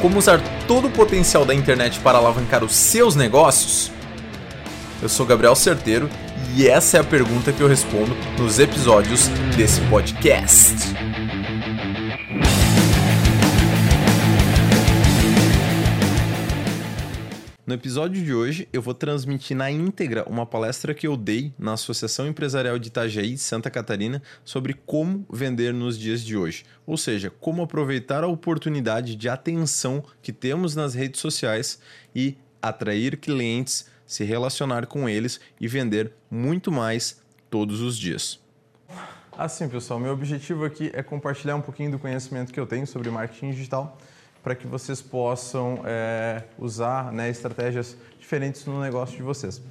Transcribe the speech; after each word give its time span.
como 0.00 0.18
usar 0.18 0.40
todo 0.66 0.88
o 0.88 0.90
potencial 0.90 1.44
da 1.44 1.54
internet 1.54 2.00
para 2.00 2.18
alavancar 2.18 2.64
os 2.64 2.74
seus 2.74 3.14
negócios? 3.14 3.92
Eu 5.02 5.08
sou 5.08 5.24
Gabriel 5.24 5.54
Certeiro 5.54 6.08
e 6.56 6.66
essa 6.66 6.96
é 6.96 7.00
a 7.00 7.04
pergunta 7.04 7.52
que 7.52 7.60
eu 7.60 7.68
respondo 7.68 8.16
nos 8.38 8.58
episódios 8.58 9.28
desse 9.56 9.80
podcast. 9.82 10.74
No 17.70 17.74
episódio 17.74 18.20
de 18.24 18.34
hoje, 18.34 18.68
eu 18.72 18.82
vou 18.82 18.92
transmitir 18.92 19.56
na 19.56 19.70
íntegra 19.70 20.24
uma 20.28 20.44
palestra 20.44 20.92
que 20.92 21.06
eu 21.06 21.16
dei 21.16 21.54
na 21.56 21.74
Associação 21.74 22.26
Empresarial 22.26 22.80
de 22.80 22.88
Itajaí, 22.88 23.38
Santa 23.38 23.70
Catarina, 23.70 24.20
sobre 24.44 24.74
como 24.74 25.24
vender 25.32 25.72
nos 25.72 25.96
dias 25.96 26.20
de 26.20 26.36
hoje. 26.36 26.64
Ou 26.84 26.96
seja, 26.96 27.30
como 27.30 27.62
aproveitar 27.62 28.24
a 28.24 28.26
oportunidade 28.26 29.14
de 29.14 29.28
atenção 29.28 30.02
que 30.20 30.32
temos 30.32 30.74
nas 30.74 30.94
redes 30.94 31.20
sociais 31.20 31.78
e 32.12 32.36
atrair 32.60 33.16
clientes, 33.16 33.86
se 34.04 34.24
relacionar 34.24 34.86
com 34.86 35.08
eles 35.08 35.38
e 35.60 35.68
vender 35.68 36.12
muito 36.28 36.72
mais 36.72 37.22
todos 37.48 37.80
os 37.80 37.96
dias. 37.96 38.40
Assim, 39.38 39.68
pessoal, 39.68 40.00
meu 40.00 40.12
objetivo 40.12 40.64
aqui 40.64 40.90
é 40.92 41.04
compartilhar 41.04 41.54
um 41.54 41.62
pouquinho 41.62 41.92
do 41.92 42.00
conhecimento 42.00 42.52
que 42.52 42.58
eu 42.58 42.66
tenho 42.66 42.84
sobre 42.84 43.10
marketing 43.10 43.52
digital 43.52 43.96
para 44.42 44.54
que 44.54 44.66
vocês 44.66 45.02
possam 45.02 45.80
é, 45.84 46.44
usar 46.58 47.12
né, 47.12 47.28
estratégias 47.28 47.96
diferentes 48.18 48.64
no 48.64 48.80
negócio 48.80 49.16
de 49.16 49.22
vocês. 49.22 49.62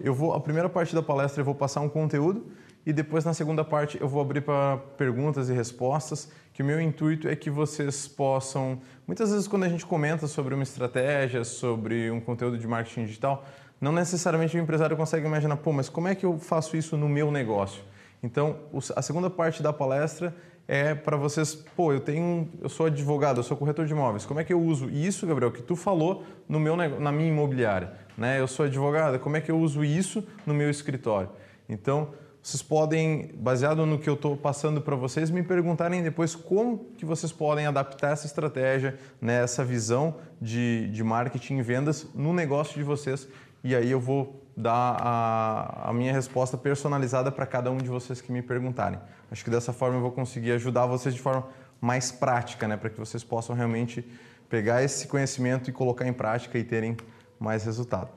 Eu 0.00 0.14
vou, 0.14 0.32
a 0.32 0.40
primeira 0.40 0.68
parte 0.68 0.94
da 0.94 1.02
palestra 1.02 1.40
eu 1.40 1.44
vou 1.44 1.54
passar 1.54 1.80
um 1.80 1.88
conteúdo 1.88 2.46
e 2.86 2.92
depois 2.92 3.24
na 3.24 3.32
segunda 3.32 3.64
parte 3.64 3.98
eu 4.00 4.08
vou 4.08 4.20
abrir 4.20 4.40
para 4.40 4.76
perguntas 4.96 5.48
e 5.48 5.52
respostas, 5.52 6.30
que 6.52 6.62
o 6.62 6.66
meu 6.66 6.80
intuito 6.80 7.28
é 7.28 7.36
que 7.36 7.50
vocês 7.50 8.06
possam, 8.06 8.80
muitas 9.06 9.30
vezes 9.30 9.48
quando 9.48 9.64
a 9.64 9.68
gente 9.68 9.86
comenta 9.86 10.26
sobre 10.26 10.54
uma 10.54 10.62
estratégia, 10.62 11.44
sobre 11.44 12.10
um 12.10 12.20
conteúdo 12.20 12.58
de 12.58 12.66
marketing 12.66 13.06
digital, 13.06 13.44
não 13.80 13.92
necessariamente 13.92 14.56
o 14.56 14.60
empresário 14.60 14.96
consegue 14.96 15.26
imaginar, 15.26 15.56
pô, 15.56 15.72
mas 15.72 15.88
como 15.88 16.08
é 16.08 16.14
que 16.14 16.24
eu 16.24 16.38
faço 16.38 16.76
isso 16.76 16.96
no 16.96 17.08
meu 17.08 17.30
negócio? 17.30 17.82
Então, 18.22 18.56
a 18.96 19.02
segunda 19.02 19.28
parte 19.28 19.62
da 19.62 19.72
palestra 19.72 20.34
é 20.66 20.94
para 20.94 21.16
vocês, 21.16 21.54
pô, 21.54 21.92
eu 21.92 22.00
tenho, 22.00 22.48
eu 22.60 22.68
sou 22.68 22.86
advogado, 22.86 23.38
eu 23.38 23.42
sou 23.42 23.56
corretor 23.56 23.86
de 23.86 23.92
imóveis. 23.92 24.24
Como 24.24 24.40
é 24.40 24.44
que 24.44 24.52
eu 24.52 24.60
uso 24.60 24.88
isso, 24.88 25.26
Gabriel, 25.26 25.52
que 25.52 25.62
tu 25.62 25.76
falou 25.76 26.24
no 26.48 26.58
meu 26.58 26.76
na 26.76 27.12
minha 27.12 27.28
imobiliária, 27.28 27.92
né? 28.16 28.40
Eu 28.40 28.46
sou 28.46 28.66
advogado, 28.66 29.18
como 29.18 29.36
é 29.36 29.40
que 29.40 29.50
eu 29.50 29.58
uso 29.58 29.84
isso 29.84 30.26
no 30.46 30.54
meu 30.54 30.70
escritório? 30.70 31.28
Então, 31.68 32.10
vocês 32.42 32.62
podem, 32.62 33.30
baseado 33.36 33.86
no 33.86 33.98
que 33.98 34.08
eu 34.08 34.14
estou 34.14 34.36
passando 34.36 34.80
para 34.80 34.94
vocês, 34.94 35.30
me 35.30 35.42
perguntarem 35.42 36.02
depois 36.02 36.34
como 36.34 36.90
que 36.98 37.04
vocês 37.04 37.32
podem 37.32 37.66
adaptar 37.66 38.12
essa 38.12 38.26
estratégia, 38.26 38.98
né, 39.20 39.42
essa 39.42 39.64
visão 39.64 40.16
de, 40.40 40.88
de 40.90 41.02
marketing 41.02 41.56
e 41.56 41.62
vendas 41.62 42.06
no 42.14 42.34
negócio 42.34 42.74
de 42.74 42.82
vocês. 42.82 43.26
E 43.62 43.74
aí 43.74 43.90
eu 43.90 43.98
vou 43.98 44.43
dar 44.56 44.96
a, 45.00 45.90
a 45.90 45.92
minha 45.92 46.12
resposta 46.12 46.56
personalizada 46.56 47.30
para 47.32 47.46
cada 47.46 47.70
um 47.70 47.78
de 47.78 47.88
vocês 47.88 48.20
que 48.20 48.30
me 48.30 48.42
perguntarem. 48.42 48.98
Acho 49.30 49.42
que 49.42 49.50
dessa 49.50 49.72
forma 49.72 49.96
eu 49.96 50.00
vou 50.00 50.12
conseguir 50.12 50.52
ajudar 50.52 50.86
vocês 50.86 51.14
de 51.14 51.20
forma 51.20 51.46
mais 51.80 52.12
prática, 52.12 52.68
né, 52.68 52.76
para 52.76 52.88
que 52.88 52.98
vocês 52.98 53.24
possam 53.24 53.54
realmente 53.54 54.08
pegar 54.48 54.82
esse 54.82 55.06
conhecimento 55.08 55.68
e 55.68 55.72
colocar 55.72 56.06
em 56.06 56.12
prática 56.12 56.58
e 56.58 56.64
terem 56.64 56.96
mais 57.38 57.64
resultado. 57.64 58.10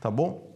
Tá 0.00 0.10
bom? 0.10 0.50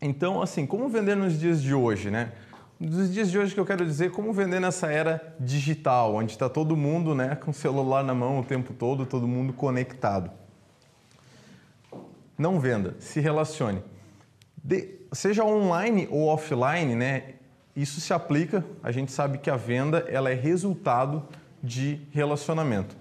Então, 0.00 0.42
assim, 0.42 0.66
como 0.66 0.88
vender 0.88 1.14
nos 1.14 1.38
dias 1.38 1.62
de 1.62 1.74
hoje, 1.74 2.10
né? 2.10 2.32
Nos 2.78 3.12
dias 3.12 3.30
de 3.30 3.38
hoje 3.38 3.54
que 3.54 3.60
eu 3.60 3.64
quero 3.64 3.86
dizer 3.86 4.10
como 4.10 4.32
vender 4.32 4.60
nessa 4.60 4.90
era 4.90 5.34
digital, 5.38 6.14
onde 6.14 6.32
está 6.32 6.48
todo 6.48 6.76
mundo, 6.76 7.14
né, 7.14 7.36
com 7.36 7.50
o 7.50 7.54
celular 7.54 8.02
na 8.02 8.14
mão 8.14 8.40
o 8.40 8.44
tempo 8.44 8.74
todo, 8.74 9.06
todo 9.06 9.28
mundo 9.28 9.52
conectado. 9.52 10.30
Não 12.36 12.58
venda, 12.58 12.96
se 12.98 13.20
relacione. 13.20 13.82
De, 14.64 14.98
seja 15.12 15.44
online 15.44 16.08
ou 16.10 16.26
offline, 16.28 16.96
né? 16.96 17.34
Isso 17.76 18.00
se 18.00 18.14
aplica. 18.14 18.64
A 18.82 18.90
gente 18.90 19.12
sabe 19.12 19.36
que 19.36 19.50
a 19.50 19.56
venda 19.56 19.98
ela 20.08 20.30
é 20.30 20.34
resultado 20.34 21.28
de 21.62 22.00
relacionamento. 22.10 22.96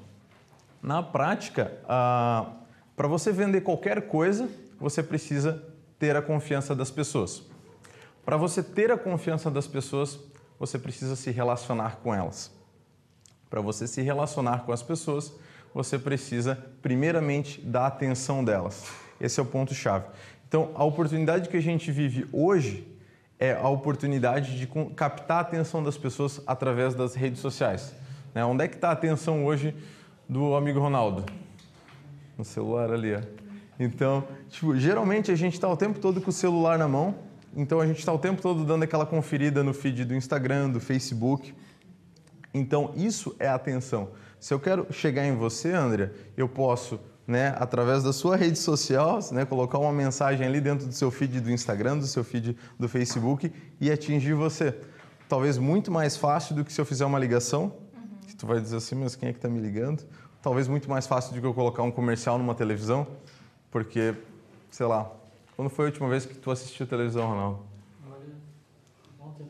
Na 0.82 1.02
prática, 1.02 1.72
ah, 1.88 2.52
para 2.96 3.08
você 3.08 3.32
vender 3.32 3.62
qualquer 3.62 4.08
coisa, 4.08 4.50
você 4.78 5.02
precisa 5.02 5.64
ter 5.98 6.18
a 6.18 6.22
confiança 6.22 6.76
das 6.76 6.92
pessoas. 6.92 7.44
Para 8.26 8.36
você 8.36 8.62
ter 8.62 8.92
a 8.92 8.98
confiança 8.98 9.50
das 9.50 9.66
pessoas, 9.66 10.20
você 10.60 10.78
precisa 10.78 11.16
se 11.16 11.32
relacionar 11.32 11.98
com 12.04 12.14
elas. 12.14 12.52
Para 13.50 13.62
você 13.62 13.88
se 13.88 14.02
relacionar 14.02 14.66
com 14.66 14.74
as 14.74 14.84
pessoas, 14.84 15.34
você 15.74 15.98
precisa 15.98 16.58
primeiramente 16.82 17.62
dar 17.62 17.88
atenção 17.88 18.44
delas. 18.44 18.86
Esse 19.20 19.40
é 19.40 19.44
o 19.44 19.46
ponto 19.46 19.74
chave. 19.74 20.06
Então, 20.54 20.70
a 20.76 20.84
oportunidade 20.84 21.50
que 21.50 21.58
a 21.58 21.60
gente 21.60 21.92
vive 21.92 22.28
hoje 22.32 22.88
é 23.40 23.54
a 23.54 23.68
oportunidade 23.70 24.56
de 24.56 24.70
captar 24.96 25.38
a 25.38 25.40
atenção 25.40 25.82
das 25.82 25.98
pessoas 25.98 26.40
através 26.46 26.94
das 26.94 27.16
redes 27.16 27.40
sociais. 27.40 27.92
Né? 28.36 28.46
Onde 28.46 28.64
é 28.64 28.68
que 28.68 28.76
está 28.76 28.90
a 28.90 28.92
atenção 28.92 29.48
hoje 29.48 29.76
do 30.30 30.54
amigo 30.54 30.80
Ronaldo? 30.80 31.26
No 32.38 32.46
celular 32.46 32.94
ali, 32.94 33.16
ó. 33.16 33.22
Então, 33.80 34.28
tipo, 34.48 34.78
geralmente 34.78 35.32
a 35.32 35.36
gente 35.36 35.54
está 35.54 35.68
o 35.68 35.76
tempo 35.76 35.98
todo 35.98 36.22
com 36.22 36.30
o 36.30 36.32
celular 36.32 36.78
na 36.78 36.88
mão, 36.88 37.16
então 37.58 37.80
a 37.82 37.88
gente 37.88 37.98
está 37.98 38.14
o 38.14 38.20
tempo 38.20 38.40
todo 38.40 38.64
dando 38.64 38.84
aquela 38.84 39.08
conferida 39.08 39.64
no 39.64 39.74
feed 39.74 40.06
do 40.06 40.14
Instagram, 40.14 40.70
do 40.70 40.80
Facebook. 40.80 41.52
Então, 42.54 42.94
isso 42.96 43.36
é 43.40 43.48
atenção. 43.48 44.12
Se 44.40 44.54
eu 44.54 44.60
quero 44.60 44.86
chegar 44.94 45.26
em 45.26 45.36
você, 45.36 45.72
André, 45.72 46.12
eu 46.38 46.48
posso 46.48 47.00
né, 47.26 47.56
através 47.58 48.04
da 48.04 48.12
sua 48.12 48.36
rede 48.36 48.60
social, 48.60 49.20
né, 49.32 49.46
colocar 49.46 49.78
uma 49.78 49.92
mensagem 49.92 50.46
ali 50.46 50.60
dentro 50.60 50.88
do 50.88 50.94
seu 50.94 51.10
feed 51.10 51.40
do 51.40 51.52
Instagram, 51.52 51.98
do 51.98 52.08
seu 52.08 52.24
feed 52.24 52.58
do 52.78 52.90
Facebook 52.90 53.52
e 53.80 53.92
atingir 53.92 54.34
você. 54.34 54.76
Talvez 55.30 55.58
muito 55.58 55.92
mais 55.92 56.18
fácil 56.18 56.56
do 56.56 56.66
que 56.66 56.74
se 56.74 56.80
eu 56.80 56.86
fizer 56.86 57.06
uma 57.06 57.18
ligação, 57.18 57.64
uhum. 57.64 58.18
que 58.28 58.36
tu 58.36 58.46
vai 58.46 58.60
dizer 58.60 58.78
assim, 58.78 58.96
mas 58.96 59.16
quem 59.16 59.30
é 59.30 59.32
que 59.32 59.38
está 59.38 59.48
me 59.50 59.60
ligando? 59.60 60.04
Talvez 60.42 60.68
muito 60.68 60.90
mais 60.90 61.08
fácil 61.08 61.34
do 61.34 61.40
que 61.40 61.48
eu 61.48 61.54
colocar 61.54 61.84
um 61.84 61.92
comercial 61.92 62.38
numa 62.38 62.54
televisão, 62.54 63.08
porque, 63.72 64.14
sei 64.70 64.86
lá, 64.86 65.10
quando 65.56 65.70
foi 65.70 65.86
a 65.86 65.88
última 65.88 66.10
vez 66.10 66.26
que 66.26 66.36
tu 66.36 66.52
assistiu 66.52 66.86
televisão, 66.86 67.28
Ronaldo? 67.28 67.60
Ontem, 69.20 69.48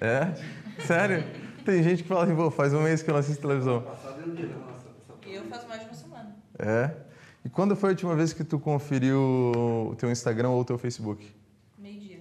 É? 0.00 0.34
Sério? 0.82 1.24
Tem 1.64 1.82
gente 1.82 2.02
que 2.02 2.08
fala 2.08 2.24
assim, 2.24 2.50
faz 2.50 2.74
um 2.74 2.82
mês 2.82 3.02
que 3.02 3.08
eu 3.08 3.14
não 3.14 3.20
assisto 3.20 3.40
televisão. 3.40 3.82
Eu 5.26 5.44
faço 5.46 5.66
mais 5.66 5.80
de 5.80 5.86
uma 5.86 5.94
semana. 5.94 6.03
É? 6.58 6.90
E 7.44 7.48
quando 7.48 7.76
foi 7.76 7.90
a 7.90 7.92
última 7.92 8.14
vez 8.14 8.32
que 8.32 8.42
tu 8.42 8.58
conferiu 8.58 9.18
o 9.90 9.94
teu 9.96 10.10
Instagram 10.10 10.50
ou 10.50 10.60
o 10.60 10.64
teu 10.64 10.78
Facebook? 10.78 11.30
Meio-dia. 11.78 12.20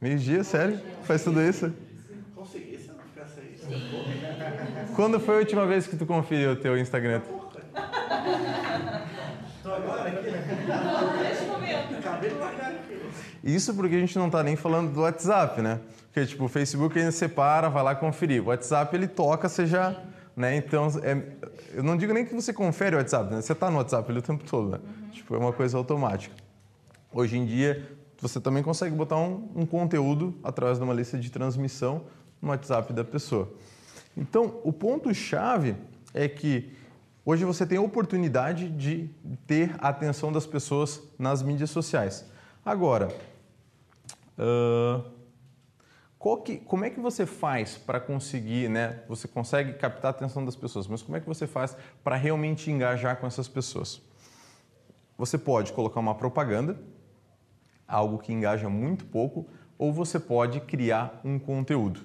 Meio-dia? 0.00 0.44
Sério? 0.44 0.76
Dia. 0.76 0.94
Faz 1.04 1.24
tudo 1.24 1.40
isso? 1.40 1.72
Consegui, 2.34 2.78
se 2.78 2.88
não 2.88 2.96
ficasse 2.98 3.40
aí. 3.40 3.58
Quando 4.94 5.18
foi 5.18 5.36
a 5.36 5.38
última 5.38 5.66
vez 5.66 5.86
que 5.86 5.96
tu 5.96 6.04
conferiu 6.04 6.52
o 6.52 6.56
teu 6.56 6.76
Instagram? 6.76 7.22
Estou 9.56 9.74
agora 9.74 10.08
aqui. 10.08 10.30
Neste 11.22 11.44
momento. 11.46 11.98
Acabei 11.98 12.30
de 12.30 12.36
largar 12.36 12.72
aqui. 12.72 13.00
Isso 13.42 13.74
porque 13.74 13.94
a 13.94 14.00
gente 14.00 14.18
não 14.18 14.26
está 14.26 14.42
nem 14.42 14.56
falando 14.56 14.92
do 14.92 15.00
WhatsApp, 15.00 15.62
né? 15.62 15.80
Porque, 16.12 16.26
tipo, 16.26 16.44
o 16.44 16.48
Facebook 16.48 16.98
ainda 16.98 17.12
separa, 17.12 17.70
vai 17.70 17.82
lá 17.82 17.94
conferir. 17.94 18.42
O 18.42 18.46
WhatsApp, 18.46 18.94
ele 18.94 19.06
toca, 19.06 19.48
você 19.48 19.66
já... 19.66 19.96
Né? 20.36 20.56
Então, 20.56 20.88
é, 21.02 21.20
eu 21.72 21.82
não 21.82 21.96
digo 21.96 22.12
nem 22.12 22.24
que 22.24 22.34
você 22.34 22.52
confere 22.52 22.96
o 22.96 22.98
WhatsApp, 22.98 23.32
né? 23.32 23.40
Você 23.40 23.52
está 23.52 23.70
no 23.70 23.76
WhatsApp 23.76 24.10
ali 24.10 24.18
o 24.18 24.22
tempo 24.22 24.44
todo, 24.44 24.70
né? 24.70 24.78
Uhum. 24.78 25.10
Tipo, 25.10 25.34
é 25.34 25.38
uma 25.38 25.52
coisa 25.52 25.76
automática. 25.76 26.34
Hoje 27.12 27.38
em 27.38 27.46
dia, 27.46 27.88
você 28.20 28.40
também 28.40 28.62
consegue 28.62 28.94
botar 28.94 29.16
um, 29.16 29.48
um 29.54 29.66
conteúdo 29.66 30.34
através 30.42 30.78
de 30.78 30.84
uma 30.84 30.94
lista 30.94 31.18
de 31.18 31.30
transmissão 31.30 32.02
no 32.40 32.48
WhatsApp 32.50 32.92
da 32.92 33.04
pessoa. 33.04 33.52
Então, 34.16 34.60
o 34.64 34.72
ponto-chave 34.72 35.76
é 36.12 36.28
que 36.28 36.72
hoje 37.24 37.44
você 37.44 37.66
tem 37.66 37.78
a 37.78 37.82
oportunidade 37.82 38.68
de 38.68 39.08
ter 39.46 39.74
a 39.78 39.88
atenção 39.88 40.32
das 40.32 40.46
pessoas 40.46 41.02
nas 41.18 41.42
mídias 41.42 41.70
sociais. 41.70 42.24
Agora, 42.64 43.08
uh, 44.38 45.17
que, 46.44 46.56
como 46.56 46.84
é 46.84 46.90
que 46.90 46.98
você 46.98 47.24
faz 47.24 47.78
para 47.78 48.00
conseguir, 48.00 48.68
né? 48.68 49.00
Você 49.08 49.28
consegue 49.28 49.74
captar 49.74 50.12
a 50.12 50.16
atenção 50.16 50.44
das 50.44 50.56
pessoas, 50.56 50.86
mas 50.88 51.00
como 51.00 51.16
é 51.16 51.20
que 51.20 51.26
você 51.26 51.46
faz 51.46 51.76
para 52.02 52.16
realmente 52.16 52.70
engajar 52.70 53.16
com 53.18 53.26
essas 53.26 53.46
pessoas? 53.46 54.02
Você 55.16 55.38
pode 55.38 55.72
colocar 55.72 56.00
uma 56.00 56.14
propaganda, 56.14 56.78
algo 57.86 58.18
que 58.18 58.32
engaja 58.32 58.68
muito 58.68 59.04
pouco, 59.04 59.46
ou 59.78 59.92
você 59.92 60.18
pode 60.18 60.60
criar 60.60 61.20
um 61.24 61.38
conteúdo. 61.38 62.00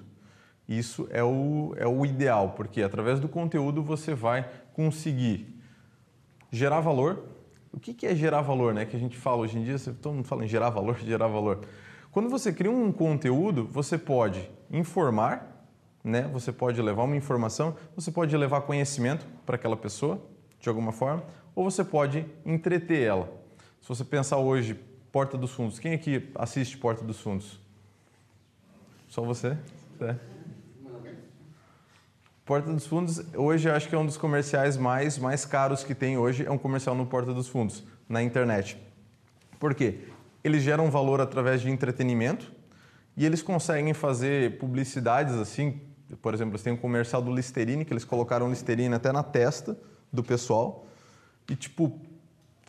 Isso 0.68 1.06
é 1.10 1.22
o, 1.22 1.74
é 1.76 1.86
o 1.86 2.06
ideal, 2.06 2.50
porque 2.56 2.82
através 2.82 3.20
do 3.20 3.28
conteúdo 3.28 3.82
você 3.82 4.14
vai 4.14 4.48
conseguir 4.72 5.60
gerar 6.50 6.80
valor. 6.80 7.24
O 7.72 7.80
que, 7.80 7.92
que 7.92 8.06
é 8.06 8.14
gerar 8.14 8.40
valor, 8.40 8.72
né? 8.72 8.86
Que 8.86 8.96
a 8.96 8.98
gente 8.98 9.16
fala 9.16 9.38
hoje 9.38 9.58
em 9.58 9.64
dia, 9.64 9.76
todo 10.00 10.14
mundo 10.14 10.26
fala 10.26 10.44
em 10.44 10.48
gerar 10.48 10.70
valor, 10.70 10.96
gerar 11.04 11.26
valor. 11.26 11.60
Quando 12.14 12.28
você 12.28 12.52
cria 12.52 12.70
um 12.70 12.92
conteúdo, 12.92 13.66
você 13.66 13.98
pode 13.98 14.48
informar, 14.70 15.66
né? 16.04 16.30
Você 16.32 16.52
pode 16.52 16.80
levar 16.80 17.02
uma 17.02 17.16
informação, 17.16 17.76
você 17.96 18.12
pode 18.12 18.36
levar 18.36 18.60
conhecimento 18.60 19.26
para 19.44 19.56
aquela 19.56 19.76
pessoa, 19.76 20.22
de 20.60 20.68
alguma 20.68 20.92
forma, 20.92 21.24
ou 21.56 21.68
você 21.68 21.82
pode 21.82 22.24
entreter 22.46 23.02
ela. 23.02 23.28
Se 23.80 23.88
você 23.88 24.04
pensar 24.04 24.36
hoje, 24.36 24.78
Porta 25.10 25.36
dos 25.36 25.50
Fundos, 25.50 25.80
quem 25.80 25.92
aqui 25.92 26.30
assiste 26.36 26.78
Porta 26.78 27.02
dos 27.02 27.20
Fundos? 27.20 27.58
Só 29.08 29.20
você? 29.22 29.58
É. 30.00 30.14
Porta 32.44 32.72
dos 32.72 32.86
Fundos, 32.86 33.24
hoje 33.34 33.68
acho 33.68 33.88
que 33.88 33.94
é 33.96 33.98
um 33.98 34.06
dos 34.06 34.16
comerciais 34.16 34.76
mais, 34.76 35.18
mais 35.18 35.44
caros 35.44 35.82
que 35.82 35.96
tem 35.96 36.16
hoje, 36.16 36.46
é 36.46 36.50
um 36.52 36.58
comercial 36.58 36.94
no 36.94 37.06
Porta 37.06 37.34
dos 37.34 37.48
Fundos, 37.48 37.82
na 38.08 38.22
internet. 38.22 38.80
Por 39.58 39.74
quê? 39.74 40.13
Eles 40.44 40.62
geram 40.62 40.90
valor 40.90 41.20
através 41.20 41.62
de 41.62 41.70
entretenimento 41.70 42.52
e 43.16 43.24
eles 43.24 43.40
conseguem 43.40 43.94
fazer 43.94 44.58
publicidades 44.58 45.34
assim, 45.34 45.80
por 46.20 46.34
exemplo, 46.34 46.52
eles 46.52 46.62
têm 46.62 46.72
um 46.72 46.76
comercial 46.76 47.22
do 47.22 47.34
Listerine, 47.34 47.84
que 47.84 47.92
eles 47.92 48.04
colocaram 48.04 48.50
Listerine 48.50 48.94
até 48.94 49.10
na 49.10 49.22
testa 49.22 49.76
do 50.12 50.22
pessoal, 50.22 50.86
e 51.48 51.56
tipo, 51.56 51.98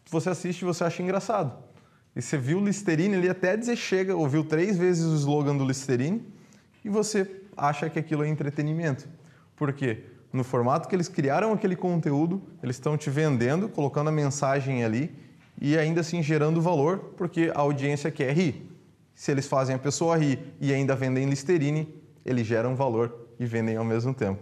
você 0.10 0.30
assiste 0.30 0.62
e 0.62 0.66
você 0.66 0.84
acha 0.84 1.04
engraçado. 1.04 1.54
E 2.16 2.22
você 2.22 2.38
viu 2.38 2.60
o 2.60 2.66
Listerine 2.66 3.16
ali 3.16 3.30
até 3.30 3.58
dizer 3.58 3.76
chega, 3.76 4.16
ouviu 4.16 4.44
três 4.44 4.78
vezes 4.78 5.04
o 5.04 5.16
slogan 5.16 5.58
do 5.58 5.66
Listerine, 5.66 6.26
e 6.84 6.90
você 6.90 7.30
acha 7.58 7.90
que 7.90 8.00
aquilo 8.00 8.24
é 8.24 8.28
entretenimento. 8.28 9.08
Por 9.56 9.74
quê? 9.74 10.06
No 10.32 10.44
formato 10.44 10.88
que 10.88 10.96
eles 10.96 11.08
criaram 11.08 11.54
aquele 11.54 11.76
conteúdo, 11.76 12.42
eles 12.62 12.76
estão 12.76 12.98
te 12.98 13.10
vendendo, 13.10 13.68
colocando 13.70 14.10
a 14.10 14.12
mensagem 14.12 14.84
ali 14.84 15.14
e 15.60 15.78
ainda 15.78 16.02
assim 16.02 16.22
gerando 16.22 16.62
valor, 16.62 17.14
porque 17.18 17.52
a 17.54 17.60
audiência 17.60 18.12
quer 18.12 18.34
rir. 18.34 18.70
Se 19.14 19.32
eles 19.32 19.48
fazem 19.48 19.76
a 19.76 19.80
pessoa 19.80 20.18
rir 20.18 20.40
e 20.60 20.74
ainda 20.74 20.96
vendem 20.96 21.30
Listerine, 21.30 21.94
eles 22.26 22.46
geram 22.46 22.76
valor 22.76 23.28
e 23.40 23.46
vendem 23.46 23.78
ao 23.78 23.86
mesmo 23.86 24.14
tempo. 24.14 24.42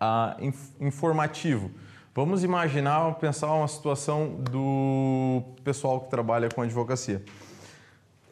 Ah, 0.00 0.36
informativo. 0.80 1.70
Vamos 2.14 2.42
imaginar, 2.42 3.14
pensar 3.16 3.52
uma 3.52 3.68
situação 3.68 4.40
do 4.50 5.42
pessoal 5.62 6.00
que 6.00 6.10
trabalha 6.10 6.48
com 6.48 6.62
advocacia. 6.62 7.22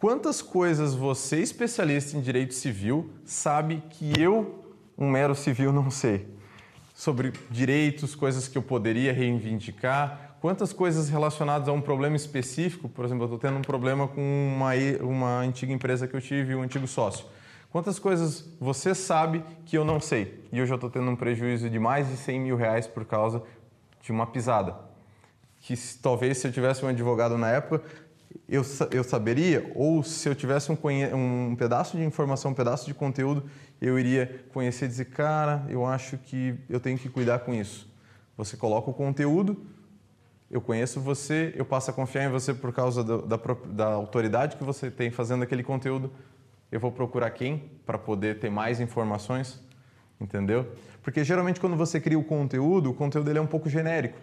Quantas 0.00 0.40
coisas 0.40 0.94
você, 0.94 1.40
especialista 1.40 2.16
em 2.16 2.20
direito 2.20 2.54
civil, 2.54 3.10
sabe 3.24 3.82
que 3.90 4.12
eu 4.18 4.64
um 4.96 5.10
mero 5.10 5.34
civil 5.34 5.72
não 5.72 5.90
sei. 5.90 6.33
Sobre 6.94 7.32
direitos, 7.50 8.14
coisas 8.14 8.48
que 8.48 8.56
eu 8.56 8.62
poderia 8.62 9.12
reivindicar, 9.12 10.36
quantas 10.40 10.72
coisas 10.72 11.08
relacionadas 11.08 11.68
a 11.68 11.72
um 11.72 11.80
problema 11.80 12.14
específico, 12.14 12.88
por 12.88 13.04
exemplo, 13.04 13.24
eu 13.24 13.34
estou 13.34 13.38
tendo 13.38 13.58
um 13.58 13.62
problema 13.62 14.06
com 14.06 14.22
uma, 14.56 14.70
uma 15.02 15.40
antiga 15.40 15.72
empresa 15.72 16.06
que 16.06 16.14
eu 16.14 16.20
tive, 16.20 16.54
um 16.54 16.62
antigo 16.62 16.86
sócio. 16.86 17.26
Quantas 17.74 17.98
coisas 17.98 18.48
você 18.60 18.94
sabe 18.94 19.42
que 19.66 19.76
eu 19.76 19.84
não 19.84 19.98
sei? 19.98 20.44
E 20.52 20.58
eu 20.60 20.64
estou 20.64 20.88
tendo 20.88 21.10
um 21.10 21.16
prejuízo 21.16 21.68
de 21.68 21.76
mais 21.76 22.08
de 22.08 22.16
100 22.16 22.40
mil 22.40 22.56
reais 22.56 22.86
por 22.86 23.04
causa 23.04 23.42
de 24.00 24.12
uma 24.12 24.26
pisada. 24.28 24.76
Que 25.60 25.74
talvez 26.00 26.38
se 26.38 26.46
eu 26.46 26.52
tivesse 26.52 26.84
um 26.84 26.88
advogado 26.88 27.36
na 27.36 27.50
época, 27.50 27.82
eu, 28.48 28.62
eu 28.90 29.02
saberia, 29.02 29.70
ou 29.74 30.02
se 30.02 30.28
eu 30.28 30.34
tivesse 30.34 30.70
um, 30.70 30.76
um 31.14 31.56
pedaço 31.56 31.96
de 31.96 32.04
informação, 32.04 32.50
um 32.50 32.54
pedaço 32.54 32.86
de 32.86 32.94
conteúdo, 32.94 33.44
eu 33.80 33.98
iria 33.98 34.44
conhecer 34.52 34.84
e 34.84 34.88
dizer, 34.88 35.06
cara, 35.06 35.64
eu 35.68 35.84
acho 35.86 36.18
que 36.18 36.54
eu 36.68 36.78
tenho 36.78 36.98
que 36.98 37.08
cuidar 37.08 37.40
com 37.40 37.54
isso. 37.54 37.88
Você 38.36 38.56
coloca 38.56 38.90
o 38.90 38.94
conteúdo, 38.94 39.64
eu 40.50 40.60
conheço 40.60 41.00
você, 41.00 41.52
eu 41.56 41.64
passo 41.64 41.90
a 41.90 41.94
confiar 41.94 42.24
em 42.26 42.30
você 42.30 42.52
por 42.52 42.72
causa 42.72 43.02
da, 43.02 43.36
da, 43.36 43.40
da 43.66 43.86
autoridade 43.86 44.56
que 44.56 44.64
você 44.64 44.90
tem 44.90 45.10
fazendo 45.10 45.42
aquele 45.42 45.62
conteúdo. 45.62 46.12
Eu 46.70 46.80
vou 46.80 46.92
procurar 46.92 47.30
quem 47.30 47.70
para 47.86 47.98
poder 47.98 48.38
ter 48.40 48.50
mais 48.50 48.80
informações, 48.80 49.60
entendeu? 50.20 50.70
Porque 51.02 51.24
geralmente 51.24 51.60
quando 51.60 51.76
você 51.76 52.00
cria 52.00 52.18
o 52.18 52.24
conteúdo, 52.24 52.90
o 52.90 52.94
conteúdo 52.94 53.30
ele 53.30 53.38
é 53.38 53.42
um 53.42 53.46
pouco 53.46 53.68
genérico. 53.68 54.18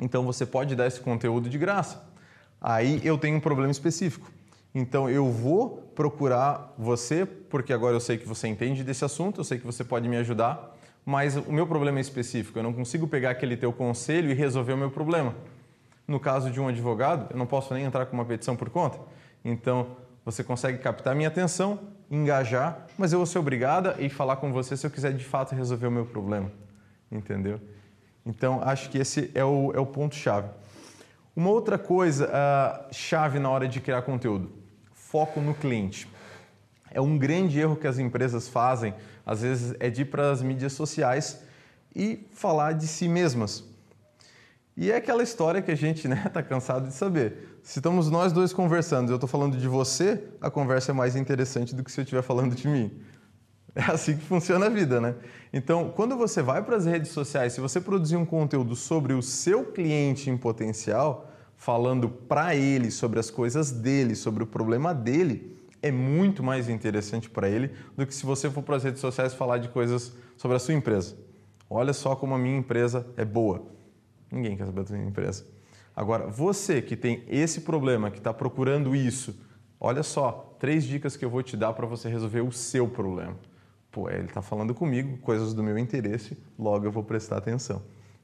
Então 0.00 0.24
você 0.24 0.44
pode 0.44 0.76
dar 0.76 0.86
esse 0.86 1.00
conteúdo 1.00 1.48
de 1.48 1.58
graça. 1.58 2.15
Aí 2.60 3.00
eu 3.04 3.18
tenho 3.18 3.36
um 3.36 3.40
problema 3.40 3.70
específico. 3.70 4.30
Então 4.74 5.08
eu 5.08 5.30
vou 5.30 5.90
procurar 5.94 6.74
você, 6.76 7.24
porque 7.24 7.72
agora 7.72 7.96
eu 7.96 8.00
sei 8.00 8.18
que 8.18 8.28
você 8.28 8.46
entende 8.48 8.84
desse 8.84 9.04
assunto, 9.04 9.40
eu 9.40 9.44
sei 9.44 9.58
que 9.58 9.64
você 9.64 9.82
pode 9.82 10.08
me 10.08 10.16
ajudar, 10.18 10.76
mas 11.04 11.36
o 11.36 11.52
meu 11.52 11.66
problema 11.66 11.98
é 11.98 12.00
específico, 12.00 12.58
eu 12.58 12.62
não 12.62 12.72
consigo 12.72 13.06
pegar 13.06 13.30
aquele 13.30 13.56
teu 13.56 13.72
conselho 13.72 14.30
e 14.30 14.34
resolver 14.34 14.74
o 14.74 14.76
meu 14.76 14.90
problema. 14.90 15.34
No 16.06 16.20
caso 16.20 16.50
de 16.50 16.60
um 16.60 16.68
advogado, 16.68 17.28
eu 17.30 17.38
não 17.38 17.46
posso 17.46 17.72
nem 17.72 17.84
entrar 17.84 18.06
com 18.06 18.14
uma 18.14 18.24
petição 18.24 18.54
por 18.54 18.68
conta. 18.70 18.98
Então, 19.44 19.96
você 20.24 20.44
consegue 20.44 20.78
captar 20.78 21.14
minha 21.14 21.28
atenção, 21.28 21.78
engajar, 22.10 22.86
mas 22.98 23.12
eu 23.12 23.18
vou 23.18 23.26
ser 23.26 23.38
obrigada 23.38 23.96
ir 23.98 24.08
falar 24.08 24.36
com 24.36 24.52
você 24.52 24.76
se 24.76 24.86
eu 24.86 24.90
quiser 24.90 25.12
de 25.12 25.24
fato 25.24 25.54
resolver 25.54 25.86
o 25.86 25.90
meu 25.90 26.04
problema. 26.04 26.50
Entendeu? 27.10 27.60
Então, 28.24 28.60
acho 28.62 28.90
que 28.90 28.98
esse 28.98 29.30
é 29.34 29.44
o, 29.44 29.72
é 29.72 29.78
o 29.78 29.86
ponto-chave. 29.86 30.48
Uma 31.36 31.50
outra 31.50 31.78
coisa 31.78 32.26
uh, 32.26 32.94
chave 32.94 33.38
na 33.38 33.50
hora 33.50 33.68
de 33.68 33.78
criar 33.78 34.00
conteúdo 34.02 34.66
foco 35.16 35.40
no 35.40 35.54
cliente. 35.54 36.08
É 36.90 37.00
um 37.00 37.16
grande 37.16 37.58
erro 37.58 37.76
que 37.76 37.86
as 37.86 37.98
empresas 37.98 38.48
fazem, 38.48 38.94
às 39.24 39.42
vezes, 39.42 39.74
é 39.78 39.88
de 39.88 40.02
ir 40.02 40.06
para 40.06 40.30
as 40.30 40.42
mídias 40.42 40.72
sociais 40.72 41.40
e 41.94 42.26
falar 42.34 42.72
de 42.72 42.86
si 42.86 43.08
mesmas. 43.08 43.64
E 44.76 44.90
é 44.90 44.96
aquela 44.96 45.22
história 45.22 45.62
que 45.62 45.70
a 45.70 45.74
gente 45.74 46.06
está 46.06 46.08
né, 46.08 46.28
tá 46.28 46.42
cansado 46.42 46.88
de 46.88 46.92
saber. 46.92 47.60
Se 47.62 47.78
estamos 47.78 48.10
nós 48.10 48.32
dois 48.32 48.52
conversando 48.52 49.08
e 49.08 49.12
eu 49.12 49.16
estou 49.16 49.28
falando 49.28 49.56
de 49.56 49.66
você, 49.66 50.22
a 50.40 50.50
conversa 50.50 50.92
é 50.92 50.94
mais 50.94 51.16
interessante 51.16 51.74
do 51.74 51.82
que 51.82 51.90
se 51.90 52.00
eu 52.00 52.02
estiver 52.02 52.22
falando 52.22 52.54
de 52.54 52.68
mim. 52.68 52.90
É 53.76 53.82
assim 53.92 54.16
que 54.16 54.24
funciona 54.24 54.66
a 54.66 54.68
vida, 54.70 55.02
né? 55.02 55.14
Então, 55.52 55.92
quando 55.94 56.16
você 56.16 56.40
vai 56.40 56.62
para 56.62 56.76
as 56.76 56.86
redes 56.86 57.10
sociais, 57.10 57.52
se 57.52 57.60
você 57.60 57.78
produzir 57.78 58.16
um 58.16 58.24
conteúdo 58.24 58.74
sobre 58.74 59.12
o 59.12 59.20
seu 59.20 59.66
cliente 59.66 60.30
em 60.30 60.36
potencial, 60.36 61.30
falando 61.56 62.08
para 62.08 62.56
ele 62.56 62.90
sobre 62.90 63.20
as 63.20 63.30
coisas 63.30 63.70
dele, 63.70 64.14
sobre 64.14 64.42
o 64.42 64.46
problema 64.46 64.94
dele, 64.94 65.58
é 65.82 65.92
muito 65.92 66.42
mais 66.42 66.70
interessante 66.70 67.28
para 67.28 67.50
ele 67.50 67.70
do 67.94 68.06
que 68.06 68.14
se 68.14 68.24
você 68.24 68.50
for 68.50 68.62
para 68.62 68.76
as 68.76 68.84
redes 68.84 69.00
sociais 69.00 69.34
falar 69.34 69.58
de 69.58 69.68
coisas 69.68 70.14
sobre 70.38 70.56
a 70.56 70.60
sua 70.60 70.72
empresa. 70.72 71.14
Olha 71.68 71.92
só 71.92 72.16
como 72.16 72.34
a 72.34 72.38
minha 72.38 72.56
empresa 72.56 73.06
é 73.14 73.26
boa. 73.26 73.66
Ninguém 74.32 74.56
quer 74.56 74.64
saber 74.64 74.80
da 74.80 74.86
sua 74.86 74.98
empresa. 74.98 75.44
Agora, 75.94 76.26
você 76.28 76.80
que 76.80 76.96
tem 76.96 77.24
esse 77.28 77.60
problema, 77.60 78.10
que 78.10 78.18
está 78.18 78.32
procurando 78.32 78.96
isso, 78.96 79.38
olha 79.78 80.02
só, 80.02 80.56
três 80.58 80.84
dicas 80.84 81.14
que 81.14 81.26
eu 81.26 81.30
vou 81.30 81.42
te 81.42 81.58
dar 81.58 81.74
para 81.74 81.86
você 81.86 82.08
resolver 82.08 82.40
o 82.40 82.50
seu 82.50 82.88
problema. 82.88 83.36
Pô, 83.96 84.10
ele 84.10 84.26
está 84.26 84.42
falando 84.42 84.74
comigo, 84.74 85.16
coisas 85.22 85.54
do 85.54 85.62
meu 85.62 85.78
interesse, 85.78 86.36
logo 86.58 86.84
eu 86.84 86.92
vou 86.92 87.02
prestar 87.02 87.38
atenção. 87.38 87.80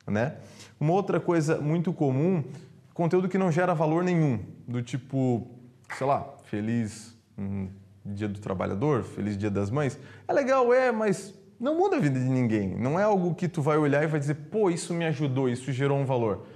Né? 0.06 0.36
Uma 0.78 0.92
outra 0.92 1.18
coisa 1.18 1.62
muito 1.62 1.94
comum 1.94 2.44
conteúdo 2.92 3.26
que 3.26 3.38
não 3.38 3.50
gera 3.50 3.72
valor 3.72 4.04
nenhum, 4.04 4.38
do 4.68 4.82
tipo, 4.82 5.48
sei 5.96 6.06
lá, 6.06 6.28
feliz 6.44 7.16
um 7.38 7.70
dia 8.04 8.28
do 8.28 8.38
trabalhador, 8.38 9.02
feliz 9.02 9.34
dia 9.38 9.50
das 9.50 9.70
mães. 9.70 9.98
É 10.28 10.32
legal, 10.34 10.74
é, 10.74 10.92
mas 10.92 11.32
não 11.58 11.74
muda 11.74 11.96
a 11.96 11.98
vida 11.98 12.20
de 12.20 12.28
ninguém. 12.28 12.76
Não 12.76 13.00
é 13.00 13.04
algo 13.04 13.34
que 13.34 13.48
tu 13.48 13.62
vai 13.62 13.78
olhar 13.78 14.04
e 14.04 14.06
vai 14.06 14.20
dizer, 14.20 14.34
pô, 14.34 14.68
isso 14.68 14.92
me 14.92 15.06
ajudou, 15.06 15.48
isso 15.48 15.72
gerou 15.72 15.96
um 15.96 16.04
valor. 16.04 16.46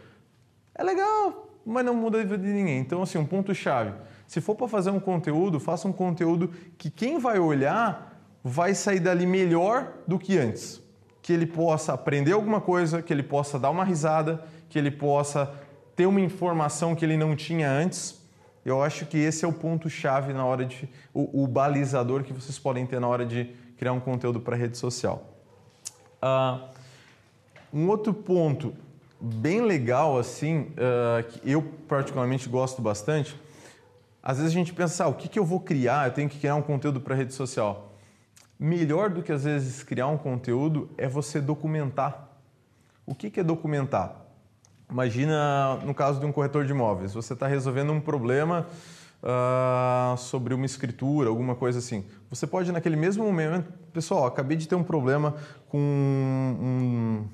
É 0.74 0.84
legal, 0.84 1.48
mas 1.64 1.86
não 1.86 1.94
muda 1.94 2.20
a 2.20 2.22
vida 2.22 2.36
de 2.36 2.52
ninguém. 2.52 2.80
Então, 2.80 3.00
assim, 3.02 3.16
um 3.16 3.24
ponto 3.24 3.54
chave. 3.54 3.94
Se 4.26 4.42
for 4.42 4.54
para 4.54 4.68
fazer 4.68 4.90
um 4.90 5.00
conteúdo, 5.00 5.58
faça 5.58 5.88
um 5.88 5.92
conteúdo 5.92 6.52
que 6.76 6.90
quem 6.90 7.18
vai 7.18 7.38
olhar 7.38 8.14
vai 8.48 8.76
sair 8.76 9.00
dali 9.00 9.26
melhor 9.26 9.92
do 10.06 10.20
que 10.20 10.38
antes. 10.38 10.80
Que 11.20 11.32
ele 11.32 11.46
possa 11.46 11.92
aprender 11.92 12.30
alguma 12.30 12.60
coisa, 12.60 13.02
que 13.02 13.12
ele 13.12 13.24
possa 13.24 13.58
dar 13.58 13.70
uma 13.70 13.82
risada, 13.82 14.44
que 14.68 14.78
ele 14.78 14.92
possa 14.92 15.52
ter 15.96 16.06
uma 16.06 16.20
informação 16.20 16.94
que 16.94 17.04
ele 17.04 17.16
não 17.16 17.34
tinha 17.34 17.68
antes. 17.68 18.22
Eu 18.64 18.80
acho 18.80 19.04
que 19.06 19.18
esse 19.18 19.44
é 19.44 19.48
o 19.48 19.52
ponto-chave 19.52 20.32
na 20.32 20.44
hora 20.44 20.64
de. 20.64 20.88
O, 21.12 21.42
o, 21.42 21.46
balizador 21.48 22.22
que 22.22 22.32
vocês 22.32 22.56
podem 22.56 22.86
ter 22.86 23.00
na 23.00 23.08
hora 23.08 23.26
de 23.26 23.50
criar 23.76 23.92
um 23.92 23.98
conteúdo 23.98 24.38
para 24.38 24.54
rede 24.54 24.78
social. 24.78 25.24
Uh, 26.22 26.68
um 27.72 27.88
outro 27.88 28.14
ponto 28.14 28.74
bem 29.20 29.60
legal, 29.60 30.16
assim, 30.16 30.60
uh, 30.60 31.24
que 31.28 31.50
eu 31.50 31.62
particularmente 31.88 32.48
gosto 32.48 32.80
bastante, 32.80 33.36
às 34.22 34.38
vezes 34.38 34.52
a 34.52 34.54
gente 34.54 34.72
pensa, 34.72 35.04
ah, 35.04 35.08
o 35.08 35.14
que, 35.14 35.28
que 35.28 35.38
eu 35.38 35.44
vou 35.44 35.58
criar? 35.58 36.06
Eu 36.06 36.12
tenho 36.12 36.28
que 36.28 36.38
criar 36.38 36.54
um 36.54 36.62
conteúdo 36.62 37.00
para 37.00 37.16
rede 37.16 37.34
social. 37.34 37.95
Melhor 38.58 39.10
do 39.10 39.22
que 39.22 39.30
às 39.30 39.44
vezes 39.44 39.82
criar 39.82 40.06
um 40.06 40.16
conteúdo 40.16 40.88
é 40.96 41.06
você 41.06 41.40
documentar. 41.40 42.28
O 43.04 43.14
que, 43.14 43.38
é 43.38 43.42
documentar? 43.42 44.16
Imagina 44.90 45.76
no 45.84 45.94
caso 45.94 46.18
de 46.18 46.26
um 46.26 46.32
corretor 46.32 46.64
de 46.64 46.72
imóveis, 46.72 47.12
você 47.12 47.34
está 47.34 47.46
resolvendo 47.46 47.92
um 47.92 48.00
problema 48.00 48.66
uh, 49.22 50.16
sobre 50.16 50.54
uma 50.54 50.64
escritura, 50.64 51.28
alguma 51.28 51.54
coisa 51.54 51.78
assim. 51.78 52.04
Você 52.30 52.46
pode, 52.46 52.72
naquele 52.72 52.96
mesmo 52.96 53.24
momento, 53.24 53.72
pessoal, 53.92 54.26
acabei 54.26 54.56
de 54.56 54.66
ter 54.66 54.74
um 54.74 54.82
problema 54.82 55.34
com 55.68 55.78
um, 55.78 57.24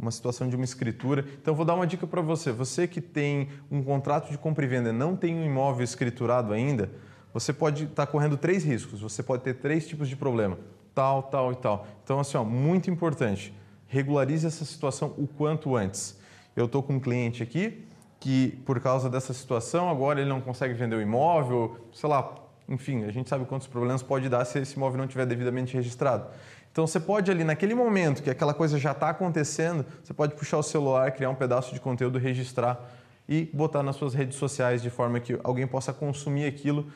uma 0.00 0.10
situação 0.10 0.48
de 0.48 0.56
uma 0.56 0.64
escritura, 0.64 1.24
então 1.40 1.54
vou 1.54 1.64
dar 1.64 1.74
uma 1.74 1.86
dica 1.86 2.06
para 2.06 2.22
você. 2.22 2.52
Você 2.52 2.88
que 2.88 3.00
tem 3.00 3.50
um 3.70 3.82
contrato 3.82 4.30
de 4.30 4.38
compra 4.38 4.64
e 4.64 4.68
venda, 4.68 4.92
não 4.92 5.14
tem 5.14 5.36
um 5.36 5.44
imóvel 5.44 5.84
escriturado 5.84 6.52
ainda, 6.52 6.90
você 7.32 7.52
pode 7.52 7.84
estar 7.84 8.06
tá 8.06 8.10
correndo 8.10 8.36
três 8.36 8.64
riscos. 8.64 9.00
Você 9.00 9.22
pode 9.22 9.42
ter 9.42 9.54
três 9.54 9.86
tipos 9.86 10.08
de 10.08 10.16
problema, 10.16 10.58
tal, 10.94 11.22
tal 11.24 11.52
e 11.52 11.56
tal. 11.56 11.86
Então, 12.02 12.20
assim, 12.20 12.36
ó, 12.36 12.44
muito 12.44 12.90
importante, 12.90 13.54
regularize 13.86 14.46
essa 14.46 14.64
situação 14.64 15.14
o 15.18 15.26
quanto 15.26 15.76
antes. 15.76 16.18
eu 16.56 16.66
estou 16.66 16.82
com 16.82 16.94
um 16.94 17.00
cliente 17.00 17.42
aqui 17.42 17.84
que, 18.18 18.60
por 18.66 18.78
causa 18.80 19.08
dessa 19.08 19.32
situação, 19.32 19.88
agora 19.88 20.20
ele 20.20 20.28
não 20.28 20.40
consegue 20.40 20.74
vender 20.74 20.96
o 20.96 21.00
imóvel, 21.00 21.78
sei 21.92 22.08
lá, 22.08 22.34
enfim, 22.68 23.04
a 23.04 23.10
gente 23.10 23.28
sabe 23.28 23.44
quantos 23.46 23.66
problemas 23.66 24.02
pode 24.02 24.28
dar 24.28 24.44
se 24.44 24.58
esse 24.58 24.76
imóvel 24.76 24.98
não 24.98 25.06
estiver 25.06 25.26
devidamente 25.26 25.74
registrado. 25.74 26.26
Então 26.70 26.86
você 26.86 27.00
pode 27.00 27.30
ali, 27.30 27.42
naquele 27.42 27.74
momento 27.74 28.22
que 28.22 28.30
aquela 28.30 28.54
coisa 28.54 28.78
já 28.78 28.92
está 28.92 29.08
acontecendo, 29.08 29.84
você 30.04 30.14
pode 30.14 30.34
puxar 30.34 30.58
o 30.58 30.62
celular, 30.62 31.10
criar 31.10 31.30
um 31.30 31.34
pedaço 31.34 31.74
de 31.74 31.80
conteúdo, 31.80 32.18
registrar 32.18 32.88
e 33.28 33.50
botar 33.52 33.82
nas 33.82 33.96
suas 33.96 34.14
redes 34.14 34.36
sociais 34.36 34.80
de 34.80 34.90
forma 34.90 35.18
que 35.18 35.38
alguém 35.42 35.66
possa 35.66 35.92
consumir 35.92 36.46
aquilo. 36.46 36.86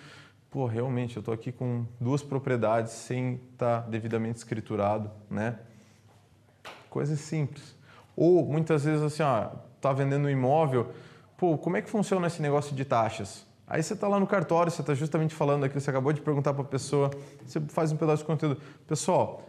Pô, 0.55 0.67
realmente, 0.67 1.17
eu 1.17 1.21
estou 1.21 1.35
aqui 1.35 1.51
com 1.51 1.85
duas 2.01 2.23
propriedades 2.23 2.93
sem 2.93 3.41
estar 3.55 3.83
tá 3.83 3.89
devidamente 3.89 4.39
escriturado, 4.39 5.11
né? 5.29 5.59
Coisas 6.89 7.19
simples. 7.19 7.77
Ou 8.15 8.47
muitas 8.47 8.85
vezes 8.85 9.03
assim, 9.03 9.25
ó, 9.25 9.49
tá 9.81 9.93
vendendo 9.93 10.27
um 10.27 10.31
imóvel, 10.31 10.93
pô, 11.37 11.59
como 11.59 11.77
é 11.77 11.83
que 11.83 11.91
funciona 11.91 12.29
esse 12.29 12.41
negócio 12.41 12.73
de 12.73 12.85
taxas? 12.85 13.45
Aí 13.67 13.83
você 13.83 13.95
está 13.95 14.07
lá 14.07 14.21
no 14.21 14.29
cartório, 14.29 14.71
você 14.71 14.81
está 14.81 14.95
justamente 14.95 15.35
falando 15.35 15.65
aqui, 15.65 15.75
você 15.81 15.91
acabou 15.91 16.13
de 16.13 16.21
perguntar 16.21 16.55
para 16.55 16.63
a 16.63 16.69
pessoa, 16.69 17.11
você 17.45 17.61
faz 17.71 17.91
um 17.91 17.97
pedaço 17.97 18.23
de 18.23 18.27
conteúdo. 18.29 18.61
Pessoal, 18.87 19.43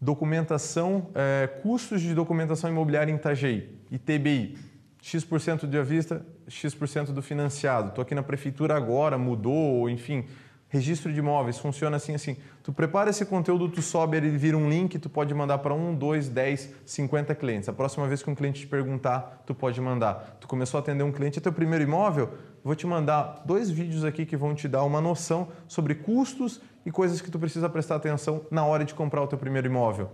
documentação, 0.00 1.08
é, 1.14 1.48
custos 1.62 2.00
de 2.00 2.14
documentação 2.14 2.70
imobiliária 2.70 3.12
em 3.12 3.16
Itajaí, 3.16 3.78
ITBI, 3.90 4.56
X% 5.02 5.66
de 5.66 5.78
à 5.78 5.82
vista, 5.82 6.24
X% 6.48 7.12
do 7.12 7.22
financiado. 7.22 7.88
Estou 7.88 8.02
aqui 8.02 8.14
na 8.14 8.22
prefeitura 8.22 8.76
agora, 8.76 9.16
mudou, 9.16 9.88
enfim, 9.88 10.26
registro 10.68 11.12
de 11.12 11.18
imóveis, 11.18 11.58
funciona 11.58 11.96
assim, 11.96 12.14
assim. 12.14 12.36
Tu 12.62 12.72
prepara 12.72 13.10
esse 13.10 13.26
conteúdo, 13.26 13.68
tu 13.68 13.82
sobe, 13.82 14.16
ele 14.16 14.30
vira 14.30 14.56
um 14.56 14.68
link, 14.68 14.98
tu 14.98 15.10
pode 15.10 15.34
mandar 15.34 15.58
para 15.58 15.74
um, 15.74 15.94
dois, 15.94 16.28
dez, 16.28 16.72
cinquenta 16.86 17.34
clientes. 17.34 17.68
A 17.68 17.72
próxima 17.72 18.06
vez 18.06 18.22
que 18.22 18.30
um 18.30 18.34
cliente 18.34 18.60
te 18.60 18.66
perguntar, 18.66 19.42
tu 19.46 19.54
pode 19.54 19.80
mandar. 19.80 20.36
Tu 20.40 20.46
começou 20.46 20.78
a 20.78 20.80
atender 20.80 21.02
um 21.02 21.10
cliente, 21.10 21.38
é 21.38 21.42
teu 21.42 21.52
primeiro 21.52 21.82
imóvel? 21.82 22.30
Vou 22.62 22.74
te 22.74 22.86
mandar 22.86 23.42
dois 23.44 23.70
vídeos 23.70 24.04
aqui 24.04 24.24
que 24.24 24.36
vão 24.36 24.54
te 24.54 24.68
dar 24.68 24.84
uma 24.84 25.00
noção 25.00 25.48
sobre 25.66 25.94
custos 25.94 26.60
e 26.86 26.90
coisas 26.90 27.20
que 27.20 27.30
tu 27.30 27.38
precisa 27.38 27.68
prestar 27.68 27.96
atenção 27.96 28.42
na 28.50 28.64
hora 28.64 28.84
de 28.84 28.94
comprar 28.94 29.22
o 29.22 29.26
teu 29.26 29.38
primeiro 29.38 29.66
imóvel. 29.66 30.10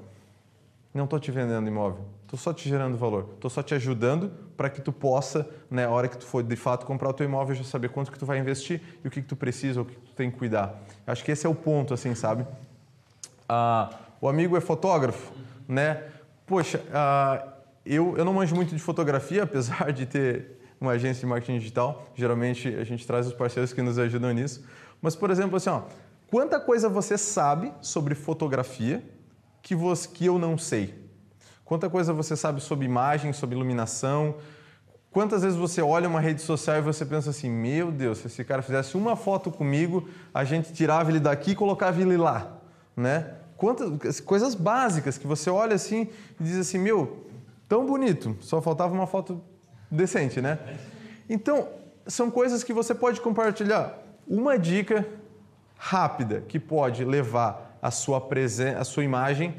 Não 0.97 1.05
estou 1.05 1.21
te 1.21 1.31
vendendo 1.31 1.69
imóvel, 1.69 2.07
estou 2.23 2.39
só 2.39 2.55
te 2.55 2.67
gerando 2.71 2.97
valor, 2.97 3.33
estou 3.35 3.51
só 3.51 3.63
te 3.63 3.75
ajudando 3.75 4.33
para 4.57 4.71
que 4.71 4.81
tu 4.81 4.91
possa, 4.91 5.47
na 5.71 5.83
né, 5.83 5.89
hora 5.89 6.09
que 6.09 6.17
tu 6.17 6.25
for 6.25 6.43
de 6.43 6.57
fato 6.57 6.87
comprar 6.87 7.11
o 7.11 7.13
teu 7.13 7.27
imóvel, 7.27 7.55
já 7.55 7.65
saber 7.65 7.91
quanto 7.91 8.11
que 8.11 8.19
tu 8.19 8.25
vai 8.25 8.39
investir 8.39 8.81
e 9.05 9.09
o 9.09 9.11
que, 9.11 9.21
que 9.21 9.29
tu 9.29 9.37
precisa, 9.37 9.83
o 9.83 9.85
que 9.85 9.95
tu 9.95 10.13
tem 10.15 10.31
que 10.31 10.39
cuidar. 10.39 10.83
Acho 11.07 11.23
que 11.23 11.31
esse 11.31 11.47
é 11.47 11.51
o 11.51 11.55
ponto, 11.55 11.93
assim, 11.93 12.15
sabe? 12.15 12.47
Ah, 13.47 13.91
o 14.23 14.27
amigo 14.27 14.57
é 14.57 14.61
fotógrafo, 14.61 15.35
né? 15.69 16.03
Poxa, 16.47 16.83
ah, 16.91 17.47
eu, 17.85 18.17
eu 18.17 18.25
não 18.25 18.33
manjo 18.33 18.57
muito 18.57 18.75
de 18.75 18.81
fotografia, 18.81 19.43
apesar 19.45 19.93
de 19.93 20.07
ter 20.07 20.59
uma 20.81 20.93
agência 20.93 21.21
de 21.21 21.27
marketing 21.27 21.59
digital. 21.59 22.07
Geralmente 22.15 22.69
a 22.69 22.85
gente 22.85 23.07
traz 23.07 23.27
os 23.27 23.35
parceiros 23.35 23.71
que 23.75 23.83
nos 23.83 23.99
ajudam 23.99 24.33
nisso. 24.33 24.65
Mas, 25.03 25.15
por 25.15 25.31
exemplo, 25.31 25.59
assim, 25.59 25.69
ó, 25.69 25.83
quanta 26.31 26.59
coisa 26.59 26.89
você 26.89 27.19
sabe 27.19 27.71
sobre 27.83 28.15
fotografia 28.15 29.05
que, 29.67 29.75
que 30.15 30.27
eu 30.27 30.39
não 30.39 30.57
sei? 30.57 30.95
Quanta 31.65 31.91
coisa 31.91 32.13
você 32.13 32.37
sabe 32.37 32.61
sobre 32.61 32.85
imagem, 32.85 33.33
sobre 33.33 33.57
iluminação? 33.57 34.37
Quantas 35.11 35.43
vezes 35.43 35.59
você 35.59 35.83
olha 35.83 36.09
uma 36.09 36.21
rede 36.21 36.41
social 36.41 36.77
e 36.77 36.81
você 36.81 37.05
pensa 37.05 37.31
assim: 37.31 37.51
meu 37.51 37.91
Deus, 37.91 38.19
se 38.19 38.29
esse 38.29 38.45
cara 38.45 38.63
fizesse 38.63 38.97
uma 38.97 39.17
foto 39.17 39.51
comigo, 39.51 40.09
a 40.33 40.45
gente 40.45 40.73
tirava 40.73 41.11
ele 41.11 41.19
daqui 41.19 41.51
e 41.51 41.55
colocava 41.57 42.01
ele 42.01 42.17
lá, 42.17 42.59
né? 42.97 43.35
Quantas 43.57 44.21
coisas 44.21 44.55
básicas 44.55 45.19
que 45.19 45.27
você 45.27 45.51
olha 45.51 45.75
assim 45.75 46.09
e 46.39 46.45
diz 46.45 46.59
assim: 46.59 46.79
meu, 46.79 47.27
tão 47.69 47.85
bonito, 47.85 48.37
só 48.41 48.63
faltava 48.63 48.95
uma 48.95 49.07
foto 49.09 49.43
decente, 49.91 50.41
né? 50.41 50.61
Então, 51.29 51.69
são 52.07 52.31
coisas 52.31 52.63
que 52.63 52.73
você 52.73 52.95
pode 52.95 53.21
compartilhar. 53.21 53.99
Uma 54.29 54.57
dica 54.57 55.05
rápida 55.77 56.41
que 56.41 56.59
pode 56.59 57.05
levar 57.05 57.79
a 57.81 57.91
sua, 57.91 58.21
presen 58.21 58.75
a 58.75 58.85
sua 58.85 59.05
imagem 59.05 59.55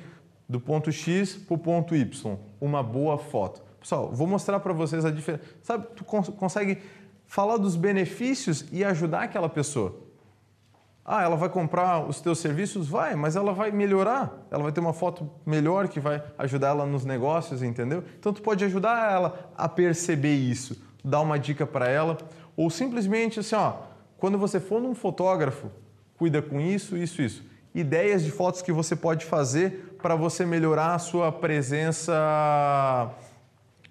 do 0.49 0.59
ponto 0.59 0.91
X 0.91 1.35
para 1.35 1.55
o 1.55 1.57
ponto 1.57 1.95
Y. 1.95 2.37
Uma 2.59 2.81
boa 2.81 3.17
foto. 3.17 3.61
Pessoal, 3.79 4.11
vou 4.11 4.27
mostrar 4.27 4.59
para 4.59 4.73
vocês 4.73 5.05
a 5.05 5.11
diferença. 5.11 5.43
Sabe, 5.61 5.87
tu 5.95 6.03
cons 6.03 6.29
consegue 6.29 6.81
falar 7.25 7.57
dos 7.57 7.75
benefícios 7.75 8.65
e 8.71 8.83
ajudar 8.83 9.23
aquela 9.23 9.49
pessoa. 9.49 9.95
Ah, 11.09 11.23
ela 11.23 11.37
vai 11.37 11.47
comprar 11.47 12.05
os 12.05 12.19
teus 12.19 12.39
serviços? 12.39 12.89
Vai, 12.89 13.15
mas 13.15 13.37
ela 13.37 13.53
vai 13.53 13.71
melhorar. 13.71 14.45
Ela 14.51 14.63
vai 14.63 14.73
ter 14.73 14.81
uma 14.81 14.91
foto 14.91 15.29
melhor 15.45 15.87
que 15.87 16.01
vai 16.01 16.21
ajudar 16.37 16.69
ela 16.69 16.85
nos 16.85 17.05
negócios, 17.05 17.63
entendeu? 17.63 18.03
Então 18.19 18.33
tu 18.33 18.41
pode 18.41 18.65
ajudar 18.65 19.09
ela 19.09 19.51
a 19.57 19.69
perceber 19.69 20.35
isso, 20.35 20.81
dar 21.03 21.21
uma 21.21 21.39
dica 21.39 21.65
para 21.65 21.87
ela, 21.87 22.17
ou 22.57 22.69
simplesmente 22.69 23.39
assim, 23.39 23.55
ó, 23.55 23.75
quando 24.17 24.37
você 24.37 24.59
for 24.59 24.81
num 24.81 24.93
fotógrafo, 24.93 25.71
cuida 26.17 26.41
com 26.41 26.59
isso, 26.59 26.97
isso, 26.97 27.21
isso 27.21 27.43
ideias 27.79 28.23
de 28.23 28.31
fotos 28.31 28.63
que 28.63 28.71
você 28.71 28.95
pode 28.95 29.25
fazer 29.25 29.95
para 30.01 30.15
você 30.15 30.45
melhorar 30.45 30.95
a 30.95 30.99
sua 30.99 31.31
presença 31.31 33.11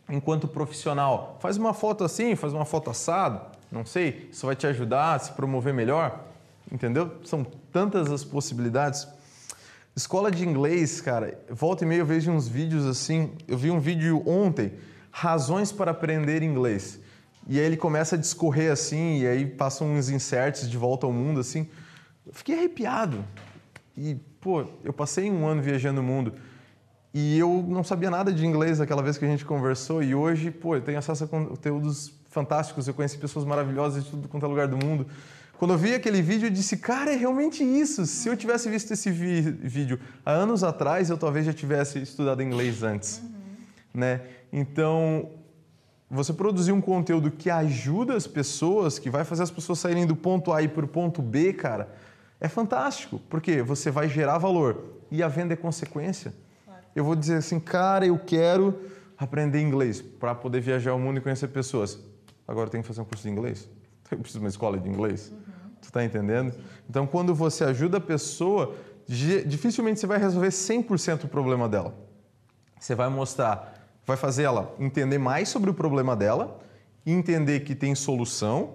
enquanto 0.08 0.48
profissional. 0.48 1.38
Faz 1.40 1.56
uma 1.56 1.72
foto 1.72 2.02
assim, 2.02 2.34
faz 2.34 2.52
uma 2.52 2.64
foto 2.64 2.90
assado, 2.90 3.40
não 3.70 3.86
sei, 3.86 4.28
isso 4.32 4.46
vai 4.46 4.56
te 4.56 4.66
ajudar 4.66 5.14
a 5.14 5.18
se 5.20 5.32
promover 5.32 5.72
melhor, 5.72 6.24
entendeu? 6.70 7.12
São 7.24 7.46
tantas 7.72 8.10
as 8.10 8.24
possibilidades. 8.24 9.06
Escola 9.94 10.30
de 10.30 10.46
inglês, 10.46 11.00
cara, 11.00 11.38
volta 11.48 11.84
e 11.84 11.86
meia 11.86 12.00
eu 12.00 12.06
vejo 12.06 12.30
uns 12.30 12.48
vídeos 12.48 12.84
assim, 12.86 13.32
eu 13.46 13.56
vi 13.56 13.70
um 13.70 13.78
vídeo 13.78 14.20
ontem, 14.26 14.72
razões 15.12 15.70
para 15.70 15.92
aprender 15.92 16.42
inglês. 16.42 16.98
E 17.48 17.60
aí 17.60 17.64
ele 17.64 17.76
começa 17.76 18.16
a 18.16 18.18
discorrer 18.18 18.72
assim, 18.72 19.20
e 19.20 19.26
aí 19.28 19.46
passam 19.46 19.94
uns 19.94 20.10
inserts 20.10 20.68
de 20.68 20.76
volta 20.76 21.06
ao 21.06 21.12
mundo 21.12 21.38
assim. 21.38 21.68
Eu 22.26 22.32
fiquei 22.32 22.58
arrepiado. 22.58 23.24
E, 23.96 24.16
pô, 24.40 24.64
eu 24.84 24.92
passei 24.92 25.30
um 25.30 25.46
ano 25.46 25.62
viajando 25.62 26.00
o 26.00 26.04
mundo 26.04 26.34
e 27.14 27.38
eu 27.38 27.64
não 27.66 27.82
sabia 27.82 28.10
nada 28.10 28.30
de 28.30 28.44
inglês 28.44 28.78
aquela 28.78 29.02
vez 29.02 29.16
que 29.16 29.24
a 29.24 29.28
gente 29.28 29.44
conversou 29.44 30.02
e 30.02 30.14
hoje, 30.14 30.50
pô, 30.50 30.76
eu 30.76 30.82
tenho 30.82 30.98
acesso 30.98 31.24
a 31.24 31.26
conteúdos 31.26 32.12
fantásticos, 32.28 32.86
eu 32.86 32.92
conheci 32.92 33.16
pessoas 33.16 33.46
maravilhosas 33.46 34.04
de 34.04 34.10
tudo 34.10 34.28
quanto 34.28 34.44
é 34.44 34.48
lugar 34.48 34.68
do 34.68 34.76
mundo. 34.76 35.06
Quando 35.56 35.72
eu 35.72 35.78
vi 35.78 35.94
aquele 35.94 36.20
vídeo, 36.20 36.48
eu 36.48 36.50
disse, 36.50 36.76
cara, 36.76 37.14
é 37.14 37.16
realmente 37.16 37.64
isso. 37.64 38.04
Se 38.04 38.28
eu 38.28 38.36
tivesse 38.36 38.68
visto 38.68 38.92
esse 38.92 39.10
vídeo 39.10 39.98
há 40.26 40.32
anos 40.32 40.62
atrás, 40.62 41.08
eu 41.08 41.16
talvez 41.16 41.46
já 41.46 41.54
tivesse 41.54 41.98
estudado 42.02 42.42
inglês 42.42 42.82
antes, 42.82 43.22
uhum. 43.22 43.30
né? 43.94 44.20
Então, 44.52 45.30
você 46.10 46.34
produzir 46.34 46.72
um 46.72 46.82
conteúdo 46.82 47.30
que 47.30 47.48
ajuda 47.48 48.14
as 48.14 48.26
pessoas, 48.26 48.98
que 48.98 49.08
vai 49.08 49.24
fazer 49.24 49.44
as 49.44 49.50
pessoas 49.50 49.78
saírem 49.78 50.06
do 50.06 50.14
ponto 50.14 50.52
A 50.52 50.68
para 50.68 50.84
o 50.84 50.88
ponto 50.88 51.22
B, 51.22 51.54
cara, 51.54 51.88
é 52.40 52.48
fantástico, 52.48 53.20
porque 53.30 53.62
você 53.62 53.90
vai 53.90 54.08
gerar 54.08 54.38
valor 54.38 55.00
e 55.10 55.22
a 55.22 55.28
venda 55.28 55.54
é 55.54 55.56
consequência. 55.56 56.34
Claro. 56.64 56.82
Eu 56.94 57.04
vou 57.04 57.16
dizer 57.16 57.36
assim, 57.36 57.58
cara, 57.58 58.06
eu 58.06 58.18
quero 58.18 58.78
aprender 59.16 59.60
inglês 59.60 60.02
para 60.02 60.34
poder 60.34 60.60
viajar 60.60 60.94
o 60.94 60.98
mundo 60.98 61.18
e 61.18 61.20
conhecer 61.20 61.48
pessoas. 61.48 61.98
Agora 62.46 62.66
eu 62.66 62.70
tenho 62.70 62.82
que 62.82 62.88
fazer 62.88 63.00
um 63.00 63.04
curso 63.04 63.24
de 63.24 63.30
inglês? 63.30 63.68
Eu 64.10 64.18
preciso 64.18 64.38
de 64.38 64.44
uma 64.44 64.48
escola 64.48 64.78
de 64.78 64.88
inglês? 64.88 65.32
Uhum. 65.32 65.70
Tu 65.80 65.86
está 65.86 66.04
entendendo? 66.04 66.54
Então, 66.88 67.06
quando 67.08 67.34
você 67.34 67.64
ajuda 67.64 67.98
a 67.98 68.00
pessoa, 68.00 68.76
dificilmente 69.06 69.98
você 69.98 70.06
vai 70.06 70.18
resolver 70.18 70.48
100% 70.48 71.24
o 71.24 71.28
problema 71.28 71.68
dela. 71.68 71.92
Você 72.78 72.94
vai 72.94 73.08
mostrar, 73.08 73.90
vai 74.06 74.16
fazer 74.16 74.44
ela 74.44 74.72
entender 74.78 75.18
mais 75.18 75.48
sobre 75.48 75.70
o 75.70 75.74
problema 75.74 76.14
dela, 76.14 76.60
entender 77.04 77.60
que 77.60 77.74
tem 77.74 77.96
solução, 77.96 78.74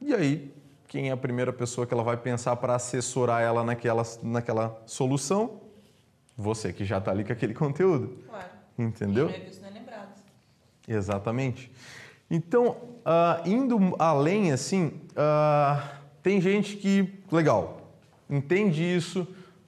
e 0.00 0.14
aí 0.14 0.53
quem 0.94 1.08
é 1.08 1.10
a 1.10 1.16
primeira 1.16 1.52
pessoa 1.52 1.84
que 1.84 1.92
ela 1.92 2.04
vai 2.04 2.16
pensar 2.16 2.54
para 2.54 2.76
assessorar 2.76 3.42
ela 3.42 3.64
naquela, 3.64 4.04
naquela 4.22 4.80
solução? 4.86 5.60
Você 6.36 6.72
que 6.72 6.84
já 6.84 6.98
está 6.98 7.10
ali 7.10 7.24
com 7.24 7.32
aquele 7.32 7.52
conteúdo. 7.52 8.16
Claro. 8.28 8.46
Entendeu? 8.78 9.28
Quem 9.28 9.38
não 9.38 9.44
é 9.44 9.48
visto 9.48 9.60
não 9.60 9.68
é 9.70 9.72
lembrado. 9.72 10.22
Exatamente. 10.86 11.72
Então, 12.30 12.68
uh, 12.68 13.42
indo 13.44 13.76
além, 13.98 14.52
assim, 14.52 14.92
uh, 15.16 15.82
tem 16.22 16.40
gente 16.40 16.76
que, 16.76 17.12
legal, 17.28 17.90
entende 18.30 18.84
isso, 18.84 19.26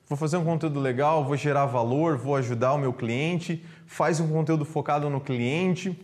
vou 0.09 0.17
fazer 0.17 0.37
um 0.37 0.45
conteúdo 0.45 0.79
legal, 0.79 1.25
vou 1.25 1.37
gerar 1.37 1.67
valor, 1.67 2.17
vou 2.17 2.37
ajudar 2.37 2.73
o 2.73 2.79
meu 2.79 2.93
cliente, 2.93 3.67
faz 3.85 4.21
um 4.21 4.29
conteúdo 4.29 4.65
focado 4.65 5.11
no 5.11 5.21
cliente, 5.21 5.99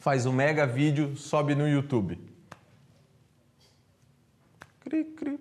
faz 0.00 0.24
um 0.24 0.32
mega 0.32 0.66
vídeo, 0.66 1.18
sobe 1.18 1.54
no 1.54 1.68
YouTube. 1.68 2.27
Cri, 4.88 5.04
cri. 5.04 5.38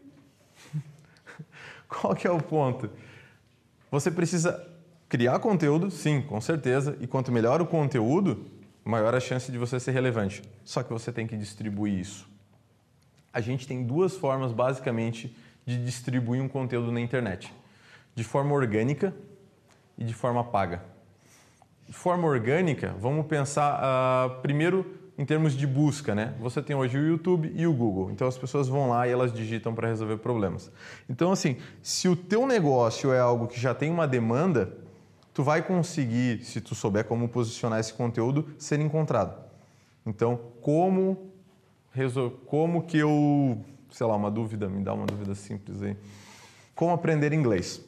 Qual 1.88 2.14
que 2.14 2.28
é 2.28 2.32
o 2.32 2.42
ponto? 2.42 2.90
Você 3.90 4.12
precisa 4.12 4.62
criar 5.08 5.40
conteúdo, 5.40 5.90
sim, 5.90 6.22
com 6.22 6.42
certeza, 6.42 6.98
e 7.00 7.08
quanto 7.08 7.32
melhor 7.32 7.62
o 7.62 7.66
conteúdo, 7.66 8.46
maior 8.84 9.16
a 9.16 9.22
chance 9.22 9.50
de 9.50 9.58
você 9.58 9.80
ser 9.80 9.92
relevante. 9.92 10.42
Só 10.66 10.84
que 10.84 10.92
você 10.92 11.14
tem 11.14 11.26
que 11.26 11.38
distribuir 11.38 11.98
isso. 11.98 12.30
A 13.32 13.40
gente 13.40 13.66
tem 13.66 13.86
duas 13.86 14.18
formas, 14.18 14.52
basicamente, 14.52 15.34
de 15.66 15.82
distribuir 15.82 16.42
um 16.42 16.50
conteúdo 16.50 16.92
na 16.92 17.00
internet: 17.00 17.54
de 18.14 18.26
forma 18.26 18.54
orgânica 18.54 19.16
e 19.98 20.04
de 20.04 20.14
forma 20.14 20.44
paga. 20.44 20.84
de 21.88 21.94
forma 21.94 22.28
orgânica, 22.28 22.94
vamos 23.00 23.26
pensar 23.28 23.80
ah, 23.82 24.40
primeiro 24.42 24.97
em 25.18 25.26
termos 25.26 25.54
de 25.54 25.66
busca, 25.66 26.14
né? 26.14 26.36
Você 26.40 26.62
tem 26.62 26.76
hoje 26.76 26.98
o 26.98 27.06
YouTube 27.06 27.52
e 27.56 27.66
o 27.66 27.74
Google, 27.74 28.12
então 28.12 28.28
as 28.28 28.38
pessoas 28.38 28.68
vão 28.68 28.90
lá 28.90 29.08
e 29.08 29.12
elas 29.12 29.34
digitam 29.34 29.74
para 29.74 29.88
resolver 29.88 30.18
problemas. 30.18 30.72
Então, 31.10 31.32
assim, 31.32 31.58
se 31.82 32.08
o 32.08 32.16
teu 32.16 32.46
negócio 32.46 33.12
é 33.12 33.20
algo 33.20 33.48
que 33.48 33.60
já 33.60 33.74
tem 33.74 33.90
uma 33.90 34.08
demanda, 34.08 34.78
tu 35.34 35.42
vai 35.44 35.62
conseguir, 35.62 36.44
se 36.44 36.62
tu 36.62 36.76
souber 36.76 37.06
como 37.06 37.28
posicionar 37.28 37.80
esse 37.80 37.94
conteúdo, 37.94 38.48
ser 38.60 38.80
encontrado. 38.80 39.36
Então, 40.06 40.40
como 40.62 41.28
como 42.46 42.84
que 42.84 43.00
eu, 43.00 43.60
sei 43.90 44.06
lá, 44.06 44.16
uma 44.16 44.30
dúvida, 44.30 44.70
me 44.70 44.84
dá 44.84 44.94
uma 44.94 45.08
dúvida 45.08 45.34
simples 45.34 45.82
aí. 45.82 45.98
Como 46.76 46.94
aprender 46.94 47.34
inglês? 47.34 47.82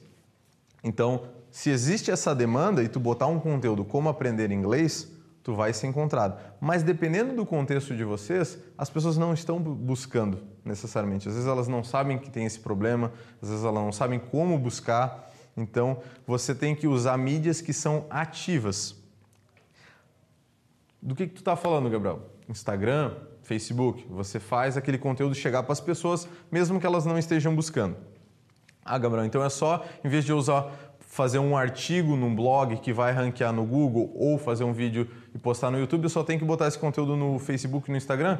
Então, 0.83 1.27
se 1.51 1.69
existe 1.69 2.09
essa 2.09 2.33
demanda 2.33 2.81
e 2.81 2.87
tu 2.87 2.99
botar 2.99 3.27
um 3.27 3.39
conteúdo 3.39 3.85
como 3.85 4.09
aprender 4.09 4.51
inglês, 4.51 5.11
tu 5.43 5.53
vai 5.53 5.73
ser 5.73 5.87
encontrado. 5.87 6.39
Mas 6.59 6.83
dependendo 6.83 7.35
do 7.35 7.45
contexto 7.45 7.95
de 7.95 8.03
vocês, 8.03 8.57
as 8.77 8.89
pessoas 8.89 9.17
não 9.17 9.33
estão 9.33 9.59
buscando 9.59 10.39
necessariamente. 10.63 11.27
Às 11.27 11.35
vezes 11.35 11.49
elas 11.49 11.67
não 11.67 11.83
sabem 11.83 12.17
que 12.17 12.29
tem 12.29 12.45
esse 12.45 12.59
problema, 12.59 13.11
às 13.41 13.49
vezes 13.49 13.63
elas 13.63 13.83
não 13.83 13.91
sabem 13.91 14.19
como 14.19 14.57
buscar. 14.57 15.31
Então, 15.55 16.01
você 16.25 16.53
tem 16.53 16.75
que 16.75 16.87
usar 16.87 17.17
mídias 17.17 17.61
que 17.61 17.73
são 17.73 18.05
ativas. 18.09 18.95
Do 21.01 21.15
que, 21.15 21.27
que 21.27 21.33
tu 21.33 21.39
está 21.39 21.55
falando, 21.55 21.89
Gabriel? 21.89 22.21
Instagram, 22.47 23.15
Facebook. 23.43 24.05
Você 24.09 24.39
faz 24.39 24.77
aquele 24.77 24.97
conteúdo 24.97 25.33
chegar 25.33 25.63
para 25.63 25.73
as 25.73 25.79
pessoas, 25.79 26.27
mesmo 26.51 26.79
que 26.79 26.85
elas 26.85 27.05
não 27.05 27.17
estejam 27.17 27.55
buscando. 27.55 27.95
Ah, 28.83 28.97
Gabriel, 28.97 29.25
então 29.25 29.43
é 29.43 29.49
só, 29.49 29.85
em 30.03 30.09
vez 30.09 30.25
de 30.25 30.31
eu 30.31 30.37
usar 30.37 30.88
fazer 31.09 31.39
um 31.39 31.57
artigo 31.57 32.15
num 32.15 32.33
blog 32.33 32.77
que 32.77 32.93
vai 32.93 33.11
ranquear 33.11 33.51
no 33.51 33.65
Google 33.65 34.13
ou 34.15 34.37
fazer 34.37 34.63
um 34.63 34.71
vídeo 34.71 35.09
e 35.33 35.39
postar 35.39 35.71
no 35.71 35.79
YouTube, 35.79 36.03
eu 36.03 36.09
só 36.09 36.23
tenho 36.23 36.39
que 36.39 36.45
botar 36.45 36.67
esse 36.67 36.77
conteúdo 36.77 37.17
no 37.17 37.39
Facebook 37.39 37.89
e 37.89 37.91
no 37.91 37.97
Instagram? 37.97 38.37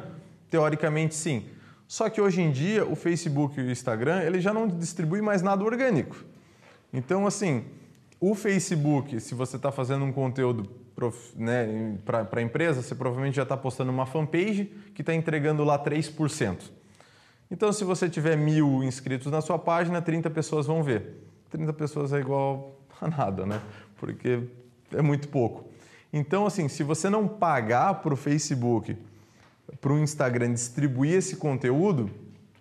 Teoricamente, 0.48 1.16
sim. 1.16 1.44
Só 1.88 2.08
que 2.08 2.20
hoje 2.20 2.40
em 2.40 2.52
dia, 2.52 2.86
o 2.86 2.94
Facebook 2.94 3.58
e 3.60 3.64
o 3.64 3.70
Instagram, 3.70 4.22
ele 4.22 4.40
já 4.40 4.54
não 4.54 4.68
distribui 4.68 5.20
mais 5.20 5.42
nada 5.42 5.64
orgânico. 5.64 6.16
Então, 6.92 7.26
assim, 7.26 7.64
o 8.20 8.36
Facebook, 8.36 9.18
se 9.18 9.34
você 9.34 9.56
está 9.56 9.72
fazendo 9.72 10.04
um 10.04 10.12
conteúdo 10.12 10.70
né, 11.34 11.98
para 12.04 12.28
a 12.32 12.42
empresa, 12.42 12.82
você 12.82 12.94
provavelmente 12.94 13.34
já 13.34 13.42
está 13.42 13.56
postando 13.56 13.90
uma 13.90 14.06
fanpage 14.06 14.66
que 14.94 15.02
está 15.02 15.12
entregando 15.12 15.64
lá 15.64 15.76
3%. 15.76 16.70
Então, 17.50 17.72
se 17.72 17.82
você 17.82 18.08
tiver 18.08 18.36
mil 18.36 18.84
inscritos 18.84 19.32
na 19.32 19.40
sua 19.40 19.58
página, 19.58 20.00
30 20.00 20.30
pessoas 20.30 20.66
vão 20.66 20.84
ver. 20.84 21.29
30 21.50 21.72
pessoas 21.72 22.12
é 22.12 22.20
igual 22.20 22.80
a 23.00 23.08
nada, 23.08 23.44
né? 23.44 23.60
Porque 23.96 24.44
é 24.92 25.02
muito 25.02 25.28
pouco. 25.28 25.68
Então, 26.12 26.46
assim, 26.46 26.68
se 26.68 26.82
você 26.82 27.08
não 27.08 27.28
pagar 27.28 27.94
para 27.94 28.14
o 28.14 28.16
Facebook, 28.16 28.96
para 29.80 29.92
o 29.92 29.98
Instagram 29.98 30.52
distribuir 30.52 31.14
esse 31.14 31.36
conteúdo, 31.36 32.10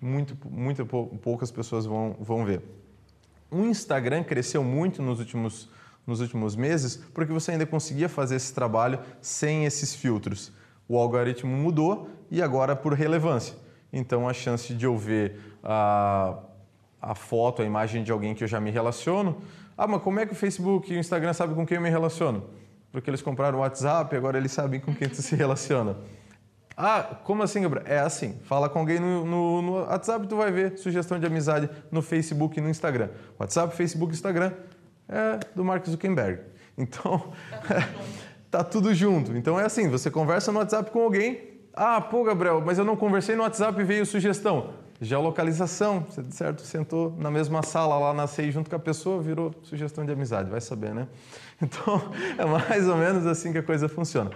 muito, 0.02 0.38
muito 0.50 0.86
poucas 0.86 1.52
pessoas 1.52 1.86
vão, 1.86 2.16
vão 2.20 2.46
ver. 2.46 2.62
O 3.52 3.66
Instagram 3.66 4.24
cresceu 4.24 4.64
muito 4.64 5.02
nos 5.02 5.20
últimos, 5.20 5.70
nos 6.06 6.22
últimos 6.22 6.56
meses 6.56 6.98
porque 7.14 7.34
você 7.34 7.52
ainda 7.52 7.66
conseguia 7.66 8.08
fazer 8.08 8.36
esse 8.36 8.54
trabalho 8.54 9.00
sem 9.22 9.66
esses 9.66 9.96
filtros. 9.96 10.52
O 10.88 10.98
algoritmo 10.98 11.56
mudou 11.56 12.10
e 12.30 12.42
agora 12.42 12.76
por 12.76 12.94
relevância. 12.94 13.56
Então 13.92 14.30
a 14.30 14.34
chance 14.34 14.74
de 14.74 14.86
eu 14.86 14.96
ver 14.96 15.40
a, 15.64 16.38
a 17.02 17.16
foto, 17.16 17.62
a 17.62 17.66
imagem 17.66 18.04
de 18.04 18.12
alguém 18.12 18.34
que 18.34 18.44
eu 18.44 18.48
já 18.48 18.60
me 18.60 18.72
relaciono. 18.72 19.38
Ah, 19.78 19.88
mas 19.88 20.02
como 20.02 20.20
é 20.20 20.26
que 20.26 20.34
o 20.34 20.36
Facebook 20.36 20.92
e 20.92 20.98
o 20.98 21.00
Instagram 21.00 21.34
sabem 21.34 21.56
com 21.56 21.66
quem 21.66 21.76
eu 21.76 21.82
me 21.82 21.90
relaciono? 21.90 22.44
Porque 22.92 23.10
eles 23.10 23.22
compraram 23.22 23.60
o 23.60 23.62
WhatsApp, 23.62 24.14
agora 24.16 24.38
eles 24.38 24.52
sabem 24.52 24.80
com 24.80 24.94
quem 24.94 25.08
tu 25.08 25.22
se 25.22 25.36
relaciona. 25.36 25.98
Ah, 26.82 27.04
como 27.26 27.44
assim, 27.44 27.62
Gabriel? 27.62 27.86
É 27.86 28.00
assim, 28.00 28.40
fala 28.46 28.70
com 28.70 28.80
alguém 28.80 29.02
no, 29.02 29.26
no, 29.26 29.62
no, 29.62 29.72
WhatsApp, 29.82 30.26
tu 30.28 30.38
vai 30.38 30.50
ver 30.50 30.78
sugestão 30.78 31.20
de 31.20 31.26
amizade 31.26 31.70
no 31.92 32.02
Facebook 32.02 32.58
e 32.58 32.62
no 32.62 32.70
Instagram. 32.70 33.10
WhatsApp, 33.38 33.76
Facebook, 33.76 34.14
Instagram 34.14 34.54
é 35.10 35.40
do 35.54 35.66
Mark 35.66 35.86
Zuckerberg. 35.86 36.40
Então, 36.78 37.34
tá 38.50 38.64
tudo 38.64 38.94
junto. 38.96 39.36
Então 39.36 39.60
é 39.60 39.66
assim, 39.66 39.90
você 39.90 40.10
conversa 40.10 40.50
no 40.54 40.60
WhatsApp 40.60 40.90
com 40.92 41.02
alguém, 41.02 41.60
ah, 41.74 42.00
pô, 42.00 42.24
Gabriel, 42.24 42.64
mas 42.66 42.78
eu 42.78 42.86
não 42.86 42.96
conversei 42.96 43.36
no 43.36 43.44
WhatsApp 43.44 43.82
e 43.82 43.84
veio 43.84 44.06
sugestão. 44.06 44.70
Geolocalização, 45.02 46.02
você 46.02 46.22
certo, 46.30 46.62
sentou 46.64 47.16
na 47.18 47.32
mesma 47.32 47.64
sala 47.64 47.98
lá 47.98 48.14
na 48.14 48.28
CEI 48.28 48.52
junto 48.52 48.70
com 48.70 48.76
a 48.76 48.80
pessoa, 48.80 49.22
virou 49.22 49.54
sugestão 49.64 50.06
de 50.06 50.12
amizade, 50.12 50.50
vai 50.50 50.62
saber, 50.62 50.94
né? 50.94 51.08
Então, 51.62 52.02
é 52.38 52.46
mais 52.46 52.88
ou 52.88 52.96
menos 52.96 53.26
assim 53.26 53.52
que 53.52 53.58
a 53.58 53.64
coisa 53.64 53.90
funciona. 53.90 54.32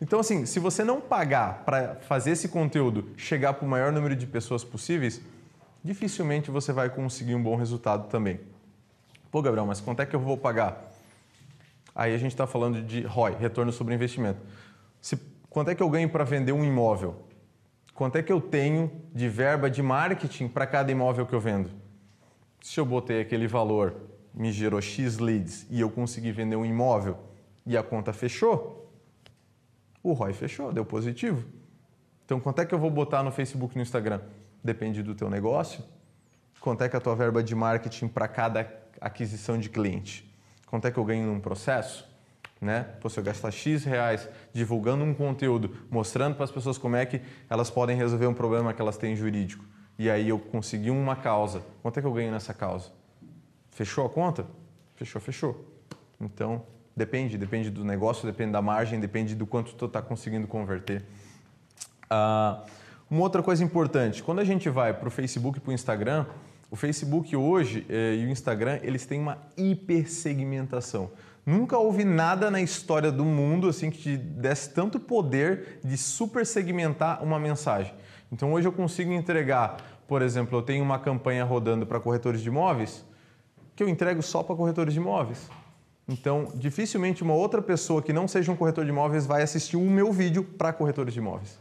Então, 0.00 0.20
assim, 0.20 0.46
se 0.46 0.60
você 0.60 0.84
não 0.84 1.00
pagar 1.00 1.64
para 1.64 1.96
fazer 1.96 2.30
esse 2.30 2.48
conteúdo 2.48 3.10
chegar 3.16 3.54
para 3.54 3.66
o 3.66 3.68
maior 3.68 3.92
número 3.92 4.14
de 4.14 4.26
pessoas 4.26 4.62
possíveis, 4.64 5.20
dificilmente 5.82 6.50
você 6.50 6.72
vai 6.72 6.88
conseguir 6.88 7.34
um 7.34 7.42
bom 7.42 7.56
resultado 7.56 8.08
também. 8.08 8.40
Pô, 9.30 9.42
Gabriel, 9.42 9.66
mas 9.66 9.80
quanto 9.80 10.00
é 10.00 10.06
que 10.06 10.14
eu 10.14 10.20
vou 10.20 10.36
pagar? 10.36 10.90
Aí 11.94 12.14
a 12.14 12.18
gente 12.18 12.32
está 12.32 12.46
falando 12.46 12.82
de 12.82 13.02
ROI, 13.02 13.36
retorno 13.38 13.72
sobre 13.72 13.94
investimento. 13.94 14.40
Se, 15.00 15.16
quanto 15.48 15.70
é 15.70 15.74
que 15.74 15.82
eu 15.82 15.90
ganho 15.90 16.08
para 16.08 16.24
vender 16.24 16.52
um 16.52 16.64
imóvel? 16.64 17.29
Quanto 18.00 18.16
é 18.16 18.22
que 18.22 18.32
eu 18.32 18.40
tenho 18.40 18.90
de 19.12 19.28
verba 19.28 19.68
de 19.68 19.82
marketing 19.82 20.48
para 20.48 20.66
cada 20.66 20.90
imóvel 20.90 21.26
que 21.26 21.34
eu 21.34 21.38
vendo? 21.38 21.68
Se 22.62 22.80
eu 22.80 22.86
botei 22.86 23.20
aquele 23.20 23.46
valor, 23.46 23.94
me 24.32 24.50
gerou 24.50 24.80
X 24.80 25.18
leads 25.18 25.66
e 25.68 25.82
eu 25.82 25.90
consegui 25.90 26.32
vender 26.32 26.56
um 26.56 26.64
imóvel 26.64 27.18
e 27.66 27.76
a 27.76 27.82
conta 27.82 28.10
fechou, 28.14 28.90
o 30.02 30.14
ROI 30.14 30.32
fechou, 30.32 30.72
deu 30.72 30.82
positivo. 30.82 31.46
Então, 32.24 32.40
quanto 32.40 32.62
é 32.62 32.64
que 32.64 32.74
eu 32.74 32.78
vou 32.78 32.90
botar 32.90 33.22
no 33.22 33.30
Facebook 33.30 33.74
e 33.74 33.76
no 33.76 33.82
Instagram? 33.82 34.22
Depende 34.64 35.02
do 35.02 35.14
teu 35.14 35.28
negócio. 35.28 35.84
Quanto 36.58 36.82
é 36.82 36.88
que 36.88 36.96
a 36.96 37.00
tua 37.02 37.14
verba 37.14 37.42
de 37.42 37.54
marketing 37.54 38.08
para 38.08 38.26
cada 38.26 38.66
aquisição 38.98 39.58
de 39.58 39.68
cliente? 39.68 40.26
Quanto 40.64 40.88
é 40.88 40.90
que 40.90 40.96
eu 40.96 41.04
ganho 41.04 41.26
num 41.26 41.38
processo? 41.38 42.09
Né? 42.60 42.86
Pô, 43.00 43.08
se 43.08 43.18
eu 43.18 43.24
gastar 43.24 43.50
X 43.50 43.84
reais 43.84 44.28
divulgando 44.52 45.02
um 45.02 45.14
conteúdo, 45.14 45.76
mostrando 45.90 46.34
para 46.34 46.44
as 46.44 46.50
pessoas 46.50 46.76
como 46.76 46.96
é 46.96 47.06
que 47.06 47.22
elas 47.48 47.70
podem 47.70 47.96
resolver 47.96 48.26
um 48.26 48.34
problema 48.34 48.74
que 48.74 48.82
elas 48.82 48.98
têm 48.98 49.16
jurídico, 49.16 49.64
e 49.98 50.10
aí 50.10 50.28
eu 50.28 50.38
consegui 50.38 50.90
uma 50.90 51.16
causa, 51.16 51.62
quanto 51.82 51.98
é 51.98 52.02
que 52.02 52.06
eu 52.06 52.12
ganho 52.12 52.30
nessa 52.30 52.52
causa? 52.52 52.90
Fechou 53.70 54.04
a 54.04 54.10
conta? 54.10 54.46
Fechou, 54.94 55.20
fechou. 55.20 55.64
Então, 56.20 56.62
Depende, 57.00 57.38
depende 57.38 57.70
do 57.70 57.84
negócio, 57.84 58.26
depende 58.26 58.52
da 58.52 58.60
margem, 58.60 59.00
depende 59.00 59.34
do 59.34 59.46
quanto 59.46 59.72
tu 59.74 59.86
está 59.86 60.02
conseguindo 60.02 60.46
converter. 60.46 61.02
Uh, 62.04 62.62
uma 63.08 63.22
outra 63.22 63.42
coisa 63.42 63.64
importante, 63.64 64.22
quando 64.22 64.40
a 64.40 64.44
gente 64.44 64.68
vai 64.68 64.92
para 64.92 65.08
o 65.08 65.10
Facebook 65.10 65.56
e 65.56 65.60
para 65.60 65.70
o 65.70 65.72
Instagram, 65.72 66.26
o 66.70 66.76
Facebook 66.76 67.34
hoje 67.34 67.86
eh, 67.88 68.16
e 68.16 68.26
o 68.26 68.28
Instagram 68.28 68.78
eles 68.82 69.04
têm 69.04 69.18
uma 69.18 69.38
hipersegmentação. 69.56 71.10
Nunca 71.44 71.78
houve 71.78 72.04
nada 72.04 72.50
na 72.50 72.60
história 72.60 73.10
do 73.10 73.24
mundo 73.24 73.68
assim 73.68 73.90
que 73.90 73.98
te 73.98 74.16
desse 74.16 74.70
tanto 74.70 75.00
poder 75.00 75.80
de 75.82 75.96
super 75.96 76.44
segmentar 76.44 77.22
uma 77.22 77.38
mensagem. 77.38 77.94
Então 78.30 78.52
hoje 78.52 78.68
eu 78.68 78.72
consigo 78.72 79.12
entregar, 79.12 79.76
por 80.06 80.22
exemplo, 80.22 80.58
eu 80.58 80.62
tenho 80.62 80.84
uma 80.84 80.98
campanha 80.98 81.44
rodando 81.44 81.86
para 81.86 81.98
corretores 81.98 82.40
de 82.40 82.48
imóveis 82.48 83.04
que 83.80 83.82
eu 83.82 83.88
entrego 83.88 84.22
só 84.22 84.42
para 84.42 84.54
corretores 84.54 84.92
de 84.92 85.00
imóveis. 85.00 85.48
Então, 86.06 86.48
dificilmente 86.54 87.22
uma 87.22 87.32
outra 87.32 87.62
pessoa 87.62 88.02
que 88.02 88.12
não 88.12 88.28
seja 88.28 88.52
um 88.52 88.56
corretor 88.56 88.84
de 88.84 88.90
imóveis 88.90 89.24
vai 89.24 89.42
assistir 89.42 89.76
o 89.78 89.80
meu 89.80 90.12
vídeo 90.12 90.44
para 90.44 90.70
corretores 90.70 91.14
de 91.14 91.20
imóveis. 91.20 91.58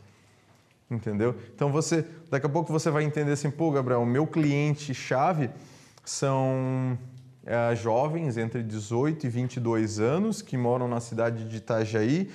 Entendeu? 0.91 1.35
Então 1.55 1.71
você, 1.71 2.05
daqui 2.29 2.45
a 2.45 2.49
pouco 2.49 2.73
você 2.73 2.89
vai 2.89 3.03
entender 3.03 3.31
assim, 3.31 3.49
pô, 3.49 3.71
Gabriel, 3.71 4.01
o 4.01 4.05
meu 4.05 4.27
cliente 4.27 4.93
chave 4.93 5.49
são 6.03 6.97
é, 7.49 7.75
jovens 7.75 8.37
entre 8.37 8.61
18 8.61 9.25
e 9.25 9.29
22 9.29 9.99
anos 9.99 10.39
que 10.39 10.55
moram 10.55 10.87
na 10.87 10.99
cidade 10.99 11.49
de 11.49 11.57
Itajaí, 11.57 12.29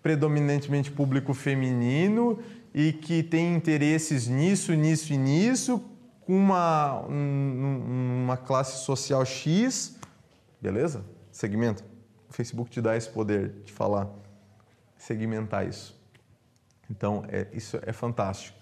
predominantemente 0.00 0.92
público 0.92 1.34
feminino 1.34 2.38
e 2.72 2.92
que 2.92 3.24
tem 3.24 3.56
interesses 3.56 4.28
nisso, 4.28 4.72
nisso 4.74 5.12
e 5.12 5.18
nisso, 5.18 5.82
com 6.20 6.36
uma, 6.36 7.00
uma 7.00 8.36
classe 8.36 8.84
social 8.84 9.24
X, 9.24 9.96
beleza? 10.60 11.04
segmento. 11.32 11.84
O 12.28 12.32
Facebook 12.32 12.70
te 12.70 12.80
dá 12.80 12.96
esse 12.96 13.08
poder 13.08 13.50
de 13.64 13.72
falar, 13.72 14.08
segmentar 14.96 15.66
isso. 15.66 15.98
Então, 16.88 17.24
é, 17.28 17.48
isso 17.52 17.78
é 17.82 17.92
fantástico. 17.92 18.57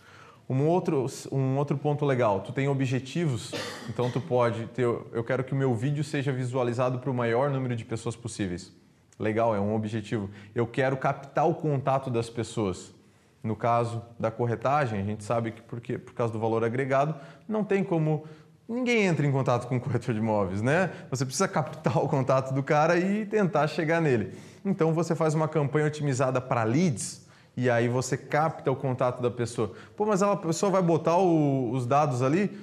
Um 0.48 0.64
outro, 0.66 1.06
um 1.32 1.56
outro 1.56 1.76
ponto 1.76 2.04
legal, 2.04 2.40
tu 2.40 2.52
tem 2.52 2.68
objetivos, 2.68 3.52
então 3.88 4.09
tu 4.09 4.20
pode 4.20 4.66
ter, 4.68 4.82
eu 4.85 5.24
quero 5.24 5.42
que 5.42 5.52
o 5.52 5.56
meu 5.56 5.74
vídeo 5.74 6.04
seja 6.04 6.32
visualizado 6.32 7.00
para 7.00 7.11
o 7.11 7.14
maior 7.14 7.50
número 7.50 7.74
de 7.74 7.85
pessoas 7.85 8.14
possíveis. 8.14 8.72
Legal, 9.18 9.56
é 9.56 9.61
um 9.61 9.74
objetivo. 9.74 10.30
Eu 10.54 10.66
quero 10.66 10.96
captar 10.96 11.48
o 11.48 11.54
contato 11.54 12.11
das 12.11 12.30
pessoas. 12.30 12.94
No 13.42 13.56
caso 13.56 14.02
da 14.18 14.30
corretagem, 14.30 15.00
a 15.00 15.04
gente 15.04 15.24
sabe 15.24 15.52
que 15.52 15.62
porque, 15.62 15.98
por 15.98 16.14
causa 16.14 16.32
do 16.32 16.38
valor 16.38 16.62
agregado, 16.62 17.14
não 17.48 17.64
tem 17.64 17.82
como 17.82 18.24
ninguém 18.68 19.04
entra 19.04 19.26
em 19.26 19.32
contato 19.32 19.66
com 19.66 19.76
o 19.76 19.80
corretor 19.80 20.14
de 20.14 20.20
imóveis, 20.20 20.62
né? 20.62 20.90
Você 21.11 21.24
precisa 21.24 21.48
captar 21.48 21.98
o 21.98 22.09
contato 22.09 22.52
do 22.52 22.62
cara 22.62 22.98
e 22.98 23.24
tentar 23.26 23.66
chegar 23.68 24.00
nele. 24.00 24.32
Então 24.64 24.92
você 24.92 25.14
faz 25.14 25.35
uma 25.35 25.48
campanha 25.48 25.87
otimizada 25.87 26.40
para 26.40 26.62
leads 26.64 27.26
e 27.57 27.71
aí 27.71 27.88
você 27.88 28.16
capta 28.16 28.71
o 28.71 28.77
contato 28.77 29.23
da 29.23 29.31
pessoa. 29.31 29.73
Pô, 29.97 30.05
mas 30.05 30.23
a 30.23 30.37
pessoa 30.37 30.71
vai 30.71 30.83
botar 30.83 31.16
o- 31.16 31.71
os 31.73 31.87
dados 31.87 32.23
ali? 32.23 32.57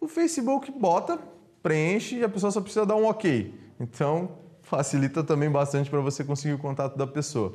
O 0.00 0.08
Facebook 0.08 0.70
bota, 0.72 1.18
preenche 1.62 2.16
e 2.16 2.24
a 2.24 2.28
pessoa 2.28 2.50
só 2.50 2.60
precisa 2.60 2.84
dar 2.84 2.96
um 2.96 3.06
ok. 3.06 3.54
Então 3.78 4.30
facilita 4.62 5.22
também 5.22 5.50
bastante 5.50 5.88
para 5.88 6.00
você 6.00 6.24
conseguir 6.24 6.54
o 6.54 6.58
contato 6.58 6.96
da 6.96 7.06
pessoa. 7.06 7.54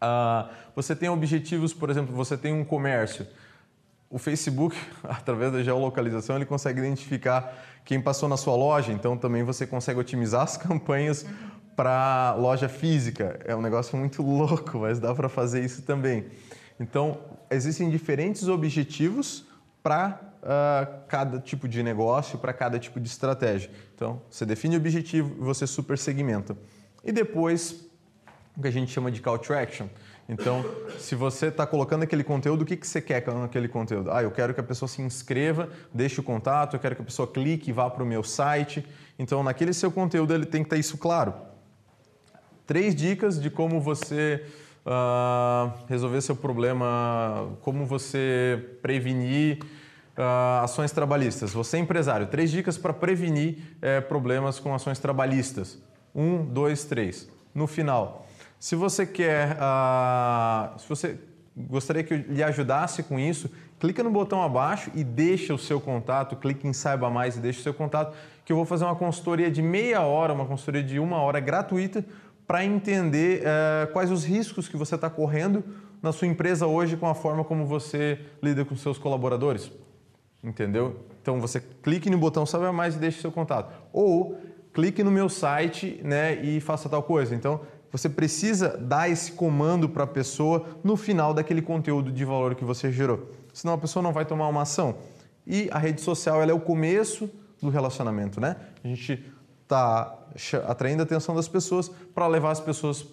Ah, 0.00 0.50
você 0.74 0.94
tem 0.94 1.08
objetivos, 1.08 1.72
por 1.72 1.88
exemplo, 1.88 2.14
você 2.14 2.36
tem 2.36 2.52
um 2.52 2.64
comércio. 2.64 3.26
O 4.10 4.18
Facebook, 4.18 4.76
através 5.04 5.52
da 5.52 5.62
geolocalização, 5.62 6.36
ele 6.36 6.44
consegue 6.46 6.80
identificar 6.80 7.54
quem 7.84 8.00
passou 8.00 8.28
na 8.28 8.36
sua 8.36 8.54
loja, 8.56 8.92
então 8.92 9.16
também 9.16 9.42
você 9.42 9.66
consegue 9.66 9.98
otimizar 10.00 10.42
as 10.42 10.56
campanhas 10.58 11.24
para 11.76 12.34
loja 12.38 12.68
física. 12.68 13.38
É 13.44 13.54
um 13.54 13.60
negócio 13.60 13.96
muito 13.96 14.22
louco, 14.24 14.78
mas 14.78 14.98
dá 14.98 15.14
para 15.14 15.28
fazer 15.28 15.62
isso 15.62 15.82
também. 15.82 16.24
Então, 16.80 17.20
existem 17.50 17.90
diferentes 17.90 18.48
objetivos 18.48 19.44
para 19.82 20.20
cada 21.08 21.40
tipo 21.40 21.68
de 21.68 21.82
negócio, 21.82 22.38
para 22.38 22.52
cada 22.52 22.78
tipo 22.78 23.00
de 23.00 23.08
estratégia. 23.08 23.70
Então, 23.94 24.22
você 24.30 24.46
define 24.46 24.76
o 24.76 24.78
objetivo 24.78 25.34
e 25.38 25.44
você 25.44 25.66
super 25.66 25.98
segmenta. 25.98 26.56
E 27.04 27.12
depois, 27.12 27.86
o 28.56 28.62
que 28.62 28.68
a 28.68 28.70
gente 28.70 28.92
chama 28.92 29.10
de 29.10 29.20
call 29.20 29.38
to 29.38 29.52
action. 29.52 29.88
Então, 30.28 30.64
se 30.98 31.14
você 31.14 31.46
está 31.46 31.66
colocando 31.66 32.02
aquele 32.02 32.24
conteúdo, 32.24 32.62
o 32.62 32.64
que, 32.64 32.76
que 32.76 32.86
você 32.86 33.00
quer 33.00 33.20
com 33.20 33.44
aquele 33.44 33.68
conteúdo? 33.68 34.10
Ah, 34.10 34.22
eu 34.22 34.30
quero 34.30 34.52
que 34.52 34.60
a 34.60 34.62
pessoa 34.62 34.88
se 34.88 35.00
inscreva, 35.00 35.68
deixe 35.94 36.20
o 36.20 36.22
contato, 36.22 36.74
eu 36.74 36.80
quero 36.80 36.96
que 36.96 37.02
a 37.02 37.04
pessoa 37.04 37.28
clique 37.28 37.70
e 37.70 37.72
vá 37.72 37.88
para 37.88 38.02
o 38.02 38.06
meu 38.06 38.24
site. 38.24 38.84
Então, 39.18 39.42
naquele 39.42 39.72
seu 39.72 39.90
conteúdo, 39.90 40.34
ele 40.34 40.46
tem 40.46 40.62
que 40.62 40.66
estar 40.66 40.76
isso 40.76 40.98
claro. 40.98 41.34
Três 42.66 42.94
dicas 42.94 43.40
de 43.40 43.48
como 43.48 43.80
você 43.80 44.44
ah, 44.84 45.72
resolver 45.88 46.20
seu 46.20 46.34
problema, 46.34 47.48
como 47.62 47.84
você 47.86 48.78
prevenir 48.82 49.58
ah, 50.16 50.62
ações 50.64 50.92
trabalhistas. 50.92 51.52
Você 51.52 51.76
é 51.76 51.80
empresário, 51.80 52.26
três 52.26 52.50
dicas 52.50 52.76
para 52.78 52.92
prevenir 52.92 53.58
eh, 53.82 54.00
problemas 54.00 54.58
com 54.58 54.74
ações 54.74 54.98
trabalhistas. 54.98 55.78
Um, 56.14 56.44
dois, 56.44 56.84
três. 56.84 57.28
No 57.54 57.66
final, 57.66 58.26
se 58.58 58.74
você 58.74 59.04
quer, 59.06 59.56
ah, 59.60 60.74
se 60.78 60.88
você 60.88 61.18
gostaria 61.56 62.02
que 62.02 62.14
eu 62.14 62.18
lhe 62.18 62.42
ajudasse 62.42 63.02
com 63.02 63.18
isso, 63.18 63.50
clica 63.78 64.02
no 64.02 64.10
botão 64.10 64.42
abaixo 64.42 64.90
e 64.94 65.04
deixa 65.04 65.54
o 65.54 65.58
seu 65.58 65.80
contato, 65.80 66.36
clique 66.36 66.66
em 66.66 66.72
saiba 66.72 67.10
mais 67.10 67.36
e 67.36 67.40
deixa 67.40 67.60
o 67.60 67.62
seu 67.62 67.74
contato, 67.74 68.16
que 68.44 68.52
eu 68.52 68.56
vou 68.56 68.64
fazer 68.64 68.84
uma 68.84 68.96
consultoria 68.96 69.50
de 69.50 69.62
meia 69.62 70.00
hora, 70.02 70.32
uma 70.32 70.46
consultoria 70.46 70.82
de 70.82 70.98
uma 70.98 71.18
hora 71.18 71.40
gratuita 71.40 72.04
para 72.46 72.64
entender 72.64 73.42
eh, 73.44 73.86
quais 73.92 74.10
os 74.10 74.24
riscos 74.24 74.68
que 74.68 74.76
você 74.76 74.94
está 74.94 75.10
correndo 75.10 75.64
na 76.02 76.12
sua 76.12 76.28
empresa 76.28 76.66
hoje 76.66 76.96
com 76.96 77.06
a 77.06 77.14
forma 77.14 77.42
como 77.42 77.66
você 77.66 78.20
lida 78.42 78.64
com 78.64 78.76
seus 78.76 78.98
colaboradores. 78.98 79.70
Entendeu? 80.42 81.00
Então 81.20 81.40
você 81.40 81.60
clique 81.82 82.08
no 82.08 82.16
botão 82.16 82.46
Saiba 82.46 82.72
Mais 82.72 82.94
e 82.94 82.98
deixe 82.98 83.20
seu 83.20 83.32
contato. 83.32 83.74
Ou 83.92 84.38
clique 84.72 85.02
no 85.02 85.10
meu 85.10 85.28
site 85.28 86.00
né, 86.04 86.34
e 86.44 86.60
faça 86.60 86.88
tal 86.88 87.02
coisa. 87.02 87.34
Então 87.34 87.60
você 87.90 88.08
precisa 88.08 88.76
dar 88.76 89.10
esse 89.10 89.32
comando 89.32 89.88
para 89.88 90.04
a 90.04 90.06
pessoa 90.06 90.66
no 90.84 90.96
final 90.96 91.34
daquele 91.34 91.62
conteúdo 91.62 92.12
de 92.12 92.24
valor 92.24 92.54
que 92.54 92.64
você 92.64 92.92
gerou. 92.92 93.32
Senão 93.52 93.74
a 93.74 93.78
pessoa 93.78 94.02
não 94.02 94.12
vai 94.12 94.24
tomar 94.24 94.48
uma 94.48 94.62
ação. 94.62 94.96
E 95.46 95.68
a 95.72 95.78
rede 95.78 96.00
social 96.00 96.42
ela 96.42 96.50
é 96.50 96.54
o 96.54 96.60
começo 96.60 97.28
do 97.60 97.70
relacionamento, 97.70 98.40
né? 98.40 98.56
A 98.84 98.88
gente 98.88 99.24
está 99.66 100.16
atraindo 100.68 101.02
a 101.02 101.04
atenção 101.04 101.34
das 101.34 101.48
pessoas 101.48 101.88
para 102.14 102.26
levar 102.28 102.52
as 102.52 102.60
pessoas 102.60 103.04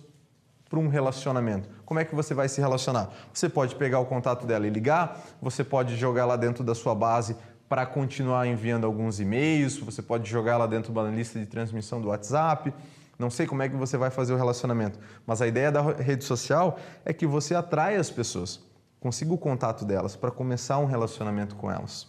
para 0.69 0.79
um 0.79 0.87
relacionamento. 0.87 1.67
Como 1.85 1.99
é 1.99 2.05
que 2.05 2.15
você 2.15 2.33
vai 2.33 2.47
se 2.47 2.61
relacionar? 2.61 3.09
Você 3.33 3.49
pode 3.49 3.75
pegar 3.75 3.99
o 3.99 4.05
contato 4.05 4.45
dela 4.45 4.65
e 4.65 4.69
ligar, 4.69 5.19
você 5.41 5.63
pode 5.63 5.95
jogar 5.95 6.25
lá 6.25 6.35
dentro 6.35 6.63
da 6.63 6.73
sua 6.73 6.95
base 6.95 7.35
para 7.67 7.85
continuar 7.85 8.47
enviando 8.47 8.85
alguns 8.85 9.19
e-mails, 9.19 9.77
você 9.77 10.01
pode 10.01 10.29
jogar 10.29 10.57
lá 10.57 10.67
dentro 10.67 10.93
de 10.93 10.99
uma 10.99 11.09
lista 11.09 11.39
de 11.39 11.45
transmissão 11.45 11.99
do 11.99 12.09
WhatsApp. 12.09 12.73
Não 13.17 13.29
sei 13.29 13.47
como 13.47 13.63
é 13.63 13.69
que 13.69 13.75
você 13.75 13.97
vai 13.97 14.09
fazer 14.09 14.33
o 14.33 14.37
relacionamento, 14.37 14.99
mas 15.25 15.41
a 15.41 15.47
ideia 15.47 15.71
da 15.71 15.81
rede 15.81 16.23
social 16.23 16.77
é 17.05 17.13
que 17.13 17.25
você 17.25 17.55
atrai 17.55 17.95
as 17.95 18.09
pessoas, 18.09 18.59
consiga 18.99 19.33
o 19.33 19.37
contato 19.37 19.85
delas 19.85 20.15
para 20.15 20.29
começar 20.29 20.77
um 20.77 20.85
relacionamento 20.85 21.55
com 21.55 21.71
elas. 21.71 22.07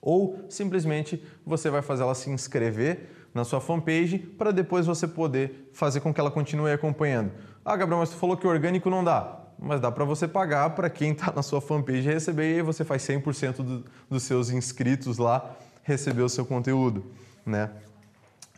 Ou 0.00 0.44
simplesmente 0.48 1.22
você 1.44 1.70
vai 1.70 1.82
fazer 1.82 2.04
ela 2.04 2.14
se 2.14 2.30
inscrever 2.30 3.17
na 3.34 3.44
sua 3.44 3.60
fanpage 3.60 4.18
para 4.18 4.50
depois 4.50 4.86
você 4.86 5.06
poder 5.06 5.70
fazer 5.72 6.00
com 6.00 6.12
que 6.12 6.20
ela 6.20 6.30
continue 6.30 6.72
acompanhando. 6.72 7.32
Ah, 7.64 7.76
Gabriel, 7.76 8.00
mas 8.00 8.10
tu 8.10 8.16
falou 8.16 8.36
que 8.36 8.46
orgânico 8.46 8.88
não 8.88 9.04
dá. 9.04 9.40
Mas 9.58 9.80
dá 9.80 9.90
para 9.90 10.04
você 10.04 10.28
pagar 10.28 10.70
para 10.70 10.88
quem 10.88 11.12
está 11.12 11.32
na 11.32 11.42
sua 11.42 11.60
fanpage 11.60 12.02
receber 12.02 12.54
e 12.54 12.56
aí 12.56 12.62
você 12.62 12.84
faz 12.84 13.02
100% 13.02 13.56
do, 13.56 13.84
dos 14.08 14.22
seus 14.22 14.50
inscritos 14.50 15.18
lá 15.18 15.56
receber 15.82 16.22
o 16.22 16.28
seu 16.28 16.44
conteúdo, 16.44 17.06
né? 17.44 17.70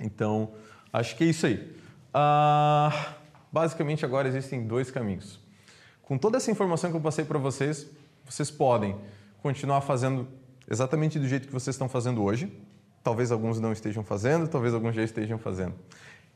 Então, 0.01 0.51
acho 0.93 1.17
que 1.17 1.25
é 1.25 1.27
isso 1.29 1.47
aí. 1.47 1.75
Ah, 2.13 3.15
basicamente, 3.53 4.05
agora 4.05 4.29
existem 4.29 4.67
dois 4.67 4.91
caminhos. 4.91 5.39
Com 6.03 6.19
toda 6.19 6.39
essa 6.39 6.51
informação 6.51 6.91
que 6.91 6.97
eu 6.97 7.01
passei 7.01 7.25
para 7.25 7.39
vocês, 7.39 7.87
vocês 8.25 8.51
podem 8.51 8.97
continuar 9.43 9.81
fazendo 9.81 10.27
exatamente 10.69 11.19
do 11.19 11.27
jeito 11.27 11.47
que 11.47 11.53
vocês 11.53 11.75
estão 11.75 11.89
fazendo 11.89 12.23
hoje. 12.23 12.53
Talvez 13.03 13.33
alguns 13.33 13.59
não 13.59 13.73
estejam 13.73 14.05
fazendo, 14.05 14.47
talvez 14.47 14.75
alguns 14.75 14.95
já 14.95 15.03
estejam 15.03 15.39
fazendo. 15.39 15.75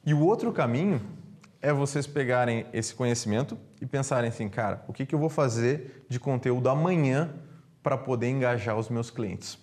E 0.04 0.14
o 0.14 0.20
outro 0.20 0.52
caminho 0.52 1.00
é 1.60 1.72
vocês 1.72 2.06
pegarem 2.06 2.66
esse 2.72 2.94
conhecimento 2.94 3.56
e 3.80 3.86
pensarem 3.86 4.28
assim, 4.28 4.48
cara, 4.48 4.84
o 4.86 4.92
que, 4.92 5.06
que 5.06 5.14
eu 5.14 5.18
vou 5.18 5.30
fazer 5.30 6.04
de 6.08 6.20
conteúdo 6.20 6.68
amanhã 6.68 7.30
para 7.82 7.96
poder 7.96 8.28
engajar 8.28 8.78
os 8.78 8.88
meus 8.88 9.10
clientes? 9.10 9.58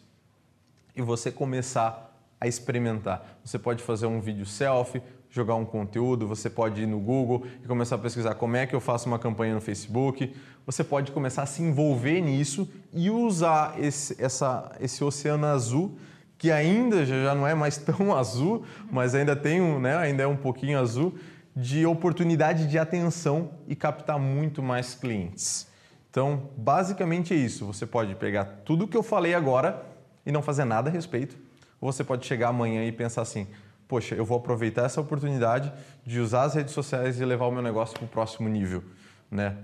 E 0.96 1.02
você 1.02 1.32
começar 1.32 2.12
a 2.40 2.48
experimentar. 2.48 3.40
Você 3.46 3.60
pode 3.60 3.84
fazer 3.84 4.08
um 4.08 4.20
vídeo 4.20 4.48
selfie, 4.48 5.02
jogar 5.30 5.56
um 5.56 5.64
conteúdo, 5.64 6.28
você 6.28 6.50
pode 6.50 6.82
ir 6.82 6.88
no 6.88 7.00
Google 7.00 7.46
e 7.64 7.68
começar 7.68 7.96
a 7.96 8.00
pesquisar 8.00 8.34
como 8.34 8.58
é 8.58 8.66
que 8.66 8.76
eu 8.76 8.82
faço 8.82 9.08
uma 9.08 9.20
campanha 9.20 9.54
no 9.54 9.62
Facebook. 9.62 10.36
Você 10.66 10.84
pode 10.84 11.12
começar 11.12 11.44
a 11.44 11.46
se 11.46 11.62
envolver 11.62 12.20
nisso 12.20 12.68
e 12.92 13.12
usar 13.12 13.80
esse, 13.80 14.22
essa, 14.22 14.76
esse 14.80 15.04
oceano 15.04 15.46
azul 15.46 15.98
que 16.42 16.52
ainda 16.52 17.06
já 17.06 17.36
não 17.36 17.46
é 17.46 17.54
mais 17.54 17.78
tão 17.86 18.18
azul, 18.18 18.66
mas 18.90 19.14
ainda 19.14 19.36
tem 19.36 19.62
um, 19.62 19.80
né, 19.80 19.96
ainda 19.96 20.24
é 20.24 20.28
um 20.28 20.36
pouquinho 20.36 20.80
azul, 20.80 21.14
de 21.56 21.86
oportunidade 21.86 22.66
de 22.66 22.80
atenção 22.80 23.52
e 23.68 23.76
captar 23.76 24.18
muito 24.18 24.64
mais 24.64 24.96
clientes. 24.96 25.68
Então, 26.10 26.50
basicamente 26.58 27.32
é 27.32 27.38
isso. 27.38 27.64
Você 27.68 27.86
pode 27.86 28.16
pegar 28.16 28.46
tudo 28.66 28.88
que 28.88 28.98
eu 28.98 29.04
falei 29.04 29.36
agora 29.36 29.86
e 30.26 30.32
não 30.32 30.42
fazer 30.42 30.66
nada 30.66 30.90
a 30.90 30.92
respeito. 30.92 31.38
Ou 31.80 31.92
você 31.92 32.04
pode 32.04 32.26
chegar 32.26 32.48
amanhã 32.48 32.84
e 32.86 32.92
pensar 32.92 33.22
assim: 33.22 33.46
poxa, 33.88 34.16
eu 34.16 34.26
vou 34.26 34.40
aproveitar 34.40 34.86
essa 34.86 35.00
oportunidade 35.00 35.72
de 36.04 36.20
usar 36.20 36.46
as 36.46 36.56
redes 36.56 36.74
sociais 36.74 37.22
e 37.22 37.24
levar 37.26 37.46
o 37.46 37.52
meu 37.52 37.62
negócio 37.62 37.94
para 37.94 38.06
o 38.06 38.08
próximo 38.08 38.50
nível, 38.50 38.84
né? 39.30 39.58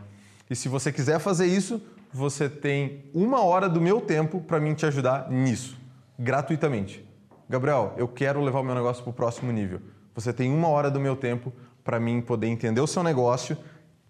E 0.47 0.55
se 0.55 0.69
você 0.69 0.91
quiser 0.91 1.17
fazer 1.17 1.47
isso, 1.47 1.81
você 2.13 2.47
tem 2.47 3.03
uma 3.15 3.43
hora 3.43 3.67
do 3.67 3.81
meu 3.81 3.99
tempo 3.99 4.39
para 4.41 4.59
mim 4.59 4.75
te 4.75 4.85
ajudar 4.85 5.31
nisso, 5.31 5.75
gratuitamente. 6.17 7.08
Gabriel, 7.49 7.93
eu 7.97 8.08
quero 8.08 8.41
levar 8.41 8.60
o 8.60 8.63
meu 8.63 8.75
negócio 8.75 9.03
para 9.03 9.12
o 9.12 9.13
próximo 9.13 9.51
nível. 9.51 9.82
Você 10.13 10.34
tem 10.34 10.51
uma 10.51 10.67
hora 10.67 10.89
do 10.91 10.99
meu 10.99 11.15
tempo 11.15 11.53
para 11.84 11.99
mim 11.99 12.21
poder 12.21 12.47
entender 12.47 12.82
o 12.82 12.88
seu 12.88 13.03
negócio 13.03 13.58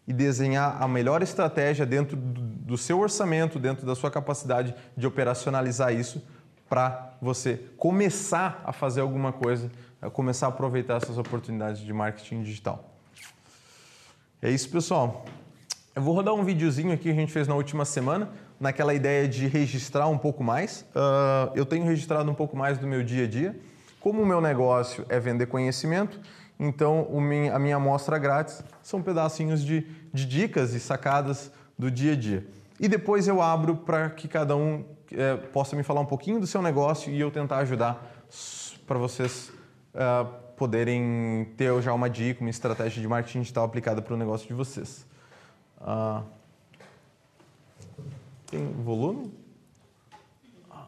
e 0.07 0.13
desenhar 0.13 0.81
a 0.81 0.87
melhor 0.87 1.21
estratégia 1.21 1.85
dentro 1.85 2.15
do 2.15 2.77
seu 2.77 2.99
orçamento, 2.99 3.59
dentro 3.59 3.85
da 3.85 3.93
sua 3.93 4.09
capacidade 4.09 4.73
de 4.95 5.05
operacionalizar 5.05 5.93
isso 5.93 6.25
para 6.69 7.13
você 7.21 7.61
começar 7.77 8.61
a 8.65 8.71
fazer 8.71 9.01
alguma 9.01 9.31
coisa, 9.31 9.69
a 10.01 10.09
começar 10.09 10.47
a 10.47 10.49
aproveitar 10.49 10.97
essas 10.97 11.17
oportunidades 11.17 11.81
de 11.81 11.91
marketing 11.93 12.41
digital. 12.41 12.93
É 14.41 14.49
isso, 14.49 14.69
pessoal. 14.69 15.25
Eu 15.97 16.03
vou 16.03 16.13
rodar 16.13 16.31
um 16.35 16.43
videozinho 16.43 16.93
aqui 16.93 17.05
que 17.05 17.09
a 17.09 17.13
gente 17.13 17.31
fez 17.31 17.47
na 17.47 17.55
última 17.55 17.83
semana, 17.83 18.29
naquela 18.59 18.93
ideia 18.93 19.27
de 19.27 19.47
registrar 19.47 20.07
um 20.07 20.15
pouco 20.15 20.43
mais. 20.43 20.85
Uh, 20.91 21.51
eu 21.55 21.65
tenho 21.65 21.83
registrado 21.85 22.29
um 22.29 22.35
pouco 22.35 22.55
mais 22.55 22.77
do 22.77 22.85
meu 22.85 23.01
dia 23.01 23.23
a 23.23 23.27
dia. 23.27 23.59
Como 23.99 24.21
o 24.21 24.25
meu 24.25 24.39
negócio 24.39 25.03
é 25.09 25.19
vender 25.19 25.47
conhecimento, 25.47 26.21
então 26.59 27.07
a 27.51 27.57
minha 27.57 27.77
amostra 27.77 28.19
grátis 28.19 28.63
são 28.83 29.01
pedacinhos 29.01 29.65
de, 29.65 29.87
de 30.13 30.27
dicas 30.27 30.75
e 30.75 30.79
sacadas 30.79 31.51
do 31.75 31.89
dia 31.89 32.11
a 32.11 32.15
dia. 32.15 32.45
E 32.79 32.87
depois 32.87 33.27
eu 33.27 33.41
abro 33.41 33.77
para 33.77 34.11
que 34.11 34.27
cada 34.27 34.55
um 34.55 34.85
é, 35.11 35.35
possa 35.35 35.75
me 35.75 35.81
falar 35.81 36.01
um 36.01 36.05
pouquinho 36.05 36.39
do 36.39 36.45
seu 36.45 36.61
negócio 36.61 37.11
e 37.11 37.19
eu 37.19 37.31
tentar 37.31 37.57
ajudar 37.57 38.23
para 38.85 38.99
vocês 38.99 39.51
uh, 39.95 40.31
poderem 40.55 41.51
ter 41.57 41.81
já 41.81 41.91
uma 41.91 42.07
dica, 42.07 42.41
uma 42.41 42.51
estratégia 42.51 43.01
de 43.01 43.07
marketing 43.07 43.39
digital 43.39 43.65
aplicada 43.65 43.99
para 43.99 44.13
o 44.13 44.17
negócio 44.17 44.47
de 44.47 44.53
vocês. 44.53 45.06
Ah, 45.79 46.23
tem 48.47 48.71
volume? 48.83 49.31
Ah. 50.69 50.87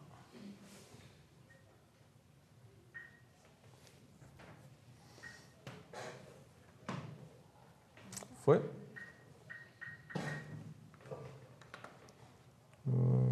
Foi? 8.43 8.62
Hum. 12.88 13.28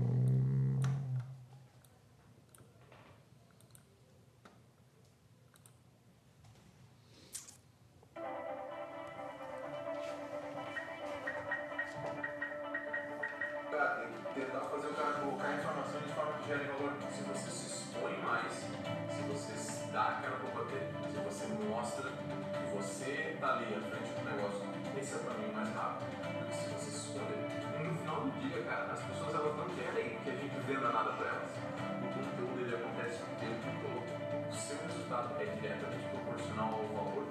É 25.17 25.19
o 25.19 25.25
caminho 25.25 25.53
mais 25.53 25.73
rápido. 25.73 26.05
Porque 26.37 26.53
se 26.53 26.69
você 26.69 26.91
se 26.91 27.09
esconder. 27.09 27.37
No 27.77 27.97
final 27.97 28.21
do 28.21 28.31
dia, 28.39 28.63
cara, 28.63 28.93
as 28.93 29.01
pessoas 29.01 29.33
elas 29.33 29.57
não 29.57 29.69
querem 29.69 30.17
que 30.19 30.29
a 30.29 30.35
gente 30.35 30.59
venda 30.67 30.89
nada 30.91 31.11
pra 31.13 31.27
elas. 31.27 31.51
O 31.57 32.07
conteúdo 32.13 32.61
ele 32.61 32.75
acontece 32.75 33.23
o 33.23 33.29
tempo 33.39 33.65
todo. 33.81 34.05
O 34.49 34.55
seu 34.55 34.77
resultado 34.77 35.41
é 35.41 35.45
diretamente 35.45 36.09
proporcional 36.09 36.73
ao 36.73 36.87
valor 36.87 37.26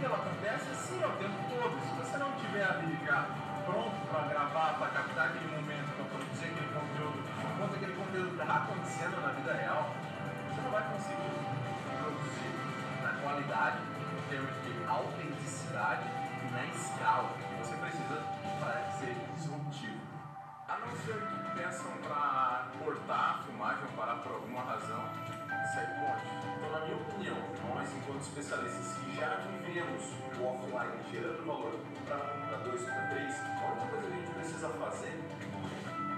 vida 0.00 0.06
ela 0.06 0.16
acontece 0.16 0.70
assim 0.72 0.96
o 0.96 1.12
tempo 1.20 1.36
todo. 1.52 1.76
Se 1.84 1.92
você 1.92 2.16
não 2.16 2.32
tiver 2.32 2.64
ali 2.64 2.98
já 3.04 3.28
pronto 3.66 3.92
para 4.08 4.28
gravar, 4.28 4.78
para 4.78 4.88
captar 4.88 5.28
aquele 5.28 5.48
momento, 5.52 5.92
para 5.94 6.04
produzir 6.06 6.46
aquele 6.46 6.72
conteúdo, 6.72 7.20
enquanto 7.52 7.74
aquele 7.76 7.92
conteúdo 7.92 8.32
está 8.32 8.56
acontecendo 8.56 9.20
na 9.20 9.32
vida 9.32 9.52
real, 9.52 9.94
você 10.48 10.60
não 10.62 10.70
vai 10.70 10.84
conseguir 10.88 11.36
produzir 12.00 12.52
na 13.02 13.12
qualidade, 13.20 13.76
em 13.76 14.28
termos 14.30 14.56
de 14.64 14.72
autenticidade 14.88 16.04
e 16.08 16.50
na 16.50 16.64
escala. 16.64 17.30
Você 17.60 17.76
precisa 17.76 18.24
nós, 27.90 27.96
enquanto 27.96 28.22
especialistas 28.22 28.94
que 28.98 29.16
já 29.16 29.40
vivemos 29.66 30.02
o 30.38 30.44
offline 30.44 31.02
gerando 31.10 31.46
valor 31.46 31.80
para 32.06 32.16
um, 32.16 32.46
para 32.46 32.56
dois, 32.58 32.82
para 32.82 33.06
três, 33.08 33.34
a 33.34 33.72
única 33.72 33.86
coisa 33.86 34.06
que 34.06 34.12
a 34.12 34.16
gente 34.16 34.30
precisa 34.30 34.68
fazer 34.68 35.20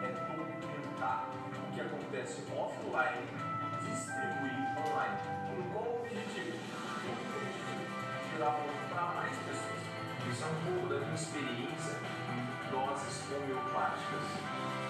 é 0.02 0.08
documentar 0.37 1.28
o 1.30 1.72
que 1.72 1.80
acontece 1.80 2.44
offline, 2.52 3.26
distribuir 3.80 4.58
online. 4.87 5.18
Com 5.48 5.62
qual 5.72 6.00
objetivo? 6.00 6.58
Com 7.00 7.08
o 7.08 7.38
objetivo 7.40 7.82
de 8.22 8.32
gerar 8.32 8.50
valor 8.50 8.74
para 8.90 9.02
mais 9.14 9.37
pessoas. 9.37 9.82
Isso 10.30 10.44
é 10.44 10.46
um 10.46 10.72
pouco 10.72 10.94
da 10.94 11.00
minha 11.00 11.14
experiência 11.14 11.98
em 12.32 12.70
doses 12.70 13.32
homeopáticas. 13.32 14.81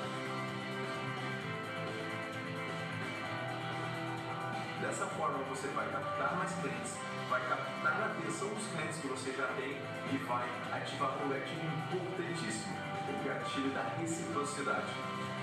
Dessa 4.83 5.07
forma 5.07 5.39
você 5.45 5.69
vai 5.69 5.89
captar 5.93 6.37
mais 6.37 6.51
clientes, 6.57 6.99
vai 7.31 7.41
captar 7.49 8.03
a 8.03 8.07
atenção 8.07 8.49
dos 8.49 8.67
clientes 8.67 8.99
que 8.99 9.07
você 9.07 9.31
já 9.31 9.47
tem 9.55 9.79
e 10.11 10.17
vai 10.27 10.45
ativar 10.73 11.23
um 11.23 11.29
gatilho 11.29 11.71
importantíssimo, 11.71 12.77
o 13.09 13.25
gatilho 13.25 13.71
da 13.71 13.83
reciprocidade. 14.01 14.93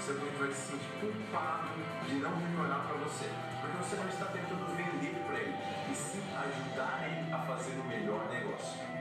Seu 0.01 0.15
cliente 0.15 0.35
vai 0.35 0.51
se 0.51 0.73
sentir 0.73 0.91
culpado 0.99 1.69
de 2.05 2.15
não 2.15 2.35
retornar 2.35 2.85
para 2.85 2.97
você, 2.97 3.31
porque 3.61 3.77
você 3.77 3.95
não 3.95 4.09
está 4.09 4.25
tentando 4.25 4.75
vender 4.75 5.15
para 5.25 5.39
ele, 5.39 5.55
e 5.89 5.95
sim 5.95 6.21
ajudar 6.35 7.07
ele 7.07 7.33
a 7.33 7.39
fazer 7.39 7.79
o 7.79 7.83
melhor 7.85 8.27
negócio. 8.29 8.98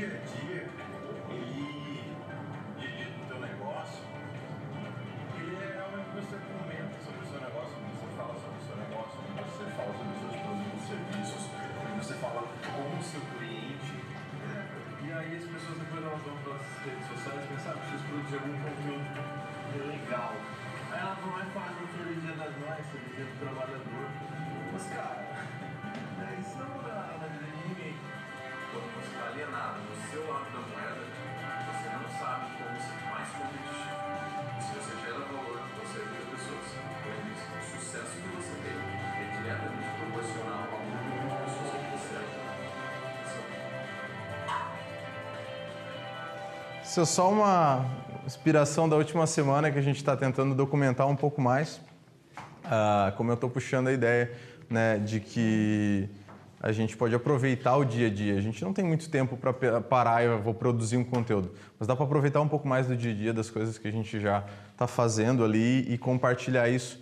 O 0.00 0.02
teu 0.02 0.08
dia 0.08 0.69
Isso 46.90 47.00
é 47.00 47.04
só 47.04 47.30
uma 47.30 47.86
inspiração 48.26 48.88
da 48.88 48.96
última 48.96 49.24
semana 49.24 49.70
que 49.70 49.78
a 49.78 49.80
gente 49.80 49.98
está 49.98 50.16
tentando 50.16 50.56
documentar 50.56 51.06
um 51.06 51.14
pouco 51.14 51.40
mais. 51.40 51.80
Ah, 52.64 53.14
como 53.16 53.30
eu 53.30 53.34
estou 53.34 53.48
puxando 53.48 53.86
a 53.86 53.92
ideia 53.92 54.32
né, 54.68 54.98
de 54.98 55.20
que 55.20 56.08
a 56.60 56.72
gente 56.72 56.96
pode 56.96 57.14
aproveitar 57.14 57.76
o 57.76 57.84
dia 57.84 58.08
a 58.08 58.10
dia. 58.10 58.36
A 58.36 58.40
gente 58.40 58.64
não 58.64 58.72
tem 58.72 58.84
muito 58.84 59.08
tempo 59.08 59.36
para 59.36 59.80
parar 59.80 60.24
e 60.24 60.36
vou 60.38 60.52
produzir 60.52 60.96
um 60.96 61.04
conteúdo, 61.04 61.54
mas 61.78 61.86
dá 61.86 61.94
para 61.94 62.04
aproveitar 62.04 62.40
um 62.40 62.48
pouco 62.48 62.66
mais 62.66 62.88
do 62.88 62.96
dia 62.96 63.12
a 63.12 63.14
dia, 63.14 63.32
das 63.32 63.48
coisas 63.48 63.78
que 63.78 63.86
a 63.86 63.92
gente 63.92 64.18
já 64.18 64.42
está 64.72 64.88
fazendo 64.88 65.44
ali 65.44 65.86
e 65.88 65.96
compartilhar 65.96 66.68
isso. 66.68 67.00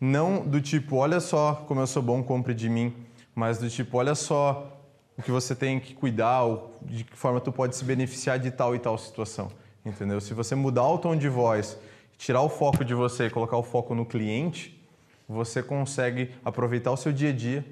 Não 0.00 0.44
do 0.44 0.60
tipo, 0.60 0.96
olha 0.96 1.20
só 1.20 1.64
como 1.68 1.80
eu 1.80 1.86
sou 1.86 2.02
bom, 2.02 2.20
compre 2.20 2.52
de 2.52 2.68
mim, 2.68 2.92
mas 3.32 3.58
do 3.58 3.70
tipo, 3.70 3.96
olha 3.96 4.16
só 4.16 4.79
o 5.20 5.22
que 5.22 5.30
você 5.30 5.54
tem 5.54 5.78
que 5.78 5.94
cuidar, 5.94 6.42
ou 6.44 6.74
de 6.80 7.04
que 7.04 7.14
forma 7.14 7.40
tu 7.40 7.52
pode 7.52 7.76
se 7.76 7.84
beneficiar 7.84 8.38
de 8.38 8.50
tal 8.50 8.74
e 8.74 8.78
tal 8.78 8.96
situação, 8.96 9.50
entendeu? 9.84 10.18
Se 10.18 10.32
você 10.32 10.54
mudar 10.54 10.88
o 10.88 10.96
tom 10.96 11.14
de 11.14 11.28
voz, 11.28 11.78
tirar 12.16 12.40
o 12.40 12.48
foco 12.48 12.82
de 12.82 12.94
você 12.94 13.26
e 13.26 13.30
colocar 13.30 13.58
o 13.58 13.62
foco 13.62 13.94
no 13.94 14.06
cliente, 14.06 14.82
você 15.28 15.62
consegue 15.62 16.34
aproveitar 16.42 16.90
o 16.90 16.96
seu 16.96 17.12
dia 17.12 17.28
a 17.28 17.32
dia, 17.34 17.64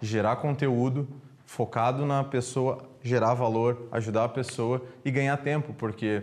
gerar 0.00 0.36
conteúdo 0.36 1.06
focado 1.44 2.06
na 2.06 2.24
pessoa, 2.24 2.88
gerar 3.02 3.34
valor, 3.34 3.86
ajudar 3.92 4.24
a 4.24 4.28
pessoa 4.28 4.82
e 5.04 5.10
ganhar 5.10 5.36
tempo, 5.36 5.74
porque, 5.74 6.22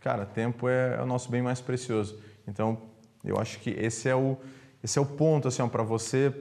cara, 0.00 0.24
tempo 0.24 0.68
é, 0.68 0.98
é 0.98 1.02
o 1.02 1.06
nosso 1.06 1.28
bem 1.32 1.42
mais 1.42 1.60
precioso. 1.60 2.16
Então, 2.46 2.78
eu 3.24 3.40
acho 3.40 3.58
que 3.58 3.70
esse 3.70 4.08
é 4.08 4.14
o, 4.14 4.36
esse 4.84 5.00
é 5.00 5.02
o 5.02 5.06
ponto 5.06 5.48
assim, 5.48 5.66
para 5.68 5.82
você 5.82 6.32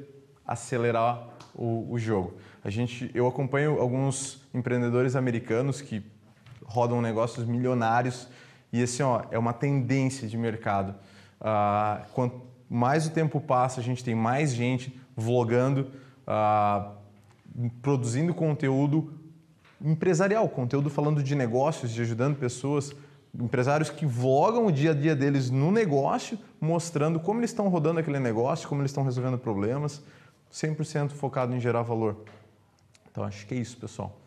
acelerar 0.46 1.28
o, 1.56 1.92
o 1.92 1.98
jogo. 1.98 2.36
A 2.64 2.70
gente, 2.70 3.10
eu 3.14 3.28
acompanho 3.28 3.80
alguns 3.80 4.42
empreendedores 4.54 5.16
americanos 5.16 5.82
que 5.82 6.04
rodam 6.64 7.02
negócios 7.02 7.46
milionários 7.46 8.28
e 8.72 8.84
assim, 8.84 9.04
ó, 9.04 9.24
é 9.32 9.38
uma 9.38 9.52
tendência 9.52 10.28
de 10.28 10.38
mercado. 10.38 10.96
Ah, 11.40 12.04
quanto 12.14 12.42
mais 12.70 13.08
o 13.08 13.12
tempo 13.12 13.42
passa, 13.42 13.82
a 13.82 13.84
gente 13.84 14.04
tem 14.04 14.16
mais 14.16 14.54
gente 14.54 14.98
vlogando, 15.18 15.92
ah, 16.26 16.92
produzindo 17.82 18.34
conteúdo 18.34 19.12
empresarial, 19.84 20.48
conteúdo 20.48 20.90
falando 20.90 21.24
de 21.24 21.36
negócios, 21.36 21.92
de 21.92 22.02
ajudando 22.02 22.38
pessoas, 22.38 22.94
empresários 23.38 23.90
que 23.90 24.06
vlogam 24.06 24.68
o 24.68 24.72
dia 24.72 24.92
a 24.92 24.94
dia 24.94 25.16
deles 25.16 25.50
no 25.50 25.72
negócio, 25.72 26.38
mostrando 26.60 27.20
como 27.20 27.40
eles 27.40 27.50
estão 27.50 27.68
rodando 27.70 28.00
aquele 28.00 28.20
negócio, 28.20 28.70
como 28.70 28.82
eles 28.82 28.92
estão 28.92 29.04
resolvendo 29.04 29.38
problemas, 29.38 30.02
100% 30.54 31.10
focado 31.10 31.56
em 31.56 31.60
gerar 31.60 31.82
valor. 31.82 32.24
Então 33.12 33.24
acho 33.24 33.46
que 33.46 33.54
é 33.54 33.58
isso, 33.58 33.78
pessoal. 33.78 34.18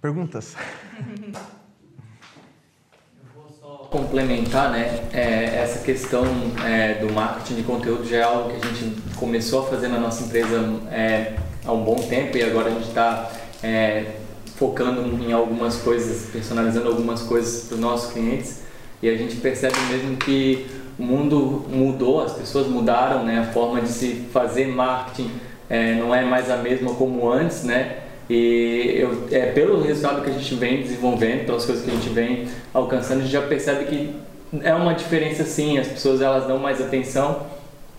Perguntas? 0.00 0.54
complementar, 3.90 4.70
né, 4.70 5.08
é, 5.12 5.62
essa 5.62 5.84
questão 5.84 6.24
é, 6.64 6.94
do 6.94 7.12
marketing 7.12 7.56
de 7.56 7.62
conteúdo 7.64 8.08
já 8.08 8.18
é 8.18 8.22
algo 8.22 8.50
que 8.50 8.56
a 8.64 8.70
gente 8.70 8.96
começou 9.16 9.64
a 9.64 9.66
fazer 9.66 9.88
na 9.88 9.98
nossa 9.98 10.24
empresa 10.24 10.58
é, 10.92 11.34
há 11.66 11.72
um 11.72 11.82
bom 11.82 11.96
tempo 11.96 12.36
e 12.36 12.42
agora 12.42 12.68
a 12.68 12.70
gente 12.70 12.88
está 12.88 13.30
é, 13.62 14.14
focando 14.54 15.02
em 15.22 15.32
algumas 15.32 15.78
coisas, 15.78 16.30
personalizando 16.30 16.88
algumas 16.88 17.22
coisas 17.22 17.64
para 17.64 17.74
os 17.74 17.80
nossos 17.80 18.12
clientes 18.12 18.60
e 19.02 19.08
a 19.08 19.16
gente 19.16 19.36
percebe 19.36 19.76
mesmo 19.90 20.16
que 20.18 20.66
o 20.98 21.02
mundo 21.02 21.64
mudou, 21.68 22.22
as 22.22 22.34
pessoas 22.34 22.68
mudaram, 22.68 23.24
né? 23.24 23.40
A 23.40 23.52
forma 23.52 23.80
de 23.80 23.88
se 23.88 24.26
fazer 24.30 24.66
marketing 24.66 25.30
é, 25.70 25.94
não 25.94 26.14
é 26.14 26.22
mais 26.24 26.50
a 26.50 26.56
mesma 26.56 26.92
como 26.94 27.30
antes, 27.30 27.62
né? 27.62 27.98
E 28.28 28.96
eu, 28.96 29.26
é, 29.30 29.46
pelo 29.46 29.80
resultado 29.80 30.22
que 30.22 30.30
a 30.30 30.32
gente 30.32 30.54
vem 30.56 30.82
desenvolvendo, 30.82 31.46
pelas 31.46 31.64
coisas 31.64 31.84
que 31.84 31.90
a 31.90 31.94
gente 31.94 32.08
vem 32.10 32.46
alcançando, 32.74 33.20
a 33.20 33.22
gente 33.22 33.32
já 33.32 33.42
percebe 33.42 33.84
que 33.86 34.14
é 34.62 34.74
uma 34.74 34.94
diferença 34.94 35.44
sim, 35.44 35.78
as 35.78 35.88
pessoas 35.88 36.20
elas 36.20 36.46
dão 36.46 36.58
mais 36.58 36.80
atenção 36.80 37.46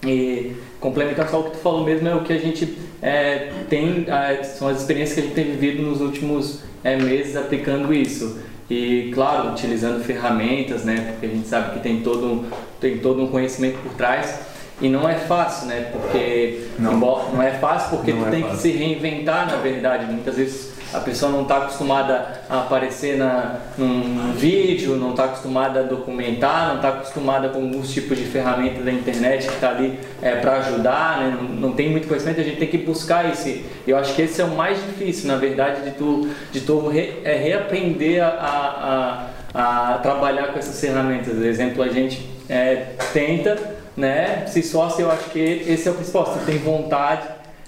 e 0.05 0.53
complementando 0.79 1.29
só 1.29 1.39
o 1.39 1.43
que 1.45 1.51
tu 1.51 1.57
falou 1.57 1.83
mesmo 1.83 2.07
é 2.07 2.15
o 2.15 2.23
que 2.23 2.33
a 2.33 2.37
gente 2.37 2.77
é, 3.01 3.51
tem, 3.69 4.05
é, 4.07 4.43
são 4.43 4.67
as 4.67 4.79
experiências 4.81 5.15
que 5.15 5.19
a 5.21 5.23
gente 5.23 5.33
tem 5.33 5.45
vivido 5.45 5.83
nos 5.83 6.01
últimos 6.01 6.61
é, 6.83 6.97
meses 6.97 7.35
aplicando 7.35 7.93
isso. 7.93 8.39
E 8.69 9.11
claro, 9.13 9.51
utilizando 9.51 10.01
ferramentas, 10.03 10.85
né? 10.85 11.11
Porque 11.11 11.25
a 11.25 11.29
gente 11.29 11.47
sabe 11.47 11.73
que 11.73 11.79
tem 11.81 12.01
todo 12.01 12.45
tem 12.79 12.99
todo 12.99 13.21
um 13.21 13.27
conhecimento 13.27 13.77
por 13.83 13.91
trás. 13.93 14.39
E 14.81 14.89
não 14.89 15.07
é 15.07 15.13
fácil, 15.15 15.67
né? 15.67 15.87
Porque 15.91 16.61
Não. 16.79 16.93
embora- 16.93 17.25
não 17.33 17.41
é 17.41 17.51
fácil 17.51 17.97
porque 17.97 18.11
Não 18.13 18.21
tu 18.23 18.27
é 18.27 18.31
tem 18.31 18.41
que 18.41 18.49
fácil. 18.49 18.61
se 18.71 18.77
reinventar, 18.77 19.45
na 19.47 19.57
verdade. 19.57 20.05
Muitas 20.05 20.35
vezes 20.35 20.71
a 20.93 20.99
pessoa 20.99 21.31
não 21.31 21.43
está 21.43 21.57
acostumada 21.57 22.41
a 22.49 22.59
aparecer 22.61 23.15
na, 23.15 23.57
num 23.77 24.33
vídeo, 24.33 24.95
não 24.97 25.11
está 25.11 25.25
acostumada 25.25 25.79
a 25.81 25.83
documentar, 25.83 26.67
não 26.69 26.75
está 26.77 26.89
acostumada 26.89 27.47
com 27.49 27.59
alguns 27.61 27.93
tipos 27.93 28.17
de 28.17 28.25
ferramentas 28.25 28.83
da 28.83 28.91
internet 28.91 29.47
que 29.47 29.53
está 29.53 29.69
ali 29.69 29.97
para 30.41 30.57
ajudar, 30.57 31.19
né? 31.21 31.37
não, 31.39 31.47
não 31.69 31.71
tem 31.73 31.89
muito 31.89 32.07
conhecimento, 32.07 32.41
a 32.41 32.43
gente 32.43 32.57
tem 32.57 32.67
que 32.67 32.77
buscar 32.79 33.29
esse. 33.31 33.63
Eu 33.87 33.95
acho 33.97 34.13
que 34.15 34.23
esse 34.23 34.41
é 34.41 34.43
o 34.43 34.49
mais 34.55 34.77
difícil, 34.83 35.27
na 35.29 35.37
verdade, 35.37 35.81
de 35.83 35.91
tu, 35.91 36.27
de 36.51 36.59
tu 36.61 36.87
re- 36.89 37.19
é, 37.23 37.35
reaprender 37.37 38.21
a, 38.23 39.27
a, 39.53 39.93
a 39.93 39.97
trabalhar 39.99 40.47
com 40.47 40.59
essas 40.59 40.79
ferramentas. 40.81 41.33
Por 41.35 41.45
exemplo, 41.45 41.83
a 41.83 41.87
gente 41.87 42.27
é, 42.49 42.87
tenta, 43.13 43.57
né? 43.95 44.45
Se 44.47 44.63
sócio, 44.63 45.01
eu 45.01 45.11
acho 45.11 45.29
que 45.29 45.39
esse 45.39 45.87
é 45.87 45.91
o 45.91 45.95
principal. 45.95 46.25
Se 46.33 46.45
tem 46.45 46.57
vontade 46.57 47.27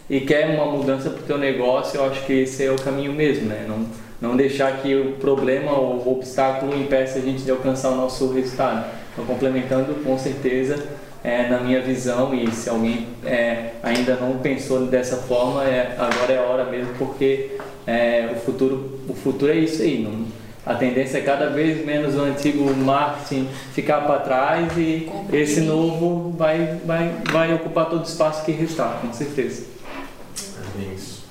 e 0.09 0.19
quer 0.21 0.47
uma 0.49 0.65
mudança 0.65 1.09
para 1.09 1.21
o 1.21 1.23
teu 1.23 1.37
negócio, 1.37 1.97
eu 1.99 2.05
acho 2.05 2.25
que 2.25 2.33
esse 2.33 2.65
é 2.65 2.71
o 2.71 2.75
caminho 2.75 3.13
mesmo, 3.13 3.47
né? 3.47 3.65
Não, 3.67 3.85
não 4.21 4.37
deixar 4.37 4.81
que 4.81 4.95
o 4.95 5.13
problema 5.13 5.71
ou 5.71 5.97
o 5.97 6.11
obstáculo 6.13 6.75
impeça 6.75 7.19
a 7.19 7.21
gente 7.21 7.43
de 7.43 7.51
alcançar 7.51 7.89
o 7.89 7.95
nosso 7.95 8.31
resultado. 8.31 8.85
Então, 9.11 9.25
complementando, 9.25 9.93
com 10.03 10.17
certeza, 10.17 10.81
é, 11.23 11.47
na 11.47 11.59
minha 11.59 11.81
visão, 11.81 12.33
e 12.33 12.51
se 12.51 12.69
alguém 12.69 13.07
é, 13.25 13.71
ainda 13.81 14.15
não 14.15 14.37
pensou 14.39 14.85
dessa 14.87 15.17
forma, 15.17 15.63
é, 15.63 15.95
agora 15.97 16.33
é 16.33 16.37
a 16.37 16.41
hora 16.41 16.65
mesmo, 16.65 16.93
porque 16.97 17.51
é, 17.87 18.29
o, 18.33 18.35
futuro, 18.39 18.99
o 19.07 19.13
futuro 19.13 19.51
é 19.51 19.55
isso 19.55 19.81
aí. 19.81 20.01
Não, 20.01 20.25
a 20.65 20.75
tendência 20.75 21.17
é 21.17 21.21
cada 21.21 21.49
vez 21.49 21.85
menos 21.85 22.15
o 22.15 22.21
antigo 22.21 22.73
marketing 22.75 23.49
ficar 23.73 24.01
para 24.01 24.19
trás 24.19 24.77
e 24.77 25.09
esse 25.31 25.61
novo 25.61 26.33
vai, 26.37 26.79
vai, 26.85 27.13
vai 27.31 27.53
ocupar 27.53 27.85
todo 27.89 28.01
o 28.01 28.03
espaço 28.07 28.45
que 28.45 28.51
restar, 28.51 28.99
com 29.01 29.11
certeza. 29.11 29.65
É 30.79 30.93
isso. 30.95 31.23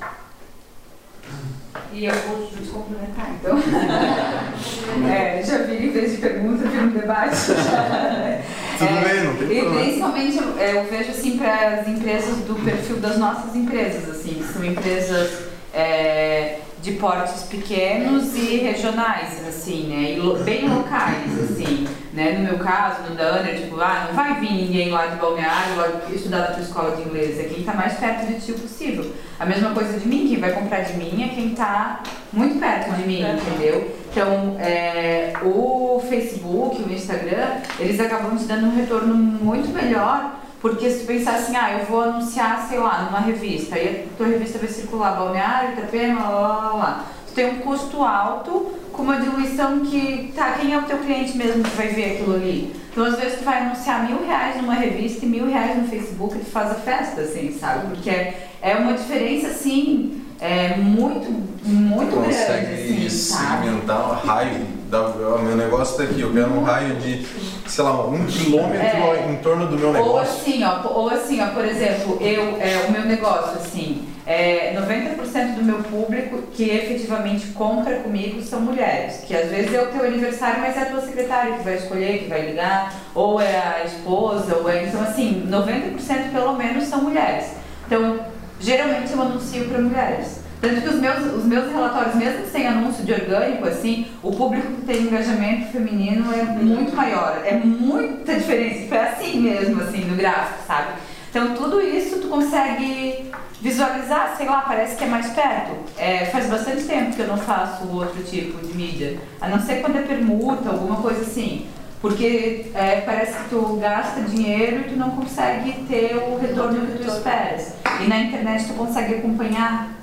E 1.95 2.05
eu 2.07 2.13
vou 2.15 2.47
te 2.47 2.69
complementar, 2.71 3.31
então. 3.39 3.59
é, 5.11 5.43
já 5.43 5.59
vi, 5.59 5.87
em 5.87 5.91
vez 5.91 6.13
de 6.13 6.17
pergunta, 6.19 6.67
vi 6.69 6.79
um 6.79 6.89
debate. 6.91 7.37
Tudo 8.79 8.91
É, 8.91 9.05
bem, 9.15 9.25
não 9.25 9.37
tem 9.37 9.53
E 9.59 9.61
problema. 9.61 9.81
principalmente 9.85 10.37
eu, 10.39 10.59
é, 10.59 10.77
eu 10.79 10.85
vejo 10.85 11.11
assim 11.11 11.37
para 11.37 11.81
as 11.81 11.89
empresas 11.89 12.37
do 12.39 12.55
perfil 12.65 12.97
das 12.97 13.19
nossas 13.19 13.55
empresas, 13.55 14.09
assim, 14.09 14.43
são 14.53 14.65
empresas 14.65 15.31
é, 15.75 16.59
de 16.83 16.93
portes 16.95 17.45
pequenos 17.45 18.35
e 18.35 18.57
regionais, 18.57 19.47
assim, 19.47 19.85
né? 19.85 20.19
E 20.19 20.43
bem 20.43 20.69
locais, 20.69 21.39
assim, 21.45 21.87
né? 22.13 22.33
No 22.33 22.41
meu 22.41 22.59
caso, 22.59 23.09
no 23.09 23.15
Danner, 23.15 23.57
tipo, 23.57 23.81
ah, 23.81 24.07
não 24.09 24.17
vai 24.17 24.41
vir 24.41 24.51
ninguém 24.51 24.91
lá 24.91 25.07
de 25.07 25.17
Balneário 25.17 25.77
lá 25.77 25.89
estudar 26.13 26.39
na 26.39 26.47
tua 26.47 26.63
escola 26.63 26.97
de 26.97 27.03
inglês, 27.03 27.39
é 27.39 27.45
quem 27.45 27.61
está 27.61 27.73
mais 27.73 27.93
perto 27.95 28.27
de 28.27 28.41
ti 28.41 28.53
possível. 28.53 29.13
A 29.39 29.47
mesma 29.47 29.71
coisa 29.71 29.97
de 29.97 30.09
mim, 30.09 30.27
quem 30.27 30.41
vai 30.41 30.53
comprar 30.53 30.81
de 30.81 30.95
mim 30.95 31.23
é 31.23 31.29
quem 31.29 31.53
está 31.53 32.03
muito 32.33 32.59
perto 32.59 32.91
de 32.97 33.07
mim, 33.07 33.23
entendeu? 33.23 33.97
Então, 34.11 34.57
é, 34.59 35.33
o 35.45 36.03
Facebook, 36.09 36.83
o 36.83 36.93
Instagram, 36.93 37.59
eles 37.79 38.01
acabam 38.01 38.37
te 38.37 38.45
dando 38.45 38.67
um 38.67 38.77
retorno 38.77 39.15
muito 39.15 39.69
melhor, 39.73 40.42
porque 40.63 40.89
se 40.89 41.01
tu 41.01 41.07
pensar 41.07 41.35
assim, 41.35 41.57
ah, 41.57 41.77
eu 41.77 41.87
vou 41.87 42.03
anunciar, 42.03 42.65
sei 42.69 42.79
lá, 42.79 43.03
numa 43.03 43.19
revista, 43.19 43.75
aí 43.75 44.07
a 44.07 44.17
tua 44.17 44.29
revista 44.29 44.59
vai 44.59 44.69
circular 44.69 45.17
Balneário, 45.17 45.73
Itapema, 45.73 46.23
lá, 46.23 46.39
lá, 46.39 46.57
lá, 46.57 46.73
lá. 46.75 47.05
Tu 47.27 47.35
tem 47.35 47.51
um 47.51 47.59
custo 47.59 48.01
alto 48.01 48.71
com 48.93 49.03
uma 49.03 49.21
diluição 49.21 49.81
que, 49.81 50.33
tá, 50.37 50.53
quem 50.53 50.73
é 50.73 50.79
o 50.79 50.83
teu 50.83 50.99
cliente 50.99 51.37
mesmo 51.37 51.65
que 51.65 51.77
vai 51.77 51.89
ver 51.89 52.13
aquilo 52.13 52.37
ali? 52.37 52.73
Então, 52.93 53.05
às 53.05 53.19
vezes, 53.19 53.41
tu 53.41 53.45
vai 53.45 53.63
anunciar 53.63 54.07
mil 54.07 54.25
reais 54.25 54.63
numa 54.63 54.75
revista 54.75 55.27
e 55.27 55.29
mil 55.29 55.47
reais 55.47 55.77
no 55.77 55.89
Facebook 55.89 56.37
e 56.37 56.41
tu 56.41 56.51
faz 56.51 56.71
a 56.71 56.75
festa, 56.77 57.23
assim, 57.23 57.59
sabe? 57.59 57.89
Porque 57.89 58.09
é, 58.09 58.49
é 58.63 58.77
uma 58.77 58.93
diferença, 58.93 59.49
assim, 59.49 60.23
é 60.41 60.77
muito, 60.77 61.29
muito 61.65 62.17
grande, 62.21 62.37
consegue 62.37 62.75
assim, 62.75 63.09
sabe? 63.09 63.65
segmentar 63.65 64.11
o 64.11 64.27
raio. 64.27 64.82
Meu 64.93 65.57
negócio 65.57 65.97
tá 65.97 66.03
aqui, 66.03 66.21
eu 66.21 66.31
quero 66.35 66.53
um 66.53 66.63
raio 66.63 66.97
de, 66.97 67.27
sei 67.67 67.83
lá, 67.83 68.07
um 68.07 68.27
quilômetro 68.27 68.77
É. 68.79 69.27
em 69.31 69.37
torno 69.37 69.67
do 69.67 69.79
meu 69.79 69.89
Ou 69.89 69.95
negócio. 69.95 70.21
assim, 70.21 70.63
ó, 70.63 70.87
ou 70.87 71.09
assim, 71.09 71.41
ó, 71.41 71.47
por 71.47 71.65
exemplo, 71.65 72.19
eu, 72.21 72.59
é, 72.61 72.85
o 72.87 72.93
meu 72.93 73.03
negócio, 73.07 73.57
assim, 73.57 74.07
é, 74.27 74.75
90% 74.75 75.55
do 75.55 75.65
meu 75.65 75.79
público 75.79 76.43
que 76.53 76.65
efetivamente 76.65 77.47
compra 77.53 78.01
comigo 78.01 78.43
são 78.43 78.61
mulheres. 78.61 79.23
Que 79.27 79.35
às 79.35 79.49
vezes 79.49 79.73
é 79.73 79.81
o 79.81 79.87
teu 79.87 80.05
aniversário, 80.05 80.61
mas 80.61 80.77
é 80.77 80.83
a 80.83 80.87
tua 80.87 81.01
secretária 81.01 81.55
que 81.55 81.65
vai 81.65 81.77
escolher, 81.77 82.19
que 82.25 82.29
vai 82.29 82.43
ligar, 82.43 82.93
ou 83.15 83.41
é 83.41 83.57
a 83.57 83.85
esposa, 83.87 84.57
ou 84.57 84.69
é. 84.69 84.85
Então, 84.85 85.01
assim, 85.01 85.49
90% 85.49 86.33
pelo 86.33 86.53
menos 86.55 86.85
são 86.85 87.01
mulheres. 87.03 87.47
Então, 87.87 88.21
geralmente 88.61 89.11
eu 89.11 89.23
anuncio 89.23 89.65
para 89.71 89.79
mulheres. 89.81 90.42
Tanto 90.63 90.81
que 90.81 90.89
os 90.89 91.01
meus, 91.01 91.35
os 91.35 91.45
meus 91.45 91.73
relatórios, 91.73 92.15
mesmo 92.15 92.47
sem 92.47 92.69
anúncio 92.69 93.05
de 93.05 93.13
orgânico, 93.13 93.67
assim, 93.67 94.07
o 94.23 94.31
público 94.31 94.69
que 94.75 94.83
tem 94.83 95.03
engajamento 95.03 95.73
feminino 95.73 96.33
é 96.33 96.45
muito 96.45 96.95
maior. 96.95 97.43
É 97.45 97.55
muita 97.57 98.37
diferença. 98.37 98.87
Foi 98.87 98.99
assim 98.99 99.41
mesmo, 99.41 99.83
assim, 99.83 100.05
no 100.05 100.15
gráfico, 100.15 100.61
sabe? 100.65 100.93
Então 101.29 101.55
tudo 101.55 101.81
isso 101.81 102.21
tu 102.21 102.29
consegue 102.29 103.29
visualizar, 103.61 104.37
sei 104.37 104.47
lá, 104.47 104.61
parece 104.61 104.95
que 104.95 105.03
é 105.03 105.09
mais 105.09 105.31
perto. 105.31 105.73
É, 105.99 106.27
faz 106.27 106.47
bastante 106.47 106.85
tempo 106.85 107.17
que 107.17 107.23
eu 107.23 107.27
não 107.27 107.39
faço 107.39 107.89
outro 107.89 108.23
tipo 108.23 108.65
de 108.65 108.73
mídia. 108.77 109.19
A 109.41 109.49
não 109.49 109.59
ser 109.59 109.81
quando 109.81 109.97
é 109.97 110.03
permuta, 110.03 110.69
alguma 110.69 111.03
coisa 111.03 111.23
assim. 111.23 111.67
Porque 112.01 112.67
é, 112.73 113.01
parece 113.01 113.33
que 113.33 113.49
tu 113.49 113.79
gasta 113.81 114.21
dinheiro 114.21 114.83
e 114.83 114.85
tu 114.91 114.97
não 114.97 115.11
consegue 115.11 115.73
ter 115.89 116.15
o 116.17 116.39
retorno 116.39 116.87
que 116.87 117.03
tu 117.03 117.09
esperas. 117.09 117.75
E 118.01 118.07
na 118.07 118.19
internet 118.21 118.69
tu 118.69 118.75
consegue 118.75 119.17
acompanhar 119.17 120.02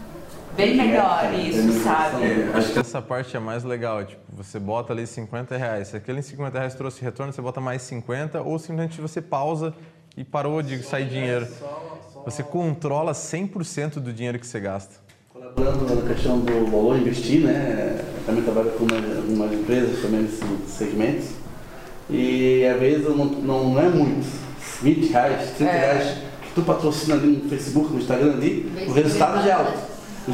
bem 0.60 0.76
melhor 0.78 1.34
isso, 1.34 1.84
sabe? 1.84 2.24
É, 2.24 2.52
acho 2.54 2.74
que 2.74 2.80
essa 2.80 3.02
parte 3.02 3.36
é 3.36 3.40
mais 3.40 3.64
legal. 3.64 4.04
Tipo, 4.04 4.22
você 4.32 4.60
bota 4.60 4.94
ali 4.94 5.08
50 5.08 5.56
reais. 5.58 5.88
Se 5.90 5.98
aquele 5.98 6.22
50 6.22 6.58
reais 6.58 6.76
trouxe 6.76 7.02
retorno, 7.02 7.32
você 7.32 7.42
bota 7.42 7.62
mais 7.62 7.82
50, 7.84 8.42
ou 8.42 8.60
simplesmente 8.60 9.00
você 9.02 9.22
pausa 9.22 9.74
e 10.18 10.24
parou 10.24 10.62
de 10.62 10.82
sair 10.84 11.06
dinheiro. 11.08 11.48
Você 12.26 12.44
controla 12.44 13.14
100% 13.14 13.96
do 14.00 14.12
dinheiro 14.12 14.38
que 14.38 14.46
você 14.46 14.60
gasta. 14.60 14.96
Colaborando 15.34 15.96
na 15.96 16.14
questão 16.14 16.40
do 16.40 16.66
valor 16.70 16.98
investir, 16.98 17.42
né? 17.42 18.04
Também 18.26 18.44
trabalho 18.44 18.72
com 18.72 18.84
uma- 18.84 18.98
algumas 19.18 19.54
empresas 19.54 20.02
também 20.02 20.22
nesse 20.24 20.44
segmento. 20.68 21.26
E 22.10 22.66
às 22.66 22.80
vezes 22.80 23.04
não, 23.08 23.26
não, 23.26 23.70
não 23.74 23.80
é 23.82 23.90
muito. 23.90 24.28
20 24.82 25.12
reais, 25.12 25.52
30 25.58 25.72
É. 25.72 25.78
reais 25.80 26.18
que 26.44 26.54
tu 26.56 26.62
patrocina 26.64 27.16
ali 27.16 27.28
no 27.44 27.50
Facebook, 27.50 27.92
no 27.94 28.00
Instagram 28.00 28.34
ali, 28.34 28.72
o 28.88 28.92
resultado 28.92 29.42
já 29.44 29.50
é 29.50 29.52
alto, 29.54 29.74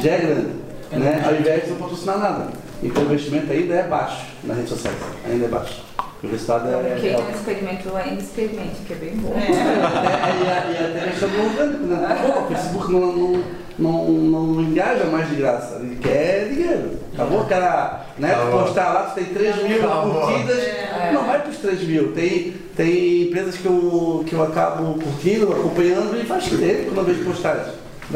já 0.00 0.10
é 0.12 0.18
grande. 0.18 0.48
Né? 0.92 1.22
Ao 1.26 1.34
invés 1.34 1.64
de 1.64 1.70
não 1.70 1.76
patrocinar 1.78 2.18
nada. 2.18 2.48
Então 2.82 3.02
o 3.02 3.06
investimento 3.06 3.50
ainda 3.52 3.74
é 3.74 3.82
baixo 3.84 4.24
nas 4.44 4.56
redes 4.56 4.70
sociais. 4.72 4.96
Ainda 5.28 5.44
é 5.44 5.48
baixo. 5.48 5.84
O 6.22 6.28
resultado 6.28 6.68
é, 6.68 6.70
Então, 6.80 7.00
quem 7.00 7.10
é 7.10 7.20
não 7.20 7.30
experimentou 7.30 7.96
ainda 7.96 8.22
experimente, 8.22 8.76
que 8.86 8.92
é 8.92 8.96
bem 8.96 9.16
bom. 9.16 9.34
É, 9.36 9.50
e, 9.50 10.48
a- 10.48 10.88
até 10.88 11.00
a 11.00 11.10
questão 11.10 11.28
do 11.28 11.44
orgânico, 11.44 11.84
né? 11.84 12.18
Pô, 12.22 12.40
o 12.40 12.46
Facebook 12.48 12.92
não, 12.92 13.12
não, 13.12 13.42
não, 13.78 14.46
não 14.46 14.62
engaja 14.62 15.04
mais 15.04 15.28
de 15.28 15.36
graça, 15.36 15.76
ele 15.80 15.96
quer 15.96 16.48
dinheiro. 16.48 16.92
Acabou, 17.14 17.40
o 17.40 17.46
cara, 17.46 18.06
né? 18.18 18.32
tu 18.32 18.40
Acabou. 18.40 18.62
postar 18.62 18.92
lá, 18.92 19.02
tu 19.04 19.14
tem 19.16 19.24
3 19.26 19.56
mil 19.62 19.84
Acabou. 19.84 20.20
curtidas, 20.22 20.58
É. 20.58 21.10
não 21.12 21.24
vai 21.26 21.42
pros 21.42 21.56
3 21.58 21.82
mil. 21.86 22.12
Tem, 22.12 22.54
tem 22.76 23.22
empresas 23.24 23.56
que 23.56 23.66
eu, 23.66 24.24
que 24.26 24.32
eu 24.34 24.42
acabo 24.42 24.94
curtindo, 24.94 25.52
acompanhando 25.52 26.18
e 26.20 26.24
faz 26.24 26.44
tempo 26.44 26.58
que 26.58 26.86
eu 26.88 26.94
não 26.94 27.04
vejo 27.04 27.24
postagens. 27.24 27.74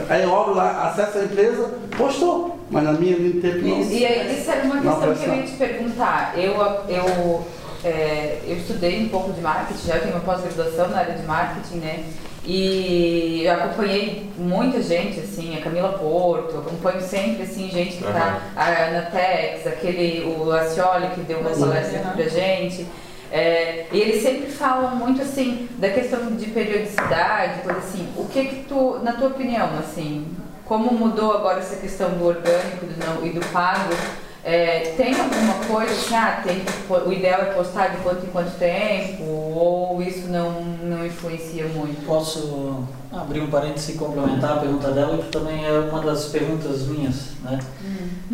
Aí 0.09 0.23
eu 0.23 0.41
abro 0.41 0.55
lá, 0.55 0.89
acesso 0.89 1.19
a 1.19 1.25
empresa, 1.25 1.71
postou, 1.97 2.59
mas 2.71 2.85
na 2.85 2.93
minha 2.93 3.17
linha 3.17 3.33
de 3.33 3.41
tempo 3.41 3.59
não. 3.67 3.81
E 3.83 4.07
aí, 4.07 4.39
isso 4.39 4.51
era 4.51 4.65
uma 4.65 4.81
questão 4.81 5.15
que 5.15 5.25
eu 5.25 5.35
ia 5.35 5.43
te 5.43 5.53
perguntar. 5.53 6.33
Eu, 6.37 6.55
eu 6.89 7.45
é, 7.85 8.41
eu 8.47 8.57
estudei 8.57 9.03
um 9.03 9.09
pouco 9.09 9.33
de 9.33 9.41
marketing, 9.41 9.87
já 9.87 9.99
tenho 9.99 10.15
uma 10.15 10.21
pós-graduação 10.21 10.89
na 10.89 10.99
área 10.99 11.15
de 11.15 11.23
marketing, 11.25 11.77
né? 11.77 12.05
E 12.45 13.43
eu 13.45 13.53
acompanhei 13.53 14.31
muita 14.37 14.83
gente, 14.83 15.21
assim, 15.21 15.57
a 15.57 15.63
Camila 15.63 15.91
Porto, 15.91 16.59
acompanho 16.59 17.01
sempre, 17.01 17.43
assim, 17.43 17.69
gente 17.71 17.99
que 17.99 18.05
tá, 18.05 18.41
a 18.57 18.67
Ana 18.67 19.03
Tex, 19.03 19.67
aquele, 19.67 20.25
o 20.25 20.51
Acioli 20.51 21.09
que 21.15 21.21
deu 21.21 21.41
uma 21.41 21.51
palestra 21.51 22.01
aqui 22.01 22.17
pra 22.17 22.29
gente. 22.29 22.87
É, 23.31 23.87
e 23.93 23.99
eles 23.99 24.23
sempre 24.23 24.51
falam 24.51 24.97
muito, 24.97 25.23
assim, 25.23 25.69
da 25.79 25.89
questão 25.91 26.35
de 26.35 26.47
periodicidade, 26.47 27.63
coisa 27.63 27.79
assim. 27.79 28.09
O 28.17 28.27
que 28.27 28.45
que 28.45 28.65
tu, 28.65 28.99
na 29.03 29.13
tua 29.13 29.29
opinião, 29.29 29.71
assim, 29.79 30.27
como 30.65 30.93
mudou 30.93 31.33
agora 31.33 31.59
essa 31.59 31.77
questão 31.77 32.11
do 32.11 32.27
orgânico 32.27 32.87
do 32.87 33.05
não, 33.05 33.27
e 33.27 33.31
do 33.31 33.45
pago? 33.47 33.95
É, 34.43 34.95
tem 34.97 35.15
alguma 35.15 35.55
coisa 35.67 35.93
assim, 35.93 36.15
ah, 36.15 36.41
tem 36.43 36.61
que, 36.61 36.93
o 36.93 37.13
ideal 37.13 37.43
é 37.43 37.45
postar 37.47 37.89
de 37.89 37.99
quanto 37.99 38.25
em 38.25 38.31
quanto 38.31 38.59
tempo, 38.59 39.23
ou 39.25 40.03
isso 40.03 40.29
não, 40.29 40.63
não 40.63 41.05
influencia 41.05 41.67
muito? 41.67 42.07
Posso 42.07 42.89
abrir 43.13 43.41
um 43.41 43.51
parênteses 43.51 43.91
e 43.91 43.99
complementar 43.99 44.59
a 44.59 44.61
pergunta 44.61 44.91
dela, 44.93 45.19
que 45.19 45.31
também 45.31 45.65
é 45.65 45.73
uma 45.73 46.01
das 46.01 46.27
perguntas 46.27 46.87
minhas, 46.87 47.33
né? 47.43 47.59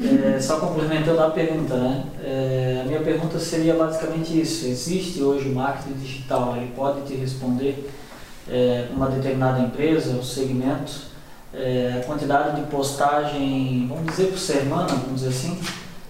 É, 0.02 0.38
só 0.38 0.60
complementando 0.60 1.20
a 1.20 1.30
pergunta, 1.30 1.74
né? 1.76 2.04
É, 2.22 2.82
a 2.82 2.86
minha 2.86 3.00
pergunta 3.00 3.38
seria 3.38 3.74
basicamente 3.74 4.38
isso. 4.38 4.66
Existe 4.66 5.22
hoje 5.22 5.48
o 5.48 5.54
marketing 5.54 5.98
digital, 5.98 6.54
ele 6.56 6.72
pode 6.76 7.02
te 7.02 7.14
responder 7.14 7.90
é, 8.48 8.88
uma 8.94 9.08
determinada 9.08 9.60
empresa, 9.60 10.16
o 10.16 10.22
segmento, 10.22 10.92
é, 11.54 12.00
a 12.02 12.06
quantidade 12.06 12.60
de 12.60 12.66
postagem, 12.66 13.86
vamos 13.88 14.06
dizer 14.06 14.26
por 14.26 14.38
semana, 14.38 14.88
vamos 14.88 15.22
dizer 15.22 15.28
assim, 15.28 15.58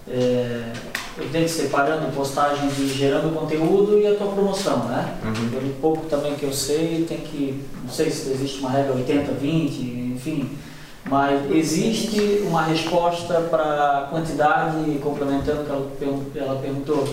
é, 0.09 0.73
evidente 1.19 1.49
separando 1.51 2.11
postagem 2.15 2.67
de 2.69 2.87
gerando 2.89 3.33
conteúdo 3.33 3.97
e 3.99 4.07
a 4.07 4.15
tua 4.15 4.27
promoção, 4.27 4.85
né? 4.85 5.15
Pelo 5.51 5.73
pouco 5.81 6.05
também 6.07 6.35
que 6.35 6.43
eu 6.43 6.53
sei, 6.53 7.05
tem 7.07 7.17
que, 7.17 7.63
não 7.83 7.89
sei 7.89 8.09
se 8.11 8.29
existe 8.29 8.59
uma 8.59 8.69
regra 8.69 8.93
80, 8.93 9.31
20, 9.33 9.81
enfim, 10.15 10.49
mas 11.09 11.49
existe 11.51 12.43
uma 12.47 12.63
resposta 12.63 13.33
para 13.49 13.63
a 13.99 14.01
quantidade, 14.09 14.99
complementando 15.01 15.61
o 15.61 15.65
que 15.65 15.71
ela, 15.71 15.87
pergun- 15.99 16.23
ela 16.35 16.59
perguntou, 16.61 17.07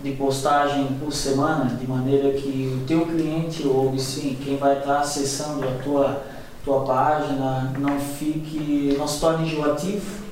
de 0.00 0.12
postagem 0.12 0.86
por 1.02 1.12
semana, 1.12 1.64
de 1.74 1.84
maneira 1.84 2.30
que 2.38 2.72
o 2.80 2.86
teu 2.86 3.04
cliente 3.06 3.66
ou 3.66 3.98
sim, 3.98 4.36
quem 4.44 4.56
vai 4.56 4.78
estar 4.78 5.00
acessando 5.00 5.64
a 5.66 5.72
tua, 5.82 6.22
tua 6.64 6.84
página 6.84 7.72
não 7.76 7.98
fique, 7.98 8.94
não 8.96 9.08
se 9.08 9.18
torne 9.18 9.48
enjoativo, 9.48 10.27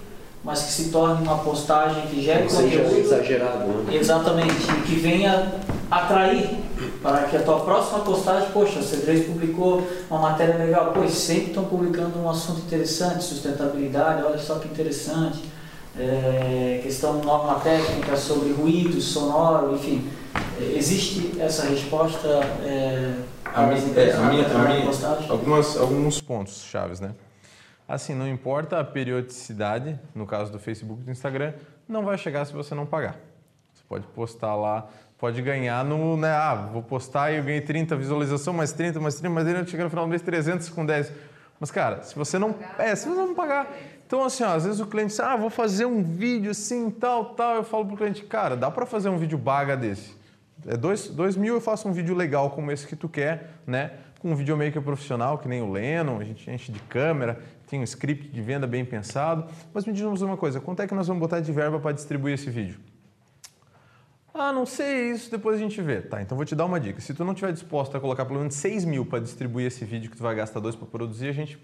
mas 0.46 0.62
que 0.62 0.72
se 0.72 0.90
torne 0.90 1.22
uma 1.26 1.38
postagem 1.38 2.06
que 2.06 2.22
gere 2.22 2.44
Não 2.44 2.48
seja 2.48 2.78
conteúdo 2.84 2.98
exagerado, 3.00 3.64
né? 3.66 3.96
Exatamente, 3.96 4.54
e 4.54 4.82
que 4.86 4.94
venha 4.94 5.52
atrair 5.90 6.50
para 7.02 7.24
que 7.24 7.36
a 7.36 7.42
tua 7.42 7.60
próxima 7.60 7.98
postagem, 8.00 8.48
poxa, 8.52 8.78
a 8.78 8.82
C3 8.82 9.26
publicou 9.26 9.82
uma 10.08 10.20
matéria 10.20 10.54
legal, 10.56 10.92
eles 10.96 11.14
sempre 11.14 11.48
estão 11.48 11.64
publicando 11.64 12.18
um 12.20 12.30
assunto 12.30 12.60
interessante, 12.60 13.24
sustentabilidade, 13.24 14.22
olha 14.22 14.38
só 14.38 14.54
que 14.60 14.68
interessante, 14.68 15.42
é, 15.98 16.78
questão 16.82 17.14
norma 17.24 17.56
técnica 17.60 18.16
sobre 18.16 18.52
ruído 18.52 19.00
sonoro, 19.00 19.74
enfim, 19.74 20.08
existe 20.74 21.32
essa 21.40 21.66
resposta 21.66 22.28
é, 22.64 23.14
A 23.44 23.62
é, 23.62 24.12
a 24.12 24.20
minha- 24.30 24.46
a 24.46 24.58
minha- 24.68 24.86
postagem? 24.86 25.28
Algumas, 25.28 25.76
alguns 25.76 26.20
pontos 26.20 26.62
chaves, 26.70 27.00
né? 27.00 27.10
Assim, 27.88 28.14
não 28.14 28.26
importa 28.26 28.80
a 28.80 28.84
periodicidade, 28.84 29.98
no 30.14 30.26
caso 30.26 30.50
do 30.50 30.58
Facebook 30.58 31.02
e 31.02 31.04
do 31.04 31.10
Instagram, 31.10 31.54
não 31.88 32.04
vai 32.04 32.18
chegar 32.18 32.44
se 32.44 32.52
você 32.52 32.74
não 32.74 32.84
pagar. 32.84 33.16
Você 33.72 33.82
pode 33.88 34.06
postar 34.08 34.56
lá, 34.56 34.88
pode 35.18 35.40
ganhar 35.40 35.84
no, 35.84 36.16
né, 36.16 36.30
ah, 36.30 36.54
vou 36.72 36.82
postar 36.82 37.32
e 37.32 37.36
eu 37.36 37.44
ganhei 37.44 37.60
30 37.60 37.94
visualização, 37.96 38.52
mais 38.52 38.72
30, 38.72 38.98
mais 39.00 39.14
30, 39.14 39.34
mais 39.34 39.46
30, 39.46 39.66
chega 39.66 39.84
no 39.84 39.90
final 39.90 40.04
do 40.04 40.10
mês 40.10 40.22
300 40.22 40.68
com 40.68 40.84
10. 40.84 41.12
Mas, 41.58 41.70
cara, 41.70 42.02
se 42.02 42.14
você 42.14 42.38
não, 42.38 42.54
é, 42.78 42.94
se 42.94 43.08
você 43.08 43.20
não 43.20 43.34
pagar, 43.34 43.72
então 44.06 44.24
assim, 44.24 44.44
ó, 44.44 44.54
às 44.54 44.64
vezes 44.64 44.80
o 44.80 44.86
cliente 44.86 45.08
diz, 45.08 45.20
ah, 45.20 45.36
vou 45.36 45.48
fazer 45.48 45.86
um 45.86 46.02
vídeo 46.02 46.50
assim, 46.50 46.90
tal, 46.90 47.34
tal, 47.34 47.54
eu 47.54 47.64
falo 47.64 47.86
pro 47.86 47.96
cliente, 47.96 48.24
cara, 48.24 48.56
dá 48.56 48.70
para 48.70 48.84
fazer 48.84 49.08
um 49.08 49.16
vídeo 49.16 49.38
baga 49.38 49.76
desse. 49.76 50.14
É 50.66 50.76
dois, 50.76 51.08
dois 51.08 51.36
mil 51.36 51.54
eu 51.54 51.60
faço 51.60 51.88
um 51.88 51.92
vídeo 51.92 52.14
legal 52.14 52.50
como 52.50 52.70
esse 52.70 52.86
que 52.86 52.96
tu 52.96 53.08
quer, 53.08 53.50
né? 53.66 53.92
Com 54.20 54.30
um 54.30 54.34
videomaker 54.34 54.82
profissional, 54.82 55.38
que 55.38 55.48
nem 55.48 55.62
o 55.62 55.70
Lennon, 55.70 56.18
a 56.18 56.24
gente 56.24 56.50
enche 56.50 56.72
de 56.72 56.80
câmera, 56.80 57.38
tem 57.66 57.80
um 57.80 57.84
script 57.84 58.28
de 58.28 58.40
venda 58.40 58.66
bem 58.66 58.84
pensado. 58.84 59.46
Mas 59.74 59.84
me 59.84 59.92
diz 59.92 60.02
uma 60.02 60.36
coisa, 60.36 60.60
quanto 60.60 60.82
é 60.82 60.86
que 60.86 60.94
nós 60.94 61.06
vamos 61.06 61.20
botar 61.20 61.40
de 61.40 61.52
verba 61.52 61.78
para 61.78 61.92
distribuir 61.92 62.34
esse 62.34 62.50
vídeo? 62.50 62.78
Ah, 64.32 64.52
não 64.52 64.66
sei 64.66 65.12
isso, 65.12 65.30
depois 65.30 65.56
a 65.56 65.58
gente 65.58 65.80
vê. 65.80 66.02
Tá, 66.02 66.20
então 66.20 66.36
vou 66.36 66.44
te 66.44 66.54
dar 66.54 66.66
uma 66.66 66.78
dica. 66.78 67.00
Se 67.00 67.14
tu 67.14 67.24
não 67.24 67.32
estiver 67.32 67.52
disposto 67.52 67.96
a 67.96 68.00
colocar 68.00 68.26
pelo 68.26 68.38
menos 68.38 68.54
6 68.54 68.84
mil 68.84 69.06
para 69.06 69.18
distribuir 69.18 69.66
esse 69.66 69.84
vídeo 69.84 70.10
que 70.10 70.16
tu 70.16 70.22
vai 70.22 70.34
gastar 70.34 70.60
dois 70.60 70.76
para 70.76 70.86
produzir, 70.86 71.28
a 71.28 71.32
gente 71.32 71.58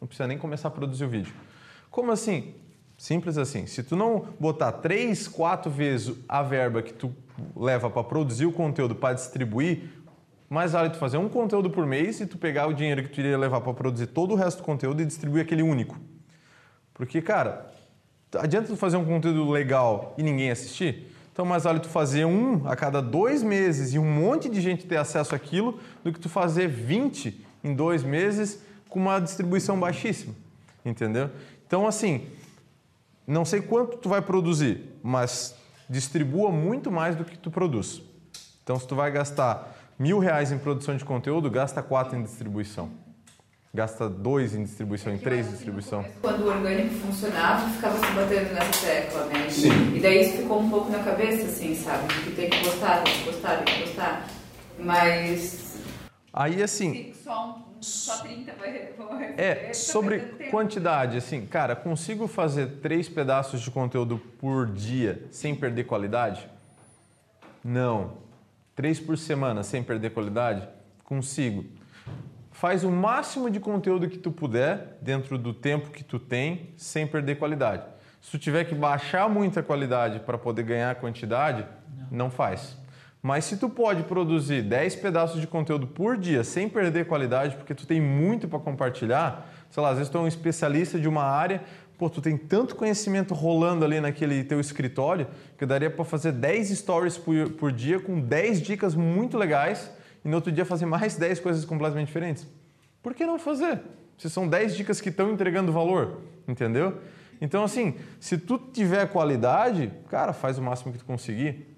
não 0.00 0.06
precisa 0.06 0.26
nem 0.28 0.38
começar 0.38 0.68
a 0.68 0.70
produzir 0.70 1.04
o 1.04 1.08
vídeo. 1.08 1.34
Como 1.90 2.12
assim? 2.12 2.54
Simples 2.96 3.36
assim. 3.36 3.66
Se 3.66 3.82
tu 3.82 3.96
não 3.96 4.28
botar 4.38 4.70
três, 4.72 5.26
quatro 5.26 5.70
vezes 5.70 6.16
a 6.28 6.42
verba 6.42 6.82
que 6.82 6.92
tu 6.92 7.12
leva 7.56 7.90
para 7.90 8.04
produzir 8.04 8.46
o 8.46 8.52
conteúdo 8.52 8.94
para 8.94 9.14
distribuir, 9.14 9.90
mais 10.54 10.70
vale 10.70 10.88
tu 10.88 10.98
fazer 10.98 11.18
um 11.18 11.28
conteúdo 11.28 11.68
por 11.68 11.84
mês 11.84 12.20
e 12.20 12.26
tu 12.26 12.38
pegar 12.38 12.68
o 12.68 12.72
dinheiro 12.72 13.02
que 13.02 13.08
tu 13.08 13.18
iria 13.18 13.36
levar 13.36 13.60
para 13.60 13.74
produzir 13.74 14.06
todo 14.06 14.30
o 14.30 14.34
resto 14.36 14.58
do 14.58 14.62
conteúdo 14.62 15.02
e 15.02 15.04
distribuir 15.04 15.42
aquele 15.42 15.64
único. 15.64 15.98
Porque, 16.94 17.20
cara, 17.20 17.72
adianta 18.36 18.68
tu 18.68 18.76
fazer 18.76 18.96
um 18.96 19.04
conteúdo 19.04 19.50
legal 19.50 20.14
e 20.16 20.22
ninguém 20.22 20.52
assistir? 20.52 21.12
Então, 21.32 21.44
mais 21.44 21.64
vale 21.64 21.80
tu 21.80 21.88
fazer 21.88 22.24
um 22.24 22.68
a 22.68 22.76
cada 22.76 23.02
dois 23.02 23.42
meses 23.42 23.94
e 23.94 23.98
um 23.98 24.04
monte 24.04 24.48
de 24.48 24.60
gente 24.60 24.86
ter 24.86 24.96
acesso 24.96 25.34
àquilo 25.34 25.80
do 26.04 26.12
que 26.12 26.20
tu 26.20 26.28
fazer 26.28 26.68
20 26.68 27.44
em 27.64 27.74
dois 27.74 28.04
meses 28.04 28.62
com 28.88 29.00
uma 29.00 29.18
distribuição 29.18 29.76
baixíssima. 29.80 30.36
Entendeu? 30.84 31.30
Então, 31.66 31.84
assim, 31.84 32.28
não 33.26 33.44
sei 33.44 33.60
quanto 33.60 33.96
tu 33.96 34.08
vai 34.08 34.22
produzir, 34.22 34.88
mas 35.02 35.56
distribua 35.90 36.52
muito 36.52 36.92
mais 36.92 37.16
do 37.16 37.24
que 37.24 37.36
tu 37.36 37.50
produz. 37.50 38.00
Então, 38.62 38.78
se 38.78 38.86
tu 38.86 38.94
vai 38.94 39.10
gastar 39.10 39.73
mil 39.98 40.18
reais 40.18 40.52
em 40.52 40.58
produção 40.58 40.96
de 40.96 41.04
conteúdo, 41.04 41.50
gasta 41.50 41.82
quatro 41.82 42.16
em 42.16 42.22
distribuição. 42.22 42.90
Gasta 43.72 44.08
dois 44.08 44.54
em 44.54 44.62
distribuição, 44.62 45.12
em 45.12 45.18
três 45.18 45.48
em 45.48 45.50
distribuição. 45.50 46.04
Quando 46.20 46.42
o 46.42 46.48
orgânico 46.48 46.94
funcionava, 46.94 47.68
ficava 47.70 47.98
se 47.98 48.12
batendo 48.12 48.54
nessa 48.54 48.86
tecla, 48.86 49.24
né? 49.26 49.50
Sim. 49.50 49.96
E 49.96 50.00
daí 50.00 50.20
isso 50.20 50.36
ficou 50.36 50.60
um 50.60 50.70
pouco 50.70 50.90
na 50.92 51.00
cabeça, 51.00 51.46
assim, 51.46 51.74
sabe? 51.74 52.06
Que 52.22 52.30
tem 52.30 52.50
que 52.50 52.64
postar, 52.64 53.02
tem 53.02 53.12
que 53.14 53.24
postar, 53.24 53.64
tem 53.64 53.74
que 53.74 53.82
postar. 53.82 54.28
Mas 54.78 55.74
Aí, 56.36 56.60
assim, 56.60 57.12
só, 57.22 57.64
um, 57.78 57.80
só 57.80 58.18
30 58.18 58.54
vai. 58.54 58.92
É, 59.36 59.54
tá 59.54 59.74
sobre 59.74 60.18
quantidade, 60.50 61.16
assim, 61.16 61.46
cara, 61.46 61.76
consigo 61.76 62.26
fazer 62.26 62.80
três 62.82 63.08
pedaços 63.08 63.60
de 63.60 63.70
conteúdo 63.70 64.18
por 64.40 64.66
dia 64.66 65.28
sem 65.30 65.54
perder 65.54 65.84
qualidade? 65.84 66.48
Não. 67.62 68.23
Três 68.74 68.98
por 68.98 69.16
semana 69.16 69.62
sem 69.62 69.82
perder 69.82 70.10
qualidade? 70.10 70.68
Consigo. 71.04 71.64
Faz 72.50 72.82
o 72.82 72.90
máximo 72.90 73.48
de 73.48 73.60
conteúdo 73.60 74.08
que 74.08 74.18
tu 74.18 74.32
puder 74.32 74.98
dentro 75.00 75.38
do 75.38 75.54
tempo 75.54 75.90
que 75.90 76.02
tu 76.02 76.18
tem 76.18 76.70
sem 76.76 77.06
perder 77.06 77.36
qualidade. 77.36 77.84
Se 78.20 78.32
tu 78.32 78.38
tiver 78.38 78.64
que 78.64 78.74
baixar 78.74 79.28
muita 79.28 79.62
qualidade 79.62 80.20
para 80.20 80.36
poder 80.36 80.64
ganhar 80.64 80.94
quantidade, 80.96 81.66
não 82.10 82.30
faz. 82.30 82.76
Mas 83.22 83.44
se 83.44 83.56
tu 83.56 83.70
pode 83.70 84.02
produzir 84.02 84.62
10 84.62 84.96
pedaços 84.96 85.40
de 85.40 85.46
conteúdo 85.46 85.86
por 85.86 86.16
dia 86.16 86.42
sem 86.42 86.68
perder 86.68 87.06
qualidade, 87.06 87.56
porque 87.56 87.74
tu 87.74 87.86
tem 87.86 88.00
muito 88.00 88.48
para 88.48 88.58
compartilhar, 88.58 89.50
sei 89.70 89.82
lá, 89.82 89.90
às 89.90 89.98
vezes 89.98 90.10
tu 90.10 90.18
é 90.18 90.20
um 90.20 90.26
especialista 90.26 90.98
de 90.98 91.08
uma 91.08 91.22
área, 91.22 91.62
pô, 91.98 92.10
tu 92.10 92.20
tem 92.20 92.36
tanto 92.36 92.74
conhecimento 92.74 93.34
rolando 93.34 93.84
ali 93.84 94.00
naquele 94.00 94.42
teu 94.44 94.60
escritório 94.60 95.26
que 95.56 95.64
daria 95.64 95.90
para 95.90 96.04
fazer 96.04 96.32
10 96.32 96.70
stories 96.70 97.16
por, 97.16 97.50
por 97.52 97.72
dia 97.72 98.00
com 98.00 98.20
10 98.20 98.62
dicas 98.62 98.94
muito 98.94 99.36
legais 99.38 99.90
e 100.24 100.28
no 100.28 100.36
outro 100.36 100.50
dia 100.50 100.64
fazer 100.64 100.86
mais 100.86 101.16
10 101.16 101.40
coisas 101.40 101.64
completamente 101.64 102.06
diferentes. 102.06 102.46
Por 103.02 103.14
que 103.14 103.26
não 103.26 103.38
fazer? 103.38 103.80
Se 104.18 104.30
são 104.30 104.48
10 104.48 104.76
dicas 104.76 105.00
que 105.00 105.08
estão 105.08 105.30
entregando 105.30 105.72
valor, 105.72 106.22
entendeu? 106.48 106.98
Então, 107.40 107.64
assim, 107.64 107.96
se 108.18 108.38
tu 108.38 108.58
tiver 108.58 109.06
qualidade, 109.08 109.92
cara, 110.08 110.32
faz 110.32 110.56
o 110.56 110.62
máximo 110.62 110.92
que 110.92 110.98
tu 110.98 111.04
conseguir. 111.04 111.76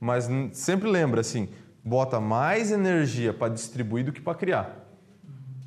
Mas 0.00 0.28
sempre 0.52 0.88
lembra 0.88 1.20
assim, 1.20 1.48
bota 1.82 2.20
mais 2.20 2.70
energia 2.70 3.32
para 3.32 3.52
distribuir 3.52 4.04
do 4.04 4.12
que 4.12 4.20
para 4.20 4.34
criar. 4.34 4.84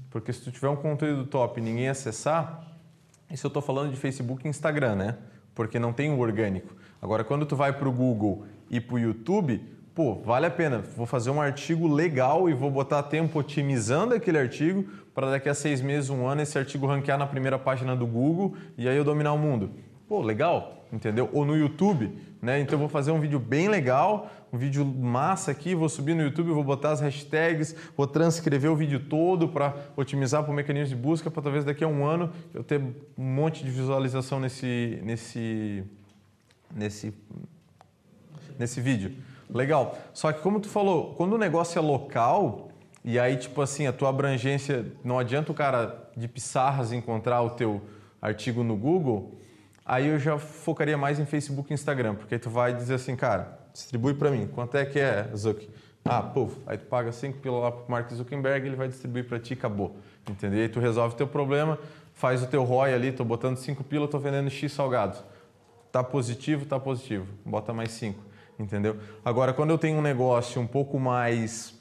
Porque 0.10 0.32
se 0.32 0.42
tu 0.42 0.52
tiver 0.52 0.70
um 0.70 0.76
conteúdo 0.76 1.26
top 1.26 1.60
e 1.60 1.64
ninguém 1.64 1.90
acessar, 1.90 2.71
isso 3.32 3.48
eu 3.48 3.50
estou 3.50 3.62
falando 3.62 3.92
de 3.92 3.98
Facebook 3.98 4.46
e 4.46 4.50
Instagram, 4.50 4.96
né? 4.96 5.18
Porque 5.56 5.80
não 5.80 5.94
tem 5.94 6.12
o 6.12 6.20
orgânico. 6.20 6.76
Agora, 7.02 7.24
quando 7.24 7.46
tu 7.46 7.56
vai 7.56 7.74
para 7.74 7.88
o 7.88 7.92
Google 7.92 8.46
e 8.70 8.80
para 8.80 8.96
o 8.96 9.00
YouTube, 9.00 9.62
pô, 9.94 10.16
vale 10.16 10.46
a 10.46 10.52
pena. 10.52 10.80
Vou 10.96 11.06
fazer 11.06 11.30
um 11.30 11.42
artigo 11.42 11.88
legal 11.88 12.50
e 12.50 12.54
vou 12.54 12.70
botar 12.70 13.04
tempo 13.04 13.40
otimizando 13.40 14.14
aquele 14.14 14.38
artigo 14.38 14.86
para 15.14 15.30
daqui 15.30 15.50
a 15.50 15.54
seis 15.54 15.82
meses, 15.82 16.10
um 16.10 16.26
ano, 16.26 16.42
esse 16.42 16.58
artigo 16.58 16.88
ranquear 16.88 17.18
na 17.18 17.28
primeira 17.28 17.60
página 17.60 17.96
do 17.96 18.08
Google 18.08 18.56
e 18.78 18.88
aí 18.88 18.96
eu 18.96 19.04
dominar 19.04 19.34
o 19.34 19.38
mundo. 19.38 19.72
Pô, 20.08 20.22
legal, 20.22 20.86
entendeu? 20.92 21.30
Ou 21.34 21.46
no 21.46 21.56
YouTube, 21.56 22.18
né? 22.42 22.60
Então 22.60 22.76
eu 22.76 22.80
vou 22.80 22.90
fazer 22.90 23.12
um 23.12 23.20
vídeo 23.20 23.40
bem 23.40 23.68
legal, 23.68 24.30
um 24.52 24.58
vídeo 24.58 24.86
massa 24.86 25.52
aqui, 25.52 25.74
vou 25.74 25.88
subir 25.88 26.14
no 26.14 26.22
YouTube, 26.22 26.52
vou 26.52 26.64
botar 26.64 26.92
as 26.92 27.00
hashtags, 27.00 27.74
vou 27.96 28.06
transcrever 28.06 28.70
o 28.70 28.76
vídeo 28.76 29.00
todo 29.00 29.48
para 29.48 29.74
otimizar 29.96 30.44
para 30.44 30.52
o 30.52 30.54
mecanismo 30.54 30.96
de 30.96 31.02
busca, 31.02 31.32
para 31.32 31.42
talvez 31.42 31.64
daqui 31.64 31.84
a 31.84 31.88
um 31.88 32.06
ano 32.06 32.32
eu 32.54 32.64
ter 32.64 32.82
um 32.82 33.24
monte 33.24 33.64
de 33.64 33.72
visualização 33.72 34.40
nesse, 34.42 35.00
nesse, 35.04 35.84
nesse, 36.76 37.14
nesse 38.60 38.82
vídeo. 38.82 39.16
Legal. 39.50 39.98
Só 40.14 40.32
que 40.34 40.42
como 40.42 40.60
tu 40.60 40.68
falou, 40.68 41.14
quando 41.16 41.34
o 41.34 41.38
negócio 41.38 41.80
é 41.80 41.82
local, 41.82 42.72
e 43.06 43.18
aí 43.18 43.38
tipo 43.38 43.62
assim, 43.62 43.88
a 43.88 43.94
tua 43.94 44.10
abrangência, 44.10 44.86
não 45.02 45.18
adianta 45.18 45.52
o 45.52 45.56
cara 45.56 46.10
de 46.16 46.28
Pissarras 46.28 46.92
encontrar 46.92 47.42
o 47.42 47.52
teu 47.52 47.82
artigo 48.22 48.64
no 48.64 48.76
Google, 48.76 49.40
aí 49.86 50.08
eu 50.08 50.20
já 50.20 50.38
focaria 50.38 50.98
mais 50.98 51.20
em 51.20 51.26
Facebook 51.26 51.72
e 51.72 51.74
Instagram, 51.74 52.16
porque 52.16 52.38
tu 52.38 52.50
vai 52.50 52.74
dizer 52.74 52.96
assim, 52.96 53.16
cara, 53.16 53.61
distribui 53.74 54.14
para 54.14 54.32
mim, 54.32 54.48
quanto 54.48 54.76
é 54.76 54.86
que 54.86 55.00
é, 55.00 55.30
Zuck? 55.36 55.70
Ah, 56.04 56.22
pô, 56.22 56.50
aí 56.66 56.78
tu 56.78 56.86
paga 56.86 57.12
5 57.12 57.38
pila 57.40 57.60
lá 57.60 57.72
pro 57.72 57.86
Mark 57.88 58.12
Zuckerberg, 58.12 58.66
ele 58.66 58.76
vai 58.76 58.88
distribuir 58.88 59.28
para 59.28 59.40
ti, 59.40 59.54
acabou. 59.54 59.96
Entendeu? 60.30 60.62
Aí 60.62 60.70
tu 60.70 60.80
resolve 60.80 61.16
teu 61.16 61.28
problema, 61.28 61.78
faz 62.14 62.42
o 62.42 62.48
teu 62.48 62.64
ROI 62.64 62.94
ali, 62.94 63.12
tô 63.12 63.24
botando 63.24 63.58
5 63.58 63.84
pila, 63.84 64.08
tô 64.08 64.18
vendendo 64.18 64.50
X 64.50 64.72
salgado. 64.72 65.18
Tá 65.92 66.04
positivo, 66.04 66.66
tá 66.66 66.80
positivo. 66.80 67.28
Bota 67.46 67.74
mais 67.74 67.92
5, 67.92 68.20
entendeu? 68.60 68.98
Agora, 69.24 69.54
quando 69.54 69.70
eu 69.70 69.78
tenho 69.78 69.98
um 69.98 70.02
negócio 70.02 70.60
um 70.62 70.68
pouco 70.68 71.00
mais, 71.00 71.80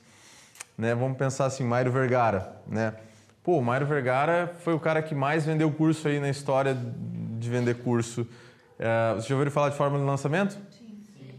né, 0.76 0.95
vamos 0.95 1.16
pensar 1.16 1.47
assim, 1.47 1.64
Mário 1.64 1.91
Vergara, 1.91 2.61
né? 2.66 2.95
Pô, 3.43 3.57
o 3.57 3.62
Mário 3.62 3.86
Vergara 3.86 4.55
foi 4.59 4.74
o 4.74 4.80
cara 4.80 5.01
que 5.01 5.14
mais 5.14 5.47
vendeu 5.47 5.70
curso 5.70 6.09
aí 6.09 6.20
na 6.20 6.28
história 6.28 6.76
de 7.38 7.49
vender 7.49 7.82
curso. 7.82 8.26
É, 8.78 9.14
você 9.14 9.28
já 9.28 9.34
ouviu 9.34 9.51
falar 9.51 9.70
de 9.70 9.76
fórmula 9.76 10.03
de 10.03 10.09
lançamento? 10.09 10.59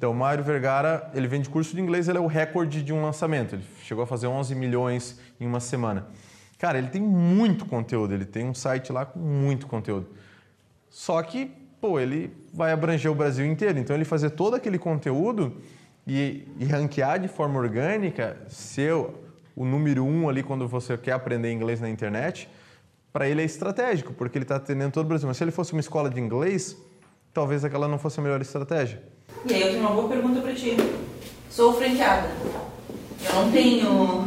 Então, 0.02 0.10
o 0.10 0.16
Mário 0.16 0.44
Vergara, 0.44 1.12
ele 1.14 1.28
vende 1.28 1.48
curso 1.48 1.76
de 1.76 1.80
inglês, 1.80 2.08
ele 2.08 2.18
é 2.18 2.22
o 2.22 2.26
recorde 2.26 2.82
de 2.82 2.92
um 2.92 3.04
lançamento. 3.04 3.54
Ele 3.54 3.64
chegou 3.84 4.04
a 4.04 4.08
fazer 4.08 4.26
11 4.26 4.56
milhões 4.56 5.20
em 5.40 5.46
uma 5.46 5.60
semana. 5.60 6.08
Cara, 6.58 6.80
ele 6.80 6.88
tem 6.88 7.00
muito 7.00 7.68
conteúdo, 7.68 8.12
ele 8.12 8.26
tem 8.26 8.44
um 8.44 8.54
site 8.56 8.92
lá 8.92 9.06
com 9.06 9.20
muito 9.20 9.68
conteúdo. 9.68 10.08
Só 10.90 11.22
que, 11.22 11.52
pô, 11.80 12.00
ele 12.00 12.36
vai 12.52 12.72
abranger 12.72 13.12
o 13.12 13.14
Brasil 13.14 13.46
inteiro. 13.46 13.78
Então, 13.78 13.96
ele 13.96 14.04
fazer 14.04 14.32
todo 14.32 14.56
aquele 14.56 14.80
conteúdo 14.80 15.62
e, 16.08 16.48
e 16.58 16.66
ranquear 16.66 17.20
de 17.20 17.28
forma 17.28 17.60
orgânica, 17.60 18.38
ser 18.48 18.94
o 19.56 19.64
número 19.64 20.04
um 20.04 20.28
ali 20.28 20.42
quando 20.42 20.68
você 20.68 20.98
quer 20.98 21.12
aprender 21.12 21.52
inglês 21.52 21.80
na 21.80 21.88
internet, 21.88 22.50
para 23.14 23.30
ele 23.30 23.44
é 23.44 23.46
estratégico, 23.46 24.14
porque 24.14 24.36
ele 24.36 24.46
está 24.46 24.56
atendendo 24.56 24.94
todo 24.94 25.06
o 25.06 25.10
Brasil. 25.10 25.28
Mas 25.28 25.38
se 25.38 25.44
ele 25.44 25.52
fosse 25.52 25.74
uma 25.74 25.82
escola 25.82 26.10
de 26.10 26.20
inglês, 26.20 26.76
talvez 27.34 27.64
aquela 27.64 27.88
não 27.88 27.98
fosse 27.98 28.20
a 28.20 28.24
melhor 28.24 28.42
estratégia. 28.42 29.02
E 29.46 29.54
aí 29.54 29.62
eu 29.62 29.70
tenho 29.70 29.82
uma 29.82 29.92
boa 29.92 30.10
pergunta 30.10 30.42
pra 30.42 30.54
ti. 30.54 30.78
Sou 31.50 31.74
franqueada. 31.74 32.30
Eu 33.24 33.36
não 33.36 33.52
tenho. 33.52 33.88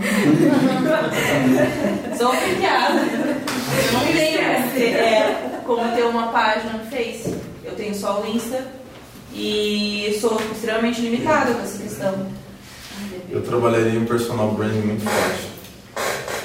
Sou 2.17 2.33
franqueada. 2.33 3.01
Eu 3.01 3.93
não 3.93 4.07
tenho 4.07 4.39
como 4.39 4.71
ter, 4.73 4.95
é, 4.95 5.61
como 5.65 5.95
ter 5.95 6.03
uma 6.05 6.29
página 6.29 6.75
no 6.75 6.85
Face. 6.91 7.35
Eu 7.65 7.75
tenho 7.75 7.95
só 7.95 8.21
o 8.21 8.27
Insta 8.27 8.67
e 9.33 10.17
sou 10.21 10.41
extremamente 10.53 11.01
limitada 11.01 11.55
com 11.55 11.63
essa 11.63 11.83
questão. 11.83 12.27
Eu 13.31 13.43
trabalharia 13.43 13.99
em 13.99 14.05
personal 14.05 14.53
branding 14.53 14.81
muito 14.81 15.03
forte. 15.03 15.49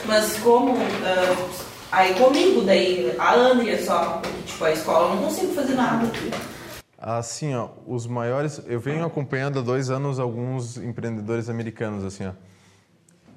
Mas 0.06 0.38
como. 0.40 0.76
ah, 1.06 1.69
aí 1.92 2.14
comigo, 2.16 2.62
daí 2.64 3.16
a 3.18 3.34
Andrea 3.34 3.84
só, 3.84 4.22
tipo, 4.46 4.64
a 4.64 4.72
escola 4.72 5.10
eu 5.10 5.16
não 5.16 5.24
consigo 5.24 5.54
fazer 5.54 5.76
nada. 5.76 6.08
Assim, 6.98 7.56
ó, 7.56 7.70
os 7.88 8.06
maiores. 8.06 8.62
Eu 8.66 8.80
venho 8.80 9.06
acompanhando 9.06 9.60
há 9.60 9.62
dois 9.62 9.90
anos 9.90 10.20
alguns 10.20 10.78
empreendedores 10.78 11.50
americanos, 11.50 12.04
assim, 12.04 12.28
ó. 12.28 12.34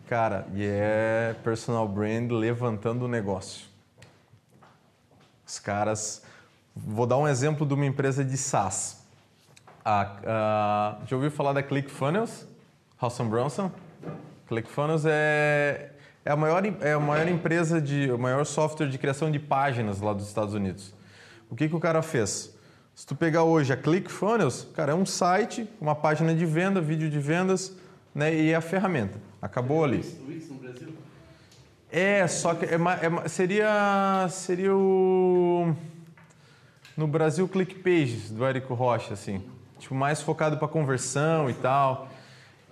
Cara, 0.09 0.46
e 0.53 0.64
é 0.64 1.34
personal 1.44 1.86
brand 1.86 2.30
levantando 2.30 3.05
o 3.05 3.09
negócio. 3.09 3.66
Os 5.46 5.59
caras. 5.59 6.22
Vou 6.74 7.07
dar 7.07 7.18
um 7.18 7.28
exemplo 7.28 7.66
de 7.66 7.74
uma 7.74 7.86
empresa 7.86 8.24
de 8.24 8.36
SaaS. 8.36 9.07
A, 9.84 10.16
a, 10.26 10.98
já 11.07 11.16
ouviu 11.16 11.30
falar 11.30 11.53
da 11.53 11.62
ClickFunnels? 11.62 12.46
Hawson 12.98 13.28
Bronson? 13.28 13.70
ClickFunnels 14.48 15.05
é, 15.07 15.92
é, 16.25 16.31
a 16.31 16.37
maior, 16.37 16.62
é 16.81 16.93
a 16.93 17.01
maior 17.01 17.29
empresa 17.29 17.81
de. 17.81 18.11
o 18.11 18.18
maior 18.18 18.45
software 18.45 18.89
de 18.89 18.99
criação 18.99 19.31
de 19.31 19.39
páginas 19.39 20.01
lá 20.01 20.12
dos 20.12 20.29
Estados 20.29 20.55
Unidos. 20.55 20.95
O 21.51 21.57
que, 21.57 21.68
que 21.68 21.77
o 21.77 21.81
cara 21.81 22.01
fez? 22.03 22.55
Se 22.95 23.07
tu 23.07 23.16
pegar 23.16 23.43
hoje 23.43 23.73
a 23.73 23.77
ClickFunnels, 23.77 24.68
cara, 24.75 24.93
é 24.93 24.95
um 24.95 25.07
site, 25.07 25.68
uma 25.81 25.95
página 25.95 26.35
de 26.35 26.45
venda, 26.45 26.81
vídeo 26.81 27.11
de 27.11 27.18
vendas, 27.18 27.75
né, 28.14 28.35
e 28.35 28.55
a 28.55 28.61
ferramenta. 28.61 29.18
Acabou 29.41 29.83
ali. 29.83 30.05
É, 31.91 32.27
só 32.27 32.55
que 32.55 32.66
é, 32.66 32.77
é 32.77 33.29
seria 33.29 34.27
seria 34.31 34.75
o 34.75 35.75
no 36.97 37.07
Brasil 37.07 37.49
ClickPages 37.49 38.31
do 38.31 38.45
Érico 38.45 38.75
Rocha, 38.75 39.14
assim, 39.14 39.43
tipo 39.79 39.95
mais 39.95 40.23
focado 40.23 40.57
para 40.57 40.68
conversão 40.68 41.51
e 41.51 41.55
tal. 41.55 42.09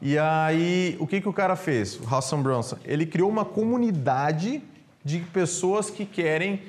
E 0.03 0.19
aí, 0.19 0.97
o 0.99 1.07
que 1.07 1.21
que 1.21 1.29
o 1.29 1.33
cara 1.33 1.55
fez? 1.57 2.01
O 2.01 2.15
Hassan 2.15 2.41
Bronson, 2.41 2.77
ele 2.85 3.05
criou 3.05 3.29
uma 3.29 3.45
comunidade 3.45 4.63
de 5.05 5.19
pessoas 5.19 5.91
que 5.91 6.07
querem 6.07 6.63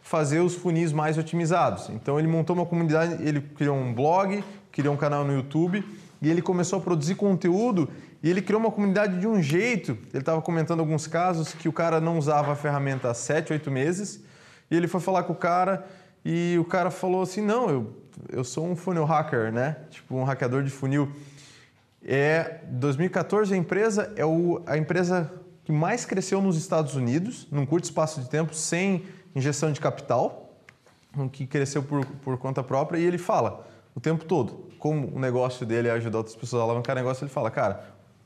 fazer 0.00 0.40
os 0.40 0.54
funis 0.54 0.92
mais 0.92 1.18
otimizados. 1.18 1.90
Então 1.90 2.18
ele 2.18 2.28
montou 2.28 2.56
uma 2.56 2.64
comunidade, 2.64 3.22
ele 3.22 3.40
criou 3.40 3.76
um 3.76 3.92
blog, 3.92 4.42
criou 4.72 4.94
um 4.94 4.96
canal 4.96 5.24
no 5.24 5.34
YouTube 5.34 5.84
e 6.22 6.30
ele 6.30 6.40
começou 6.40 6.78
a 6.78 6.82
produzir 6.82 7.14
conteúdo 7.14 7.88
e 8.22 8.30
ele 8.30 8.40
criou 8.40 8.60
uma 8.60 8.70
comunidade 8.70 9.20
de 9.20 9.26
um 9.26 9.42
jeito. 9.42 9.98
Ele 10.12 10.22
estava 10.22 10.40
comentando 10.40 10.80
alguns 10.80 11.06
casos 11.06 11.52
que 11.52 11.68
o 11.68 11.72
cara 11.72 12.00
não 12.00 12.16
usava 12.16 12.52
a 12.52 12.56
ferramenta 12.56 13.10
há 13.10 13.14
7, 13.14 13.52
8 13.52 13.70
meses 13.70 14.22
e 14.70 14.76
ele 14.76 14.88
foi 14.88 15.00
falar 15.00 15.24
com 15.24 15.32
o 15.32 15.36
cara 15.36 15.86
e 16.24 16.56
o 16.58 16.64
cara 16.64 16.90
falou 16.90 17.22
assim: 17.22 17.42
Não, 17.42 17.68
eu, 17.68 17.92
eu 18.30 18.44
sou 18.44 18.66
um 18.66 18.74
funil 18.74 19.04
hacker, 19.04 19.52
né? 19.52 19.76
Tipo 19.90 20.16
um 20.16 20.24
hackeador 20.24 20.62
de 20.62 20.70
funil. 20.70 21.12
É 22.10 22.60
2014 22.70 23.52
a 23.52 23.56
empresa 23.56 24.10
é 24.16 24.24
o, 24.24 24.62
a 24.64 24.78
empresa 24.78 25.30
que 25.62 25.70
mais 25.70 26.06
cresceu 26.06 26.40
nos 26.40 26.56
Estados 26.56 26.94
Unidos 26.94 27.46
num 27.52 27.66
curto 27.66 27.84
espaço 27.84 28.22
de 28.22 28.30
tempo 28.30 28.54
sem 28.54 29.04
injeção 29.36 29.70
de 29.70 29.78
capital, 29.78 30.56
que 31.30 31.46
cresceu 31.46 31.82
por, 31.82 32.06
por 32.06 32.38
conta 32.38 32.62
própria 32.62 32.98
e 32.98 33.04
ele 33.04 33.18
fala 33.18 33.66
o 33.94 34.00
tempo 34.00 34.24
todo 34.24 34.68
como 34.78 35.14
o 35.14 35.18
negócio 35.18 35.66
dele 35.66 35.88
é 35.88 35.90
ajudar 35.90 36.18
outras 36.18 36.34
pessoas 36.34 36.62
a 36.62 36.64
alavancar 36.64 36.96
negócio. 36.96 37.24
Ele 37.24 37.30
fala, 37.30 37.50
cara, 37.50 37.84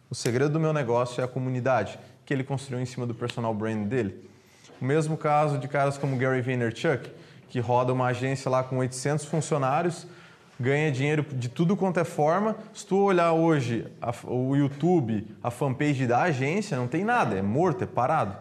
o 0.09 0.15
segredo 0.15 0.53
do 0.53 0.61
meu 0.61 0.73
negócio 0.73 1.21
é 1.21 1.25
a 1.25 1.29
comunidade 1.29 1.99
que 2.25 2.33
ele 2.33 2.45
construiu 2.45 2.81
em 2.81 2.87
cima 2.87 3.05
do 3.05 3.15
personal 3.15 3.53
brand 3.53 3.87
dele. 3.89 4.31
O 4.81 4.85
mesmo 4.85 5.17
caso 5.17 5.59
de 5.59 5.67
caras 5.67 5.99
como 5.99 6.17
Gary 6.17 6.41
Vaynerchuk, 6.41 7.11
que 7.49 7.59
roda 7.59 7.93
uma 7.93 8.07
agência 8.07 8.51
lá 8.51 8.63
com 8.63 8.79
800 8.79 9.25
funcionários, 9.25 10.07
ganha 10.63 10.91
dinheiro 10.91 11.27
de 11.33 11.49
tudo 11.49 11.77
quanto 11.77 11.99
é 12.01 12.05
forma. 12.05 12.57
Se 12.73 12.87
tu 12.87 12.97
olhar 12.99 13.33
hoje 13.33 13.87
a- 14.01 14.15
o 14.25 14.55
YouTube, 14.57 15.27
a 15.43 15.51
fanpage 15.51 16.07
da 16.07 16.23
agência, 16.23 16.77
não 16.77 16.87
tem 16.87 17.05
nada, 17.05 17.35
é 17.37 17.43
morto, 17.43 17.85
é 17.85 17.87
parado. 17.87 18.37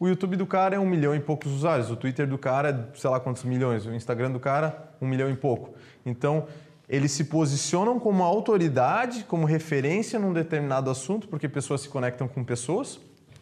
O 0.00 0.08
YouTube 0.08 0.34
do 0.36 0.46
cara 0.46 0.74
é 0.74 0.78
um 0.80 0.86
milhão 0.86 1.14
e 1.14 1.20
poucos 1.20 1.52
usuários, 1.52 1.90
o 1.90 1.94
Twitter 1.96 2.26
do 2.26 2.36
cara 2.36 2.70
é 2.70 2.98
sei 2.98 3.08
lá 3.08 3.20
quantos 3.20 3.44
milhões, 3.44 3.86
o 3.86 3.94
Instagram 3.94 4.32
do 4.32 4.40
cara, 4.40 4.90
um 5.00 5.06
milhão 5.06 5.30
e 5.30 5.36
pouco. 5.36 5.74
Então, 6.04 6.46
eles 6.88 7.12
se 7.12 7.24
posicionam 7.24 8.00
como 8.00 8.24
autoridade, 8.24 9.24
como 9.24 9.46
referência 9.46 10.18
num 10.18 10.32
determinado 10.32 10.90
assunto, 10.90 11.28
porque 11.28 11.48
pessoas 11.48 11.82
se 11.82 11.88
conectam 11.88 12.26
com 12.26 12.42
pessoas, 12.42 12.98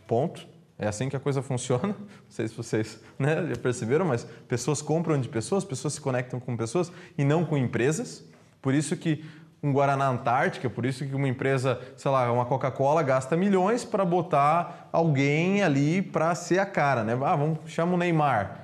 ponto. 0.07 0.47
É 0.83 0.89
assim 0.89 1.11
que 1.11 1.16
a 1.16 1.20
coisa 1.20 1.43
funciona. 1.43 1.89
Não 1.95 2.31
sei 2.31 2.49
se 2.49 2.55
vocês 2.55 2.99
né, 3.18 3.47
já 3.51 3.57
perceberam, 3.57 4.07
mas 4.07 4.26
pessoas 4.49 4.81
compram 4.81 5.20
de 5.20 5.28
pessoas, 5.28 5.62
pessoas 5.62 5.93
se 5.93 6.01
conectam 6.01 6.41
com 6.41 6.57
pessoas 6.57 6.91
e 7.18 7.24
não 7.24 7.45
com 7.45 7.57
empresas. 7.57 8.24
Por 8.62 8.72
isso 8.72 8.97
que 8.97 9.22
um 9.62 9.72
Guaraná 9.72 10.09
Antártica, 10.09 10.70
por 10.70 10.87
isso 10.87 11.05
que 11.05 11.14
uma 11.14 11.28
empresa, 11.28 11.78
sei 11.99 12.11
lá, 12.11 12.33
uma 12.33 12.47
Coca-Cola 12.47 13.03
gasta 13.03 13.37
milhões 13.37 13.85
para 13.85 14.07
botar 14.07 14.89
alguém 14.91 15.62
ali 15.62 16.01
para 16.01 16.35
ser 16.35 16.59
a 16.59 16.66
cara, 16.66 17.05
né? 17.05 17.12
Ah, 17.12 17.37
vamos 17.37 17.59
chama 17.66 17.93
o 17.93 17.99
Neymar. 17.99 18.59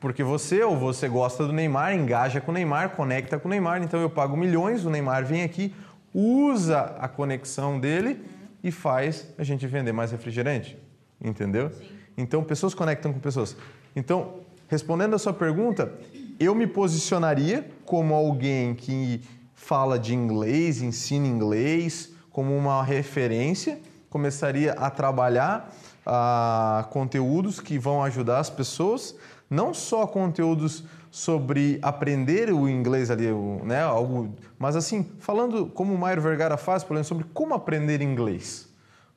Porque 0.00 0.24
você 0.24 0.62
ou 0.64 0.76
você 0.76 1.08
gosta 1.08 1.46
do 1.46 1.52
Neymar, 1.52 1.94
engaja 1.94 2.40
com 2.40 2.50
o 2.50 2.54
Neymar, 2.54 2.90
conecta 2.90 3.38
com 3.38 3.46
o 3.46 3.50
Neymar, 3.50 3.80
então 3.80 4.00
eu 4.00 4.10
pago 4.10 4.36
milhões, 4.36 4.84
o 4.84 4.90
Neymar 4.90 5.24
vem 5.24 5.44
aqui, 5.44 5.72
usa 6.12 6.96
a 6.98 7.06
conexão 7.06 7.78
dele 7.78 8.20
e 8.62 8.72
faz 8.72 9.32
a 9.38 9.44
gente 9.44 9.66
vender 9.68 9.92
mais 9.92 10.10
refrigerante. 10.10 10.76
Entendeu? 11.24 11.70
Então, 12.16 12.44
pessoas 12.44 12.74
conectam 12.74 13.12
com 13.12 13.18
pessoas. 13.18 13.56
Então, 13.96 14.40
respondendo 14.68 15.14
a 15.14 15.18
sua 15.18 15.32
pergunta, 15.32 15.92
eu 16.38 16.54
me 16.54 16.66
posicionaria 16.66 17.68
como 17.84 18.14
alguém 18.14 18.74
que 18.74 19.22
fala 19.54 19.98
de 19.98 20.14
inglês, 20.14 20.82
ensina 20.82 21.26
inglês, 21.26 22.12
como 22.30 22.56
uma 22.56 22.82
referência, 22.82 23.80
começaria 24.10 24.72
a 24.72 24.90
trabalhar 24.90 25.72
ah, 26.04 26.86
conteúdos 26.90 27.60
que 27.60 27.78
vão 27.78 28.02
ajudar 28.04 28.40
as 28.40 28.50
pessoas, 28.50 29.16
não 29.48 29.72
só 29.72 30.06
conteúdos 30.06 30.84
sobre 31.10 31.78
aprender 31.80 32.52
o 32.52 32.68
inglês 32.68 33.10
ali, 33.10 33.26
né? 33.62 33.82
Algo, 33.82 34.34
mas 34.58 34.74
assim, 34.74 35.08
falando 35.20 35.66
como 35.66 35.94
o 35.94 35.98
Mário 35.98 36.20
Vergara 36.20 36.56
faz, 36.56 36.82
por 36.82 36.94
exemplo, 36.94 37.08
sobre 37.08 37.24
como 37.32 37.54
aprender 37.54 38.02
inglês, 38.02 38.68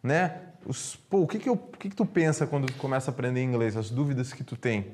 né? 0.03 0.41
Os, 0.67 0.97
pô, 1.09 1.19
o 1.19 1.27
que 1.27 1.39
que, 1.39 1.47
eu, 1.47 1.53
o 1.53 1.77
que 1.77 1.89
que 1.89 1.95
tu 1.95 2.05
pensa 2.05 2.45
quando 2.45 2.67
tu 2.67 2.73
começa 2.73 3.09
a 3.09 3.13
aprender 3.13 3.41
inglês? 3.41 3.77
As 3.77 3.89
dúvidas 3.89 4.33
que 4.33 4.43
tu 4.43 4.57
tem, 4.57 4.87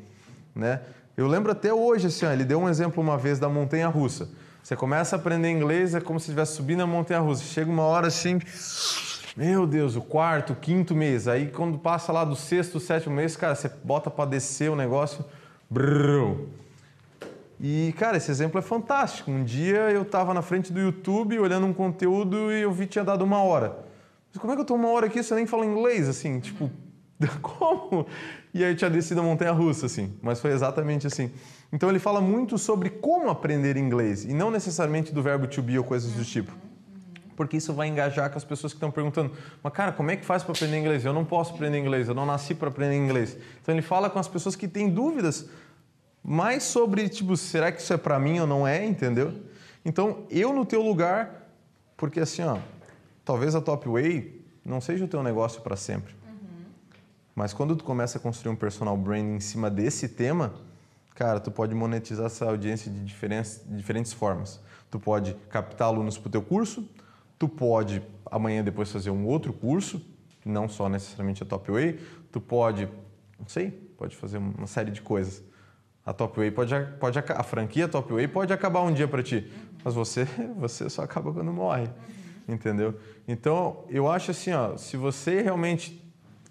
né? 0.53 0.81
Eu 1.17 1.27
lembro 1.27 1.51
até 1.51 1.73
hoje, 1.73 2.07
assim, 2.07 2.25
ó, 2.25 2.31
ele 2.31 2.45
deu 2.45 2.59
um 2.59 2.69
exemplo 2.69 3.01
uma 3.01 3.17
vez 3.17 3.39
da 3.39 3.49
montanha 3.49 3.87
russa. 3.87 4.29
Você 4.61 4.75
começa 4.75 5.15
a 5.15 5.19
aprender 5.19 5.49
inglês, 5.49 5.95
é 5.95 5.99
como 5.99 6.19
se 6.19 6.27
estivesse 6.27 6.53
subindo 6.53 6.83
a 6.83 6.87
montanha 6.87 7.19
russa. 7.19 7.43
Chega 7.43 7.71
uma 7.71 7.83
hora 7.83 8.07
assim, 8.07 8.39
meu 9.35 9.65
Deus, 9.65 9.95
o 9.95 10.01
quarto, 10.01 10.55
quinto 10.55 10.95
mês. 10.95 11.27
Aí 11.27 11.47
quando 11.47 11.77
passa 11.79 12.11
lá 12.11 12.23
do 12.23 12.35
sexto, 12.35 12.79
sétimo 12.79 13.15
mês, 13.15 13.35
cara, 13.35 13.55
você 13.55 13.69
bota 13.83 14.11
pra 14.11 14.25
descer 14.25 14.69
o 14.69 14.75
negócio. 14.75 15.25
Brrr. 15.69 16.37
E, 17.59 17.93
cara, 17.97 18.17
esse 18.17 18.29
exemplo 18.29 18.59
é 18.59 18.61
fantástico. 18.61 19.31
Um 19.31 19.43
dia 19.43 19.89
eu 19.89 20.05
tava 20.05 20.33
na 20.33 20.41
frente 20.41 20.71
do 20.71 20.79
YouTube 20.79 21.39
olhando 21.39 21.65
um 21.65 21.73
conteúdo 21.73 22.51
e 22.51 22.61
eu 22.61 22.71
vi 22.71 22.85
que 22.85 22.93
tinha 22.93 23.03
dado 23.03 23.23
uma 23.23 23.41
hora. 23.41 23.75
Como 24.39 24.51
é 24.51 24.55
que 24.55 24.61
eu 24.61 24.65
tô 24.65 24.75
uma 24.75 24.89
hora 24.89 25.07
aqui 25.07 25.19
e 25.19 25.23
você 25.23 25.35
nem 25.35 25.45
fala 25.45 25.65
inglês, 25.65 26.09
assim? 26.09 26.39
Tipo, 26.39 26.69
como? 27.41 28.05
E 28.53 28.63
aí 28.63 28.71
eu 28.71 28.75
tinha 28.75 28.89
descido 28.89 29.21
a 29.21 29.23
montanha 29.23 29.51
russa, 29.51 29.85
assim. 29.85 30.13
Mas 30.21 30.39
foi 30.39 30.51
exatamente 30.51 31.07
assim. 31.07 31.31
Então 31.71 31.89
ele 31.89 31.99
fala 31.99 32.21
muito 32.21 32.57
sobre 32.57 32.89
como 32.89 33.29
aprender 33.29 33.77
inglês 33.77 34.25
e 34.25 34.33
não 34.33 34.51
necessariamente 34.51 35.13
do 35.13 35.21
verbo 35.21 35.47
to 35.47 35.61
be 35.61 35.77
ou 35.77 35.83
coisas 35.83 36.11
do 36.11 36.23
tipo 36.23 36.51
porque 37.35 37.57
isso 37.57 37.73
vai 37.73 37.87
engajar 37.87 38.29
com 38.29 38.37
as 38.37 38.43
pessoas 38.43 38.73
que 38.73 38.77
estão 38.77 38.91
perguntando. 38.91 39.31
Mas, 39.61 39.73
cara, 39.73 39.91
como 39.91 40.11
é 40.11 40.15
que 40.15 40.25
faz 40.25 40.43
para 40.43 40.53
aprender 40.53 40.77
inglês? 40.77 41.05
Eu 41.05 41.13
não 41.13 41.25
posso 41.25 41.53
aprender 41.53 41.77
inglês, 41.77 42.07
eu 42.07 42.13
não 42.13 42.25
nasci 42.25 42.53
para 42.53 42.69
aprender 42.69 42.95
inglês. 42.95 43.37
Então, 43.61 43.73
ele 43.73 43.81
fala 43.81 44.09
com 44.09 44.19
as 44.19 44.27
pessoas 44.27 44.55
que 44.55 44.67
têm 44.67 44.89
dúvidas 44.89 45.47
mais 46.23 46.63
sobre, 46.63 47.09
tipo, 47.09 47.35
será 47.35 47.71
que 47.71 47.81
isso 47.81 47.93
é 47.93 47.97
para 47.97 48.19
mim 48.19 48.39
ou 48.39 48.47
não 48.47 48.67
é, 48.67 48.85
entendeu? 48.85 49.33
Então, 49.83 50.25
eu 50.29 50.53
no 50.53 50.65
teu 50.65 50.81
lugar, 50.81 51.49
porque 51.97 52.19
assim, 52.19 52.43
ó, 52.43 52.57
talvez 53.25 53.55
a 53.55 53.61
Top 53.61 53.87
Way 53.87 54.41
não 54.65 54.79
seja 54.79 55.05
o 55.05 55.07
teu 55.07 55.21
negócio 55.23 55.61
para 55.61 55.75
sempre. 55.75 56.13
Mas 57.35 57.51
quando 57.51 57.75
tu 57.75 57.83
começa 57.83 58.17
a 58.17 58.21
construir 58.21 58.51
um 58.51 58.55
personal 58.55 58.95
brand 58.95 59.25
em 59.25 59.39
cima 59.39 59.69
desse 59.69 60.07
tema, 60.07 60.53
cara, 61.15 61.39
tu 61.39 61.49
pode 61.51 61.73
monetizar 61.73 62.27
essa 62.27 62.45
audiência 62.45 62.91
de 62.91 63.03
diferentes, 63.03 63.61
diferentes 63.67 64.13
formas. 64.13 64.59
Tu 64.91 64.99
pode 64.99 65.33
captar 65.49 65.87
alunos 65.87 66.17
para 66.17 66.27
o 66.27 66.31
teu 66.31 66.41
curso, 66.41 66.87
tu 67.39 67.49
pode 67.49 68.03
amanhã 68.25 68.63
depois 68.63 68.91
fazer 68.91 69.09
um 69.09 69.25
outro 69.25 69.51
curso, 69.51 70.01
não 70.45 70.67
só 70.67 70.87
necessariamente 70.87 71.41
a 71.41 71.45
Top 71.45 71.71
Way, 71.71 71.99
tu 72.31 72.39
pode, 72.39 72.87
não 73.39 73.47
sei, 73.47 73.71
pode 73.71 74.15
fazer 74.15 74.37
uma 74.37 74.67
série 74.67 74.91
de 74.91 75.01
coisas. 75.01 75.43
A 76.05 76.13
Top 76.13 76.37
Way 76.37 76.51
pode, 76.51 76.73
pode 76.99 77.17
a 77.17 77.43
franquia 77.43 77.87
Top 77.87 78.11
Way 78.11 78.27
pode 78.27 78.53
acabar 78.53 78.81
um 78.81 78.93
dia 78.93 79.07
para 79.07 79.23
ti, 79.23 79.51
mas 79.83 79.93
você 79.93 80.25
você 80.57 80.89
só 80.89 81.01
acaba 81.01 81.33
quando 81.33 81.51
morre, 81.51 81.89
entendeu? 82.47 82.99
Então 83.27 83.85
eu 83.89 84.09
acho 84.09 84.31
assim, 84.31 84.51
ó, 84.53 84.77
se 84.77 84.97
você 84.97 85.41
realmente 85.41 86.01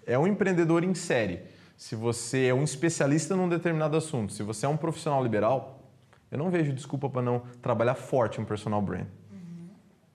é 0.05 0.17
um 0.17 0.27
empreendedor 0.27 0.83
em 0.83 0.93
série, 0.93 1.39
se 1.77 1.95
você 1.95 2.45
é 2.45 2.53
um 2.53 2.63
especialista 2.63 3.35
num 3.35 3.49
determinado 3.49 3.97
assunto, 3.97 4.31
se 4.31 4.43
você 4.43 4.65
é 4.65 4.69
um 4.69 4.77
profissional 4.77 5.23
liberal, 5.23 5.81
eu 6.31 6.37
não 6.37 6.49
vejo 6.49 6.73
desculpa 6.73 7.09
para 7.09 7.21
não 7.21 7.43
trabalhar 7.61 7.95
forte 7.95 8.39
um 8.39 8.45
personal 8.45 8.81
brand, 8.81 9.05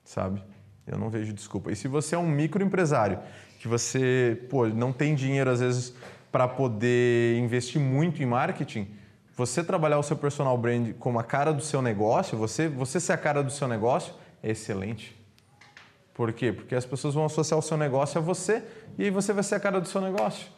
sabe? 0.05 0.43
Eu 0.87 0.99
não 0.99 1.11
vejo 1.11 1.33
desculpa. 1.33 1.71
E 1.71 1.77
se 1.77 1.87
você 1.87 2.15
é 2.15 2.19
um 2.19 2.29
microempresário, 2.29 3.19
que 3.59 3.69
você 3.69 4.41
pô, 4.49 4.67
não 4.67 4.93
tem 4.93 5.15
dinheiro 5.15 5.51
às 5.51 5.61
vezes 5.61 5.95
para 6.33 6.47
poder 6.49 7.39
investir 7.39 7.81
muito 7.81 8.23
em 8.23 8.27
marketing, 8.27 8.89
você 9.37 9.63
trabalhar 9.63 9.99
o 9.99 10.03
seu 10.03 10.17
personal 10.17 10.57
brand 10.57 10.95
como 10.99 11.19
a 11.19 11.25
cara 11.25 11.53
do 11.53 11.63
seu 11.63 11.83
negócio, 11.83 12.37
você, 12.37 12.69
você 12.69 12.99
ser 12.99 13.13
a 13.13 13.19
cara 13.19 13.43
do 13.43 13.53
seu 13.53 13.69
negócio, 13.69 14.15
é 14.43 14.51
excelente. 14.51 15.18
Por 16.19 16.33
quê? 16.33 16.53
Porque 16.53 16.75
as 16.75 16.85
pessoas 16.85 17.15
vão 17.15 17.25
associar 17.27 17.57
o 17.57 17.63
seu 17.63 17.77
negócio 17.77 18.19
a 18.19 18.21
você 18.21 18.61
e 18.99 19.05
aí 19.05 19.11
você 19.11 19.33
vai 19.33 19.45
ser 19.45 19.55
a 19.55 19.61
cara 19.61 19.81
do 19.81 19.87
seu 19.87 20.01
negócio. 20.01 20.49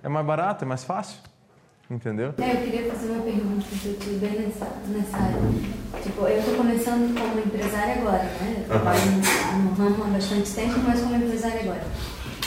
É 0.00 0.08
mais 0.08 0.24
barato, 0.24 0.64
é 0.64 0.68
mais 0.68 0.84
fácil. 0.84 1.18
Entendeu? 1.90 2.34
É, 2.38 2.52
eu 2.52 2.56
queria 2.58 2.88
fazer 2.88 3.10
uma 3.10 3.24
pergunta 3.24 3.66
que 3.68 3.86
eu 3.88 3.92
estou 3.94 4.12
bem 4.14 4.42
nessa, 4.42 4.68
nessa 4.86 5.16
área. 5.16 5.40
Tipo, 6.04 6.24
eu 6.24 6.38
estou 6.38 6.54
começando 6.54 7.18
como 7.18 7.40
empresária 7.40 7.94
agora, 7.94 8.22
né? 8.22 8.58
Eu 8.58 8.64
trabalho 8.68 9.00
no, 9.10 9.62
no 9.62 9.74
ramo 9.74 10.04
há 10.04 10.06
bastante 10.06 10.54
tempo, 10.54 10.78
mas 10.86 11.00
como 11.00 11.16
empresária 11.16 11.62
agora. 11.62 11.82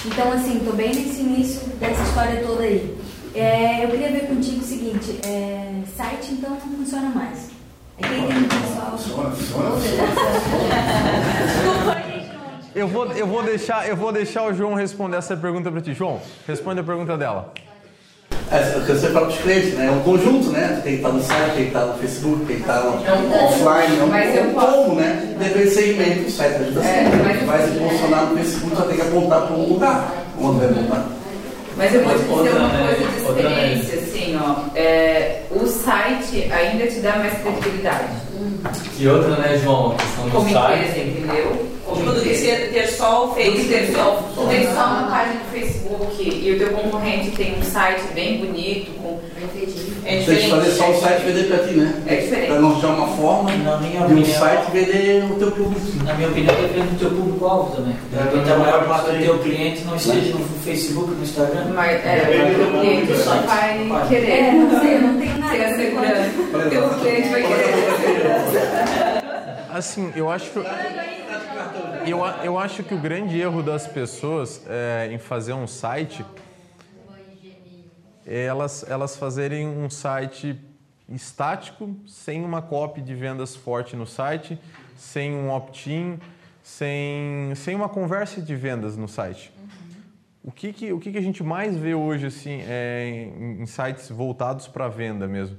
Então, 0.05 0.31
assim, 0.31 0.59
estou 0.59 0.73
bem 0.73 0.95
nesse 0.95 1.19
início 1.19 1.67
dessa 1.75 2.01
história 2.03 2.41
toda 2.41 2.63
aí. 2.63 2.97
É, 3.35 3.83
eu 3.83 3.89
queria 3.89 4.11
ver 4.13 4.27
contigo 4.27 4.61
o 4.61 4.63
seguinte, 4.63 5.19
é, 5.27 5.83
site 5.97 6.35
então 6.35 6.51
não 6.51 6.77
funciona 6.77 7.09
mais. 7.09 7.49
É 7.97 8.07
quem 8.07 8.27
tem 8.27 8.43
pessoal... 8.43 8.95
Desculpa, 8.95 9.79
gente, 9.81 9.97
não... 11.85 12.00
Eu 12.73 12.87
vou, 12.87 13.05
eu 13.11 13.27
vou, 13.27 13.43
deixar, 13.43 13.87
eu 13.87 13.95
vou 13.95 14.11
deixar 14.13 14.43
o 14.45 14.53
João 14.53 14.73
responder 14.73 15.17
essa 15.17 15.35
pergunta 15.35 15.69
para 15.71 15.81
ti. 15.81 15.93
João, 15.93 16.19
responde 16.47 16.79
a 16.79 16.83
pergunta 16.83 17.17
dela. 17.17 17.51
É, 18.49 18.77
o 18.77 18.85
que 18.85 18.91
você 18.93 19.09
fala 19.09 19.27
para 19.27 19.35
os 19.35 19.41
clientes, 19.41 19.73
né? 19.75 19.87
É 19.87 19.91
um 19.91 20.01
conjunto, 20.01 20.49
né? 20.49 20.79
Tem 20.83 20.93
que 20.93 20.97
estar 20.99 21.09
no 21.09 21.21
site, 21.23 21.53
tem 21.53 21.61
que 21.63 21.67
estar 21.67 21.85
no 21.85 21.93
Facebook, 21.97 22.45
tem 22.45 22.55
que 22.57 22.61
estar 22.61 22.81
no 22.81 23.05
É 23.05 23.13
um 23.13 23.45
offline, 23.45 23.99
é 23.99 24.03
um, 24.03 24.07
Mas 24.07 24.35
é 24.35 24.39
eu 24.39 24.43
um 24.49 24.53
posso- 24.53 24.73
combo, 24.73 24.95
né? 24.95 25.35
Depende 25.39 25.65
do 25.65 25.71
segmento 25.71 26.23
do 26.23 26.31
site. 26.31 26.55
Ajuda 26.55 26.81
É, 26.81 27.03
mas 27.25 27.41
eu 27.41 27.47
Vai 27.47 27.67
se 27.67 27.77
posicionar 27.79 28.25
no 28.25 28.37
Facebook, 28.37 28.75
só 28.75 28.81
tem 28.83 28.95
que 28.95 29.01
apontar 29.01 29.47
para 29.47 29.55
um 29.55 29.69
lugar. 29.73 30.11
Onde 30.39 30.59
vai 30.59 30.69
apontar? 30.69 31.05
Mas 31.77 31.93
eu 31.95 32.03
vou 32.03 32.13
te 32.13 32.19
dizer 32.23 32.57
uma 32.57 32.69
coisa 32.69 32.95
de 32.95 33.17
experiência, 33.17 33.95
assim, 33.99 34.39
ó. 34.39 34.55
É, 34.77 35.41
o 35.51 35.65
site 35.67 36.51
ainda 36.51 36.87
te 36.87 36.99
dá 36.99 37.15
mais 37.17 37.33
credibilidade. 37.41 38.07
E 38.99 39.07
outra, 39.07 39.35
né, 39.37 39.59
João? 39.63 39.91
A 39.93 39.95
questão 39.95 40.25
do 40.25 40.31
Como 40.31 40.49
site. 40.51 40.83
empresa, 40.83 40.99
entendeu? 40.99 41.65
Como 41.85 41.97
Tipo, 42.01 42.13
do 42.13 42.21
que 42.21 42.29
ter 42.73 42.87
só 42.87 43.25
o 43.25 43.27
Do 43.29 43.35
que 43.35 43.43
Face. 43.51 43.67
ter 43.67 43.93
só, 43.93 44.29
tu 44.35 44.47
tem 44.47 44.63
só 44.65 44.85
uma 44.85 45.07
página 45.09 45.35
do 45.41 45.51
Facebook 45.51 46.23
e 46.23 46.51
o 46.53 46.57
teu 46.57 46.69
concorrente 46.69 47.31
tem 47.31 47.57
um 47.59 47.63
site 47.63 48.01
bem 48.13 48.37
bonito, 48.37 48.91
com. 49.65 49.91
É 50.03 50.09
Tem 50.15 50.25
que 50.25 50.31
diferente. 50.31 50.49
fazer 50.49 50.71
só 50.71 50.89
o 50.91 50.99
site 50.99 51.21
vender 51.23 51.43
para 51.47 51.67
ti, 51.67 51.73
né? 51.75 52.03
É 52.07 52.15
diferente. 52.15 52.47
Para 52.47 52.59
não 52.59 52.75
achar 52.77 52.87
uma 52.87 53.07
forma 53.07 53.51
Na 53.51 53.77
minha 53.77 53.91
de 53.91 54.13
um 54.13 54.19
opinião- 54.19 54.39
site 54.39 54.71
vender 54.71 55.23
o 55.25 55.35
teu 55.35 55.51
público. 55.51 55.81
Na 56.05 56.13
minha 56.15 56.29
opinião, 56.29 56.55
depende 56.55 56.87
do 56.87 56.99
teu 56.99 57.09
público-alvo 57.11 57.75
também. 57.75 57.95
De 58.11 58.17
repente, 58.17 58.51
a 58.51 58.57
maior 58.57 58.87
parte 58.87 59.11
do 59.11 59.19
teu 59.23 59.39
cliente 59.39 59.83
não 59.85 59.95
esteja 59.95 60.33
no 60.33 60.45
Facebook, 60.63 61.11
no 61.11 61.21
Instagram. 61.23 61.65
Mas 61.75 62.05
é, 62.05 62.51
o 62.51 62.55
teu 62.57 62.79
cliente 62.81 63.17
só 63.17 63.35
vai 63.41 63.89
É, 63.89 64.07
querer 64.09 64.51
não 64.53 64.79
sei, 64.81 64.97
não 64.99 65.17
tenho 65.19 65.37
nada. 65.37 65.53
ter 65.55 65.63
a 65.65 65.75
segurança. 65.75 66.31
O 66.53 66.69
teu 66.69 66.89
cliente 66.89 67.29
vai 67.29 67.41
querer 67.43 67.73
ter 67.73 67.91
a 67.91 67.97
segurança. 68.49 69.21
Assim, 69.73 70.11
eu 70.15 70.29
acho 70.29 70.49
que. 70.51 70.59
Eu, 72.05 72.19
eu 72.43 72.57
acho 72.57 72.83
que 72.83 72.93
o 72.93 72.97
grande 72.97 73.39
erro 73.39 73.61
das 73.61 73.85
pessoas 73.87 74.61
é, 74.67 75.09
em 75.11 75.17
fazer 75.19 75.53
um 75.53 75.67
site 75.67 76.25
é 76.25 76.41
elas, 78.25 78.83
elas 78.89 79.15
fazerem 79.15 79.67
um 79.67 79.89
site 79.89 80.59
estático, 81.09 81.95
sem 82.07 82.43
uma 82.43 82.61
copy 82.61 83.01
de 83.01 83.13
vendas 83.13 83.55
forte 83.55 83.95
no 83.95 84.05
site, 84.05 84.59
sem 84.95 85.33
um 85.33 85.49
opt-in, 85.49 86.19
sem, 86.63 87.53
sem 87.55 87.75
uma 87.75 87.89
conversa 87.89 88.41
de 88.41 88.55
vendas 88.55 88.95
no 88.95 89.07
site. 89.07 89.53
O 90.43 90.51
que, 90.51 90.73
que, 90.73 90.91
o 90.91 90.99
que, 90.99 91.11
que 91.11 91.17
a 91.17 91.21
gente 91.21 91.43
mais 91.43 91.75
vê 91.75 91.93
hoje 91.93 92.27
assim, 92.27 92.61
é, 92.63 93.31
em, 93.37 93.61
em 93.61 93.65
sites 93.65 94.09
voltados 94.09 94.67
para 94.67 94.87
venda 94.87 95.27
mesmo? 95.27 95.57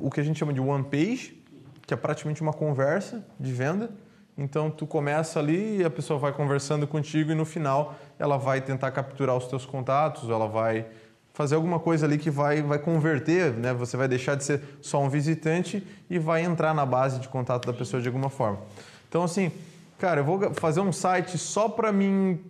o 0.00 0.10
que 0.10 0.20
a 0.20 0.22
gente 0.22 0.38
chama 0.38 0.52
de 0.52 0.60
one 0.60 0.84
page, 0.84 1.42
que 1.86 1.94
é 1.94 1.96
praticamente 1.96 2.42
uma 2.42 2.52
conversa 2.52 3.24
de 3.38 3.52
venda. 3.52 3.90
Então 4.36 4.70
tu 4.70 4.86
começa 4.86 5.38
ali 5.38 5.78
e 5.78 5.84
a 5.84 5.90
pessoa 5.90 6.18
vai 6.18 6.32
conversando 6.32 6.86
contigo 6.86 7.32
e 7.32 7.34
no 7.34 7.44
final 7.44 7.94
ela 8.18 8.36
vai 8.36 8.60
tentar 8.60 8.90
capturar 8.90 9.36
os 9.36 9.46
teus 9.46 9.66
contatos, 9.66 10.28
ela 10.30 10.46
vai 10.46 10.86
fazer 11.32 11.54
alguma 11.54 11.80
coisa 11.80 12.06
ali 12.06 12.18
que 12.18 12.30
vai, 12.30 12.62
vai 12.62 12.78
converter, 12.78 13.52
né? 13.52 13.72
Você 13.74 13.96
vai 13.96 14.06
deixar 14.06 14.34
de 14.34 14.44
ser 14.44 14.62
só 14.80 15.00
um 15.02 15.08
visitante 15.08 15.86
e 16.08 16.18
vai 16.18 16.42
entrar 16.42 16.74
na 16.74 16.84
base 16.84 17.18
de 17.18 17.28
contato 17.28 17.66
da 17.66 17.72
pessoa 17.72 18.02
de 18.02 18.08
alguma 18.08 18.28
forma. 18.28 18.60
Então 19.08 19.22
assim, 19.22 19.50
cara, 19.98 20.20
eu 20.20 20.24
vou 20.24 20.54
fazer 20.54 20.80
um 20.80 20.92
site 20.92 21.38
só 21.38 21.68
para 21.68 21.90
mim 21.92 22.40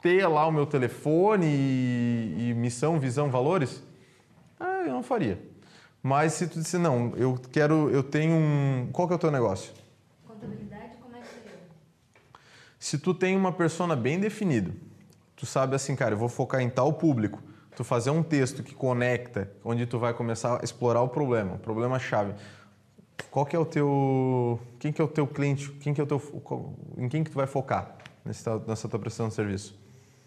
ter 0.00 0.26
lá 0.26 0.46
o 0.46 0.52
meu 0.52 0.66
telefone 0.66 1.46
e, 1.46 2.50
e 2.50 2.54
missão, 2.54 2.98
visão, 2.98 3.30
valores? 3.30 3.82
Ah, 4.60 4.82
eu 4.86 4.92
não 4.92 5.02
faria. 5.02 5.38
Mas 6.02 6.34
se 6.34 6.46
tu 6.46 6.60
disser, 6.60 6.78
não, 6.78 7.12
eu 7.16 7.36
quero, 7.50 7.90
eu 7.90 8.02
tenho 8.02 8.32
um. 8.32 8.88
Qual 8.92 9.08
que 9.08 9.14
é 9.14 9.16
o 9.16 9.18
teu 9.18 9.30
negócio? 9.30 9.72
Contabilidade, 10.24 10.96
como 11.00 11.16
é 11.16 11.20
que 11.20 11.26
seria? 11.26 11.58
Se 12.78 12.98
tu 12.98 13.12
tem 13.12 13.36
uma 13.36 13.50
persona 13.50 13.96
bem 13.96 14.20
definida, 14.20 14.70
tu 15.34 15.44
sabe 15.44 15.74
assim, 15.74 15.96
cara, 15.96 16.14
eu 16.14 16.18
vou 16.18 16.28
focar 16.28 16.60
em 16.60 16.70
tal 16.70 16.92
público, 16.92 17.42
tu 17.76 17.84
fazer 17.84 18.10
um 18.10 18.22
texto 18.22 18.62
que 18.62 18.74
conecta, 18.74 19.50
onde 19.62 19.86
tu 19.86 19.98
vai 19.98 20.14
começar 20.14 20.58
a 20.60 20.64
explorar 20.64 21.02
o 21.02 21.08
problema, 21.08 21.54
o 21.54 21.58
problema-chave. 21.58 22.32
Qual 23.30 23.44
que 23.44 23.54
é 23.54 23.58
o 23.58 23.66
teu. 23.66 24.58
Quem 24.78 24.90
que 24.90 25.00
é 25.00 25.04
o 25.04 25.08
teu 25.08 25.26
cliente? 25.26 25.70
Quem 25.72 25.92
que 25.92 26.00
é 26.00 26.04
o 26.04 26.06
teu. 26.06 26.20
Em 26.96 27.08
quem 27.08 27.22
que 27.22 27.30
tu 27.30 27.34
vai 27.36 27.46
focar 27.46 27.96
nesse 28.24 28.42
teu- 28.42 28.62
nessa 28.66 28.88
tua 28.88 28.98
prestação 28.98 29.28
de 29.28 29.34
serviço? 29.34 29.78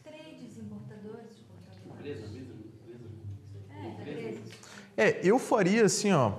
Trades, 0.04 0.58
importadores, 0.60 1.32
exportadores. 1.32 2.24
É, 3.72 3.88
empresas. 3.88 4.39
É, 4.95 5.20
eu 5.24 5.39
faria 5.39 5.86
assim, 5.86 6.12
ó. 6.14 6.34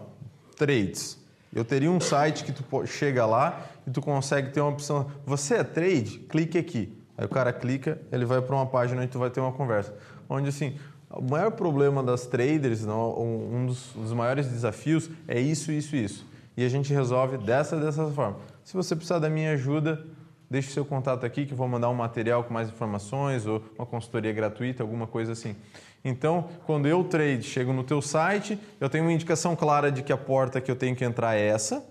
trades. 0.56 1.18
Eu 1.52 1.64
teria 1.64 1.90
um 1.90 1.98
site 2.00 2.44
que 2.44 2.52
tu 2.52 2.64
chega 2.86 3.26
lá 3.26 3.66
e 3.84 3.90
tu 3.90 4.00
consegue 4.00 4.50
ter 4.52 4.61
uma 4.61 4.70
opção. 4.70 5.11
Você 5.26 5.54
é 5.56 5.64
trade? 5.64 6.18
Clique 6.28 6.56
aqui. 6.56 6.96
Aí 7.18 7.24
o 7.24 7.28
cara 7.28 7.52
clica, 7.52 8.00
ele 8.12 8.24
vai 8.24 8.40
para 8.40 8.54
uma 8.54 8.66
página 8.66 9.02
onde 9.02 9.11
tu 9.11 9.18
vai 9.18 9.30
ter 9.30 9.40
uma 9.40 9.50
conversa. 9.52 9.94
Onde 10.28 10.48
assim, 10.48 10.78
o 11.11 11.22
maior 11.22 11.50
problema 11.50 12.02
das 12.02 12.26
traders, 12.26 12.86
não, 12.86 13.18
um 13.18 13.56
um 13.56 13.66
dos, 13.66 13.92
dos 13.94 14.12
maiores 14.12 14.46
desafios 14.46 15.11
é 15.26 15.40
isso, 15.40 15.72
isso, 15.72 15.96
isso. 15.96 16.26
E 16.56 16.64
a 16.64 16.68
gente 16.68 16.92
resolve 16.92 17.38
dessa 17.38 17.76
dessa 17.76 18.06
forma. 18.08 18.36
Se 18.64 18.74
você 18.74 18.94
precisar 18.94 19.18
da 19.18 19.28
minha 19.28 19.52
ajuda, 19.52 20.04
deixe 20.48 20.70
seu 20.70 20.84
contato 20.84 21.24
aqui 21.24 21.46
que 21.46 21.52
eu 21.52 21.56
vou 21.56 21.68
mandar 21.68 21.88
um 21.88 21.94
material 21.94 22.44
com 22.44 22.54
mais 22.54 22.68
informações 22.68 23.46
ou 23.46 23.62
uma 23.78 23.86
consultoria 23.86 24.32
gratuita, 24.32 24.82
alguma 24.82 25.06
coisa 25.06 25.32
assim. 25.32 25.56
Então, 26.04 26.48
quando 26.64 26.86
eu 26.86 27.04
trade, 27.04 27.42
chego 27.42 27.72
no 27.72 27.84
teu 27.84 28.00
site, 28.00 28.58
eu 28.80 28.88
tenho 28.88 29.04
uma 29.04 29.12
indicação 29.12 29.54
clara 29.54 29.92
de 29.92 30.02
que 30.02 30.12
a 30.12 30.16
porta 30.16 30.61
que 30.61 30.70
eu 30.70 30.76
tenho 30.76 30.96
que 30.96 31.04
entrar 31.04 31.36
é 31.36 31.46
essa. 31.46 31.84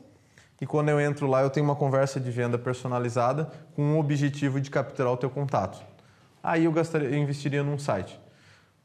E 0.59 0.65
quando 0.65 0.89
eu 0.89 0.99
entro 0.99 1.28
lá, 1.28 1.41
eu 1.41 1.49
tenho 1.49 1.65
uma 1.65 1.76
conversa 1.76 2.20
de 2.20 2.30
venda 2.32 2.57
personalizada 2.57 3.49
com 3.76 3.95
o 3.95 3.99
objetivo 3.99 4.59
de 4.59 4.70
capturar 4.70 5.13
o 5.13 5.17
teu 5.17 5.30
contato. 5.30 5.82
Aí 6.43 6.65
eu, 6.65 6.72
gastaria, 6.72 7.07
eu 7.09 7.17
investiria 7.17 7.63
num 7.63 7.78
site. 7.78 8.20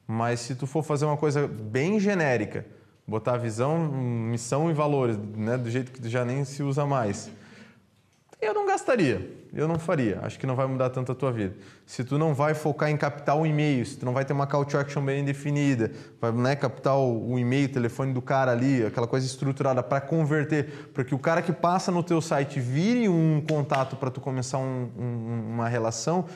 Mas 0.07 0.41
se 0.41 0.55
tu 0.55 0.67
for 0.67 0.83
fazer 0.83 1.05
uma 1.07 1.17
coisa 1.17 1.47
bem 1.47 1.99
genérica, 1.99 2.67
botar 3.07 3.37
visão, 3.37 3.79
missão 3.79 4.71
e 4.71 4.75
valores, 4.75 5.17
né, 5.37 5.57
do 5.57 5.71
jeito 5.71 5.93
que 5.93 6.09
já 6.09 6.25
nem 6.25 6.45
se 6.45 6.63
usa 6.63 6.85
mais, 6.87 7.31
eu 8.41 8.53
não 8.53 8.67
gastaria, 8.67 9.31
eu 9.55 9.67
não 9.67 9.79
faria. 9.79 10.21
Acho 10.23 10.39
que 10.39 10.47
não 10.47 10.55
vai 10.55 10.67
mudar 10.67 10.91
tanto 10.91 11.13
a 11.13 11.15
tua 11.15 11.33
vida. 11.33 11.55
Se 11.87 12.05
tu 12.05 12.19
não 12.19 12.35
vai 12.35 12.53
focar 12.53 12.91
em 12.91 12.97
captar 12.97 13.39
o 13.39 13.47
e-mail, 13.47 13.87
se 13.87 13.97
tu 13.97 14.05
não 14.05 14.13
vai 14.13 14.23
ter 14.27 14.35
uma 14.35 14.47
call 14.47 14.67
to 14.67 14.77
action 14.77 15.03
bem 15.03 15.25
definida, 15.25 15.91
vai 16.21 16.31
né, 16.33 16.55
captar 16.55 16.99
o, 16.99 17.39
e-mail, 17.39 17.71
telefone 17.71 18.13
do 18.13 18.21
cara 18.21 18.53
ali, 18.53 18.85
aquela 18.85 19.07
coisa 19.07 19.25
estruturada 19.25 19.83
para 19.83 20.01
converter, 20.03 20.91
para 20.93 21.05
que 21.05 21.15
o 21.15 21.19
cara 21.19 21.41
que 21.41 21.53
passa 21.53 21.91
no 21.91 22.03
teu 22.03 22.21
site 22.21 22.61
vire 22.61 23.09
um 23.09 23.43
contato 23.49 23.97
para 23.97 24.11
tu 24.11 24.21
começar 24.21 24.59
um- 24.59 24.91
um- 24.99 25.45
uma 25.55 25.69
relação, 25.69 26.27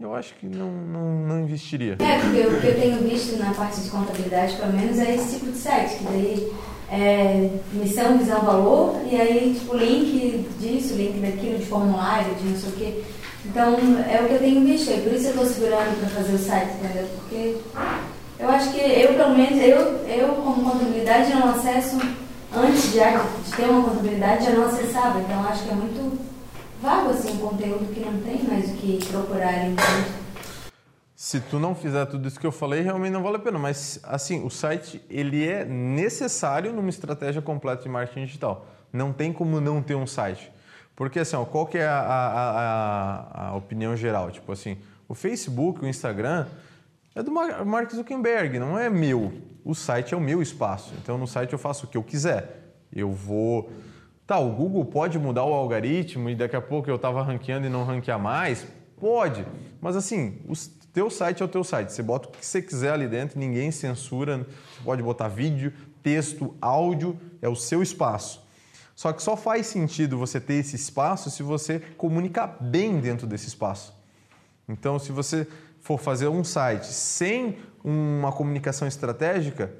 eu 0.00 0.14
acho 0.14 0.34
que 0.36 0.46
não, 0.46 0.70
não, 0.70 1.26
não 1.26 1.40
investiria. 1.40 1.96
É, 1.98 2.18
porque 2.18 2.40
o 2.40 2.60
que 2.60 2.66
eu 2.68 2.80
tenho 2.80 2.98
visto 3.02 3.36
na 3.38 3.52
parte 3.52 3.82
de 3.82 3.90
contabilidade, 3.90 4.56
pelo 4.56 4.72
menos, 4.72 4.98
é 4.98 5.14
esse 5.14 5.38
tipo 5.38 5.52
de 5.52 5.58
site, 5.58 5.96
que 5.96 6.04
daí 6.04 6.52
é 6.90 7.50
missão, 7.72 8.16
visão, 8.16 8.40
valor, 8.40 8.96
e 9.10 9.20
aí, 9.20 9.54
tipo, 9.58 9.76
link 9.76 10.48
disso, 10.58 10.94
link 10.94 11.20
daquilo, 11.20 11.58
de 11.58 11.66
formulário, 11.66 12.34
de 12.34 12.48
não 12.48 12.56
sei 12.56 12.70
o 12.70 12.72
quê. 12.72 13.02
Então, 13.44 13.76
é 14.10 14.22
o 14.22 14.26
que 14.26 14.34
eu 14.34 14.38
tenho 14.38 14.64
visto, 14.64 14.90
e 14.90 15.02
por 15.02 15.12
isso 15.12 15.26
eu 15.26 15.30
estou 15.30 15.46
segurando 15.46 16.00
para 16.00 16.08
fazer 16.08 16.32
o 16.32 16.38
site, 16.38 16.72
entendeu? 16.82 17.06
Porque 17.16 17.56
eu 18.38 18.48
acho 18.48 18.72
que 18.72 18.80
eu, 18.80 19.14
pelo 19.14 19.36
menos, 19.36 19.60
eu, 19.60 19.78
eu 20.08 20.28
como 20.36 20.70
contabilidade, 20.70 21.34
não 21.34 21.50
acesso, 21.50 21.98
antes 22.56 22.92
de, 22.92 22.98
de 22.98 23.52
ter 23.54 23.64
uma 23.64 23.90
contabilidade, 23.90 24.46
já 24.46 24.52
não 24.52 24.64
acessava, 24.64 25.20
então 25.20 25.44
acho 25.44 25.62
que 25.62 25.70
é 25.70 25.74
muito 25.74 26.29
vago, 26.80 27.10
assim, 27.10 27.32
um 27.32 27.48
conteúdo 27.48 27.92
que 27.92 28.00
não 28.00 28.20
tem 28.20 28.42
mais 28.44 28.70
o 28.70 28.74
que 28.74 28.98
procurar, 29.06 29.66
entende? 29.68 30.20
Se 31.14 31.38
tu 31.40 31.58
não 31.58 31.74
fizer 31.74 32.06
tudo 32.06 32.26
isso 32.26 32.40
que 32.40 32.46
eu 32.46 32.52
falei, 32.52 32.80
realmente 32.80 33.12
não 33.12 33.22
vale 33.22 33.36
a 33.36 33.40
pena. 33.40 33.58
Mas, 33.58 34.00
assim, 34.04 34.42
o 34.44 34.48
site, 34.50 35.02
ele 35.10 35.46
é 35.46 35.64
necessário 35.66 36.72
numa 36.72 36.88
estratégia 36.88 37.42
completa 37.42 37.82
de 37.82 37.88
marketing 37.90 38.24
digital. 38.24 38.66
Não 38.92 39.12
tem 39.12 39.30
como 39.32 39.60
não 39.60 39.82
ter 39.82 39.94
um 39.94 40.06
site. 40.06 40.50
Porque, 40.96 41.18
assim, 41.18 41.36
ó, 41.36 41.44
qual 41.44 41.66
que 41.66 41.76
é 41.78 41.86
a, 41.86 42.00
a- 42.00 42.50
a- 43.44 43.48
a 43.50 43.54
opinião 43.56 43.94
geral? 43.96 44.30
Tipo 44.30 44.50
assim, 44.52 44.78
o 45.06 45.14
Facebook, 45.14 45.84
o 45.84 45.88
Instagram, 45.88 46.46
é 47.14 47.22
do 47.22 47.30
Mar- 47.30 47.64
Mark 47.66 47.90
Zuckerberg, 47.92 48.58
não 48.58 48.78
é 48.78 48.88
meu. 48.88 49.30
O 49.62 49.74
site 49.74 50.14
é 50.14 50.16
o 50.16 50.20
meu 50.20 50.40
espaço. 50.40 50.94
Então, 51.02 51.18
no 51.18 51.26
site 51.26 51.52
eu 51.52 51.58
faço 51.58 51.84
o 51.84 51.88
que 51.88 51.96
eu 51.98 52.02
quiser. 52.02 52.72
Eu 52.90 53.10
vou... 53.12 53.70
Tá, 54.30 54.38
o 54.38 54.52
Google 54.52 54.84
pode 54.84 55.18
mudar 55.18 55.42
o 55.42 55.52
algoritmo 55.52 56.30
e 56.30 56.36
daqui 56.36 56.54
a 56.54 56.60
pouco 56.60 56.88
eu 56.88 56.94
estava 56.94 57.20
ranqueando 57.20 57.66
e 57.66 57.68
não 57.68 57.82
ranquear 57.82 58.16
mais? 58.16 58.64
Pode. 58.96 59.44
Mas 59.80 59.96
assim, 59.96 60.38
o 60.46 60.52
teu 60.92 61.10
site 61.10 61.42
é 61.42 61.44
o 61.44 61.48
teu 61.48 61.64
site. 61.64 61.90
Você 61.90 62.00
bota 62.00 62.28
o 62.28 62.30
que 62.30 62.46
você 62.46 62.62
quiser 62.62 62.92
ali 62.92 63.08
dentro, 63.08 63.40
ninguém 63.40 63.72
censura. 63.72 64.38
Você 64.38 64.84
pode 64.84 65.02
botar 65.02 65.26
vídeo, 65.26 65.72
texto, 66.00 66.54
áudio, 66.60 67.18
é 67.42 67.48
o 67.48 67.56
seu 67.56 67.82
espaço. 67.82 68.46
Só 68.94 69.12
que 69.12 69.20
só 69.20 69.36
faz 69.36 69.66
sentido 69.66 70.16
você 70.16 70.40
ter 70.40 70.54
esse 70.54 70.76
espaço 70.76 71.28
se 71.28 71.42
você 71.42 71.80
comunicar 71.96 72.56
bem 72.60 73.00
dentro 73.00 73.26
desse 73.26 73.48
espaço. 73.48 73.92
Então, 74.68 74.96
se 75.00 75.10
você 75.10 75.44
for 75.80 75.98
fazer 75.98 76.28
um 76.28 76.44
site 76.44 76.86
sem 76.86 77.58
uma 77.82 78.30
comunicação 78.30 78.86
estratégica, 78.86 79.74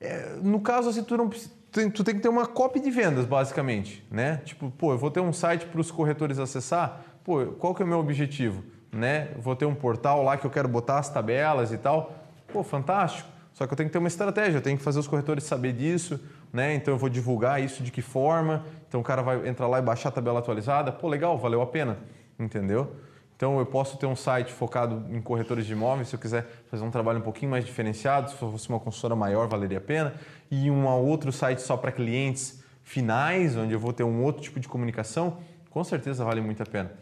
é, 0.00 0.34
no 0.42 0.60
caso, 0.60 0.88
assim, 0.88 1.04
tu, 1.04 1.16
não, 1.16 1.28
precisa- 1.28 1.59
tu, 1.70 1.90
tu 1.90 2.04
tem 2.04 2.14
que 2.14 2.20
ter 2.20 2.28
uma 2.28 2.46
copy 2.46 2.80
de 2.80 2.90
vendas, 2.90 3.26
basicamente, 3.26 4.04
né? 4.10 4.40
Tipo, 4.44 4.70
pô, 4.70 4.92
eu 4.92 4.98
vou 4.98 5.10
ter 5.10 5.20
um 5.20 5.32
site 5.32 5.66
para 5.66 5.80
os 5.80 5.90
corretores 5.90 6.38
acessar, 6.38 7.04
pô, 7.24 7.46
qual 7.58 7.74
que 7.74 7.82
é 7.82 7.84
o 7.84 7.88
meu 7.88 7.98
objetivo, 7.98 8.62
né? 8.92 9.28
Vou 9.38 9.54
ter 9.54 9.66
um 9.66 9.74
portal 9.74 10.22
lá 10.22 10.36
que 10.36 10.46
eu 10.46 10.50
quero 10.50 10.68
botar 10.68 10.98
as 10.98 11.08
tabelas 11.08 11.72
e 11.72 11.78
tal, 11.78 12.14
pô, 12.52 12.62
fantástico. 12.62 13.28
Só 13.52 13.66
que 13.66 13.72
eu 13.72 13.76
tenho 13.76 13.88
que 13.88 13.92
ter 13.92 13.98
uma 13.98 14.08
estratégia, 14.08 14.58
eu 14.58 14.62
tenho 14.62 14.78
que 14.78 14.82
fazer 14.82 14.98
os 14.98 15.08
corretores 15.08 15.44
saber 15.44 15.72
disso, 15.72 16.20
né? 16.52 16.74
Então 16.74 16.94
eu 16.94 16.98
vou 16.98 17.08
divulgar 17.08 17.62
isso 17.62 17.82
de 17.82 17.90
que 17.90 18.02
forma, 18.02 18.64
então 18.88 19.00
o 19.00 19.04
cara 19.04 19.22
vai 19.22 19.48
entrar 19.48 19.66
lá 19.66 19.78
e 19.78 19.82
baixar 19.82 20.08
a 20.08 20.12
tabela 20.12 20.38
atualizada, 20.38 20.90
pô, 20.90 21.08
legal, 21.08 21.38
valeu 21.38 21.60
a 21.60 21.66
pena, 21.66 21.98
entendeu? 22.38 22.96
Então 23.40 23.58
eu 23.58 23.64
posso 23.64 23.96
ter 23.96 24.04
um 24.04 24.14
site 24.14 24.52
focado 24.52 25.02
em 25.08 25.18
corretores 25.18 25.64
de 25.64 25.72
imóveis, 25.72 26.08
se 26.08 26.14
eu 26.14 26.20
quiser 26.20 26.46
fazer 26.70 26.84
um 26.84 26.90
trabalho 26.90 27.20
um 27.20 27.22
pouquinho 27.22 27.50
mais 27.50 27.64
diferenciado, 27.64 28.30
se 28.30 28.36
fosse 28.36 28.68
uma 28.68 28.78
consultora 28.78 29.16
maior, 29.16 29.48
valeria 29.48 29.78
a 29.78 29.80
pena. 29.80 30.12
E 30.50 30.70
um 30.70 30.86
outro 30.86 31.32
site 31.32 31.62
só 31.62 31.74
para 31.74 31.90
clientes 31.90 32.62
finais, 32.82 33.56
onde 33.56 33.72
eu 33.72 33.80
vou 33.80 33.94
ter 33.94 34.04
um 34.04 34.22
outro 34.22 34.42
tipo 34.42 34.60
de 34.60 34.68
comunicação, 34.68 35.38
com 35.70 35.82
certeza 35.82 36.22
vale 36.22 36.42
muito 36.42 36.62
a 36.62 36.66
pena. 36.66 36.92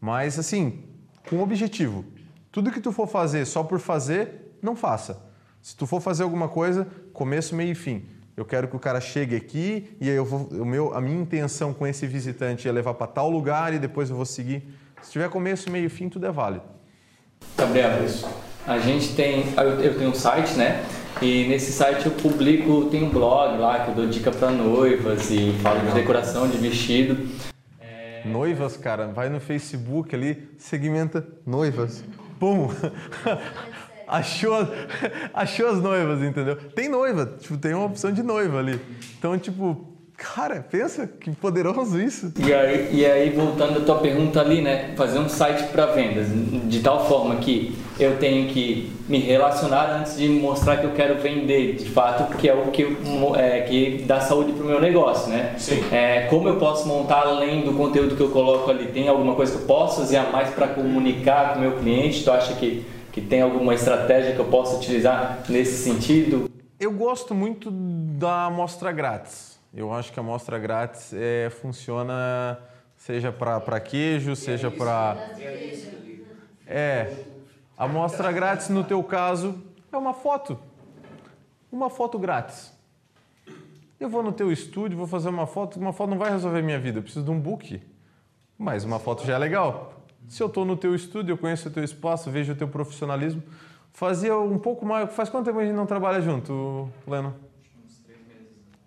Mas 0.00 0.38
assim, 0.38 0.84
com 1.28 1.42
objetivo. 1.42 2.04
Tudo 2.52 2.70
que 2.70 2.80
tu 2.80 2.92
for 2.92 3.08
fazer 3.08 3.44
só 3.44 3.64
por 3.64 3.80
fazer, 3.80 4.56
não 4.62 4.76
faça. 4.76 5.20
Se 5.60 5.76
tu 5.76 5.88
for 5.88 6.00
fazer 6.00 6.22
alguma 6.22 6.48
coisa, 6.48 6.86
começo, 7.12 7.52
meio 7.56 7.72
e 7.72 7.74
fim. 7.74 8.06
Eu 8.36 8.44
quero 8.44 8.68
que 8.68 8.76
o 8.76 8.78
cara 8.78 9.00
chegue 9.00 9.34
aqui 9.34 9.96
e 10.00 10.08
aí 10.08 10.14
eu 10.14 10.24
vou, 10.24 10.46
o 10.52 10.64
meu, 10.64 10.94
a 10.94 11.00
minha 11.00 11.20
intenção 11.20 11.74
com 11.74 11.84
esse 11.84 12.06
visitante 12.06 12.68
é 12.68 12.70
levar 12.70 12.94
para 12.94 13.08
tal 13.08 13.28
lugar 13.28 13.74
e 13.74 13.78
depois 13.80 14.08
eu 14.08 14.14
vou 14.14 14.24
seguir. 14.24 14.72
Se 15.02 15.12
tiver 15.12 15.28
começo, 15.28 15.70
meio 15.70 15.86
e 15.86 15.88
fim, 15.88 16.08
tudo 16.08 16.26
é 16.26 16.32
válido. 16.32 16.64
Gabriel, 17.56 17.90
a 18.66 18.78
gente 18.78 19.14
tem, 19.14 19.44
eu 19.82 19.96
tenho 19.96 20.10
um 20.10 20.14
site, 20.14 20.54
né? 20.54 20.84
E 21.22 21.46
nesse 21.48 21.72
site 21.72 22.06
eu 22.06 22.12
publico, 22.12 22.86
tem 22.90 23.02
um 23.02 23.08
blog 23.08 23.58
lá 23.58 23.84
que 23.84 23.90
eu 23.90 23.94
dou 23.94 24.06
dica 24.06 24.30
para 24.30 24.50
noivas 24.50 25.30
e 25.30 25.52
falo 25.62 25.80
de 25.80 25.92
decoração 25.92 26.48
de 26.48 26.58
vestido. 26.58 27.28
Noivas, 28.24 28.76
cara, 28.76 29.08
vai 29.08 29.28
no 29.28 29.40
Facebook 29.40 30.14
ali, 30.14 30.50
segmenta 30.58 31.26
noivas. 31.46 32.04
Pum! 32.38 32.68
achou, 34.06 34.56
achou 35.32 35.68
as 35.68 35.80
noivas, 35.80 36.22
entendeu? 36.22 36.56
Tem 36.56 36.88
noiva, 36.88 37.26
tipo, 37.38 37.56
tem 37.56 37.74
uma 37.74 37.86
opção 37.86 38.12
de 38.12 38.22
noiva 38.22 38.58
ali. 38.58 38.80
Então, 39.18 39.38
tipo, 39.38 39.89
cara, 40.20 40.64
pensa 40.70 41.06
que 41.06 41.30
poderoso 41.30 41.98
isso. 41.98 42.32
E 42.38 42.52
aí, 42.52 42.90
e 42.92 43.06
aí, 43.06 43.30
voltando 43.30 43.78
à 43.78 43.84
tua 43.84 43.98
pergunta 43.98 44.40
ali, 44.40 44.60
né? 44.60 44.92
Fazer 44.94 45.18
um 45.18 45.28
site 45.28 45.64
para 45.72 45.86
vendas, 45.86 46.28
de 46.30 46.80
tal 46.80 47.06
forma 47.06 47.36
que 47.36 47.74
eu 47.98 48.18
tenho 48.18 48.48
que 48.48 48.92
me 49.08 49.18
relacionar 49.18 49.98
antes 49.98 50.18
de 50.18 50.28
mostrar 50.28 50.76
que 50.76 50.84
eu 50.84 50.92
quero 50.92 51.18
vender, 51.20 51.76
de 51.76 51.88
fato, 51.88 52.36
que 52.36 52.48
é 52.48 52.54
o 52.54 52.70
que, 52.70 52.96
é, 53.36 53.62
que 53.62 54.04
dá 54.06 54.20
saúde 54.20 54.52
para 54.52 54.62
o 54.62 54.66
meu 54.66 54.80
negócio, 54.80 55.30
né? 55.30 55.54
Sim. 55.58 55.82
É, 55.90 56.26
como 56.28 56.48
eu 56.48 56.56
posso 56.56 56.86
montar 56.86 57.26
além 57.26 57.62
do 57.62 57.72
conteúdo 57.72 58.14
que 58.14 58.22
eu 58.22 58.30
coloco 58.30 58.70
ali? 58.70 58.86
Tem 58.88 59.08
alguma 59.08 59.34
coisa 59.34 59.56
que 59.56 59.62
eu 59.62 59.66
posso 59.66 60.00
fazer 60.00 60.18
a 60.18 60.30
mais 60.30 60.50
para 60.50 60.68
comunicar 60.68 61.54
com 61.54 61.60
o 61.60 61.62
meu 61.62 61.78
cliente? 61.78 62.22
Tu 62.22 62.30
acha 62.30 62.54
que, 62.54 62.84
que 63.10 63.22
tem 63.22 63.40
alguma 63.40 63.74
estratégia 63.74 64.32
que 64.32 64.38
eu 64.38 64.46
possa 64.46 64.76
utilizar 64.76 65.42
nesse 65.48 65.82
sentido? 65.82 66.50
Eu 66.78 66.92
gosto 66.92 67.34
muito 67.34 67.70
da 67.70 68.46
amostra 68.46 68.92
grátis. 68.92 69.49
Eu 69.72 69.92
acho 69.92 70.12
que 70.12 70.18
a 70.18 70.22
amostra 70.22 70.58
grátis 70.58 71.12
é, 71.12 71.48
funciona 71.48 72.58
seja 72.96 73.32
para 73.32 73.80
queijo, 73.80 74.36
seja 74.36 74.70
para. 74.70 75.16
É. 76.66 77.24
A 77.76 77.84
amostra 77.84 78.30
grátis, 78.30 78.68
no 78.68 78.84
teu 78.84 79.02
caso, 79.02 79.62
é 79.90 79.96
uma 79.96 80.12
foto. 80.12 80.58
Uma 81.72 81.88
foto 81.88 82.18
grátis. 82.18 82.72
Eu 83.98 84.08
vou 84.08 84.22
no 84.22 84.32
teu 84.32 84.52
estúdio, 84.52 84.98
vou 84.98 85.06
fazer 85.06 85.28
uma 85.28 85.46
foto. 85.46 85.78
Uma 85.78 85.92
foto 85.92 86.10
não 86.10 86.18
vai 86.18 86.30
resolver 86.30 86.62
minha 86.62 86.78
vida, 86.78 86.98
eu 86.98 87.02
preciso 87.02 87.24
de 87.24 87.30
um 87.30 87.40
book. 87.40 87.80
Mas 88.58 88.84
uma 88.84 88.98
foto 88.98 89.24
já 89.24 89.34
é 89.34 89.38
legal. 89.38 89.94
Se 90.28 90.42
eu 90.42 90.48
estou 90.48 90.64
no 90.64 90.76
teu 90.76 90.94
estúdio, 90.94 91.32
eu 91.32 91.38
conheço 91.38 91.68
o 91.68 91.70
teu 91.72 91.82
espaço, 91.82 92.30
vejo 92.30 92.52
o 92.52 92.56
teu 92.56 92.68
profissionalismo. 92.68 93.42
Fazia 93.92 94.36
um 94.38 94.58
pouco 94.58 94.84
mais. 94.84 95.12
Faz 95.12 95.28
quanto 95.28 95.46
tempo 95.46 95.58
a 95.58 95.64
gente 95.64 95.74
não 95.74 95.86
trabalha 95.86 96.20
junto, 96.20 96.90
Leno? 97.06 97.34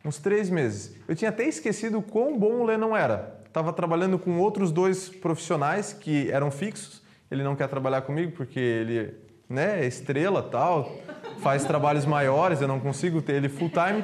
Uns 0.05 0.17
três 0.17 0.49
meses. 0.49 0.95
Eu 1.07 1.15
tinha 1.15 1.29
até 1.29 1.47
esquecido 1.47 2.01
quão 2.01 2.37
bom 2.37 2.61
o 2.61 2.65
Lennon 2.65 2.95
era. 2.95 3.41
Estava 3.47 3.71
trabalhando 3.71 4.19
com 4.19 4.37
outros 4.39 4.71
dois 4.71 5.07
profissionais 5.07 5.93
que 5.93 6.29
eram 6.29 6.51
fixos. 6.51 7.01
Ele 7.31 7.43
não 7.43 7.55
quer 7.55 7.67
trabalhar 7.69 8.01
comigo 8.01 8.33
porque 8.33 8.59
ele 8.59 9.13
né, 9.49 9.83
é 9.83 9.87
estrela 9.87 10.43
tal. 10.43 10.91
faz 11.39 11.63
trabalhos 11.63 12.05
maiores, 12.05 12.61
eu 12.61 12.67
não 12.67 12.79
consigo 12.79 13.21
ter 13.21 13.33
ele 13.33 13.47
full 13.47 13.69
time. 13.69 14.03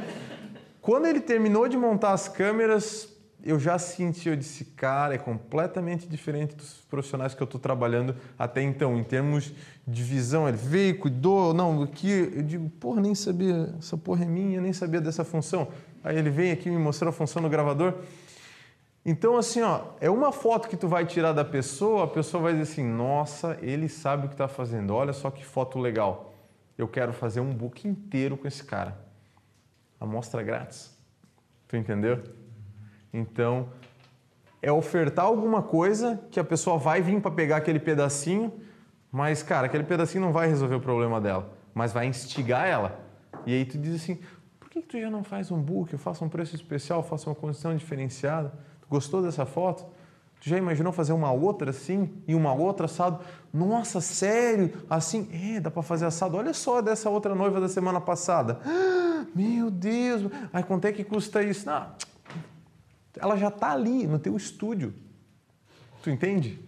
Quando 0.82 1.06
ele 1.08 1.20
terminou 1.20 1.68
de 1.68 1.78
montar 1.78 2.14
as 2.14 2.28
câmeras, 2.28 3.10
eu 3.44 3.60
já 3.60 3.78
senti, 3.80 4.28
eu 4.28 4.36
disse, 4.36 4.66
cara, 4.66 5.16
é 5.16 5.18
completamente 5.18 6.08
diferente 6.08 6.56
dos 6.56 6.86
profissionais 6.90 7.34
que 7.34 7.42
eu 7.42 7.46
estou 7.46 7.60
trabalhando 7.60 8.16
até 8.38 8.62
então, 8.62 8.98
em 8.98 9.04
termos 9.04 9.54
de 9.88 10.04
visão. 10.04 10.48
Ele 10.48 10.58
veio, 10.58 11.00
cuidou, 11.00 11.54
não, 11.54 11.84
aqui, 11.84 12.32
eu 12.36 12.44
digo, 12.44 12.70
porra, 12.70 13.02
nem 13.02 13.16
sabia, 13.16 13.74
essa 13.78 13.98
porra 13.98 14.24
é 14.24 14.28
minha, 14.28 14.60
nem 14.60 14.74
sabia 14.74 15.00
dessa 15.00 15.24
função. 15.24 15.70
Aí 16.04 16.18
ele 16.18 16.30
vem 16.30 16.52
aqui 16.52 16.70
e 16.70 16.72
me 16.72 16.78
mostrou 16.78 17.10
a 17.10 17.14
função 17.14 17.42
do 17.42 17.50
gravador. 17.50 17.96
Então, 19.06 19.38
assim, 19.38 19.62
ó, 19.62 19.82
é 20.00 20.10
uma 20.10 20.32
foto 20.32 20.68
que 20.68 20.78
tu 20.78 20.88
vai 20.88 21.06
tirar 21.06 21.32
da 21.32 21.46
pessoa, 21.46 22.04
a 22.04 22.08
pessoa 22.08 22.44
vai 22.44 22.54
dizer 22.54 22.72
assim, 22.72 22.84
nossa, 22.84 23.58
ele 23.62 23.88
sabe 23.88 24.26
o 24.26 24.28
que 24.28 24.36
está 24.36 24.48
fazendo, 24.48 24.94
olha 24.94 25.14
só 25.14 25.32
que 25.32 25.44
foto 25.46 25.80
legal. 25.80 26.34
Eu 26.78 26.88
quero 26.88 27.12
fazer 27.12 27.40
um 27.40 27.54
book 27.54 27.88
inteiro 27.88 28.38
com 28.38 28.48
esse 28.48 28.64
cara. 28.64 28.98
Amostra 30.00 30.44
grátis. 30.44 30.98
Tu 31.68 31.76
entendeu? 31.76 32.24
Então, 33.14 33.70
é 34.62 34.72
ofertar 34.72 35.26
alguma 35.26 35.62
coisa 35.62 36.20
que 36.32 36.40
a 36.40 36.44
pessoa 36.44 36.78
vai 36.78 37.02
vir 37.02 37.22
para 37.22 37.32
pegar 37.32 37.58
aquele 37.58 37.80
pedacinho, 37.80 38.54
mas, 39.12 39.42
cara, 39.42 39.68
aquele 39.68 39.84
pedacinho 39.84 40.24
não 40.24 40.32
vai 40.32 40.48
resolver 40.48 40.76
o 40.76 40.82
problema 40.82 41.20
dela, 41.20 41.50
mas 41.74 41.92
vai 41.92 42.06
instigar 42.06 42.68
ela. 42.68 43.00
E 43.46 43.54
aí 43.54 43.66
tu 43.66 43.78
diz 43.78 43.96
assim, 43.96 44.20
por 44.70 44.74
que, 44.74 44.82
que 44.84 44.88
tu 44.88 45.02
já 45.02 45.10
não 45.10 45.24
faz 45.24 45.50
um 45.50 45.60
book? 45.60 45.92
Eu 45.92 45.98
faço 45.98 46.24
um 46.24 46.30
preço 46.30 46.56
especial, 46.56 47.02
faço 47.02 47.28
uma 47.28 47.36
condição 47.36 47.76
diferenciada. 47.76 48.54
Tu 48.80 48.88
gostou 48.88 49.20
dessa 49.20 49.44
foto? 49.44 49.84
Tu 50.40 50.48
já 50.48 50.60
imaginou 50.60 50.94
fazer 50.94 51.12
uma 51.12 51.32
outra 51.32 51.72
assim 51.72 52.14
e 52.28 52.36
uma 52.36 52.54
outra 52.54 52.86
assado? 52.86 53.20
Nossa, 53.52 54.00
sério? 54.00 54.72
Assim? 54.88 55.28
É, 55.34 55.60
dá 55.60 55.72
para 55.72 55.82
fazer 55.82 56.06
assado. 56.06 56.38
Olha 56.38 56.54
só 56.54 56.84
dessa 56.84 57.10
outra 57.10 57.34
noiva 57.34 57.60
da 57.60 57.68
semana 57.68 58.00
passada. 58.00 58.60
Ah, 58.64 59.26
meu 59.34 59.72
Deus! 59.72 60.32
Aí 60.54 60.62
quanto 60.62 60.86
é 60.86 60.92
que 60.92 61.04
custa 61.04 61.42
isso? 61.42 61.66
Não, 61.66 61.88
ela 63.18 63.36
já 63.38 63.48
está 63.48 63.72
ali 63.72 64.06
no 64.06 64.20
teu 64.20 64.38
estúdio. 64.38 64.94
Tu 66.04 66.12
entende? 66.12 66.64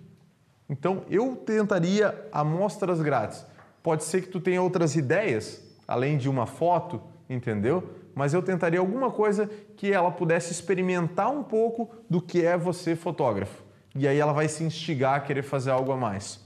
Então 0.67 1.03
eu 1.07 1.35
tentaria 1.35 2.27
amostras 2.31 2.99
grátis. 2.99 3.45
Pode 3.83 4.03
ser 4.05 4.23
que 4.23 4.29
tu 4.29 4.39
tenha 4.39 4.59
outras 4.59 4.95
ideias, 4.95 5.63
além 5.87 6.17
de 6.17 6.27
uma 6.27 6.47
foto, 6.47 7.10
entendeu? 7.33 7.89
Mas 8.13 8.33
eu 8.33 8.41
tentaria 8.41 8.79
alguma 8.79 9.09
coisa 9.09 9.49
que 9.77 9.91
ela 9.91 10.11
pudesse 10.11 10.51
experimentar 10.51 11.31
um 11.31 11.43
pouco 11.43 11.89
do 12.09 12.21
que 12.21 12.45
é 12.45 12.57
você 12.57 12.95
fotógrafo. 12.95 13.63
E 13.95 14.07
aí 14.07 14.17
ela 14.17 14.33
vai 14.33 14.47
se 14.47 14.63
instigar 14.63 15.15
a 15.15 15.19
querer 15.19 15.43
fazer 15.43 15.71
algo 15.71 15.91
a 15.91 15.97
mais. 15.97 16.43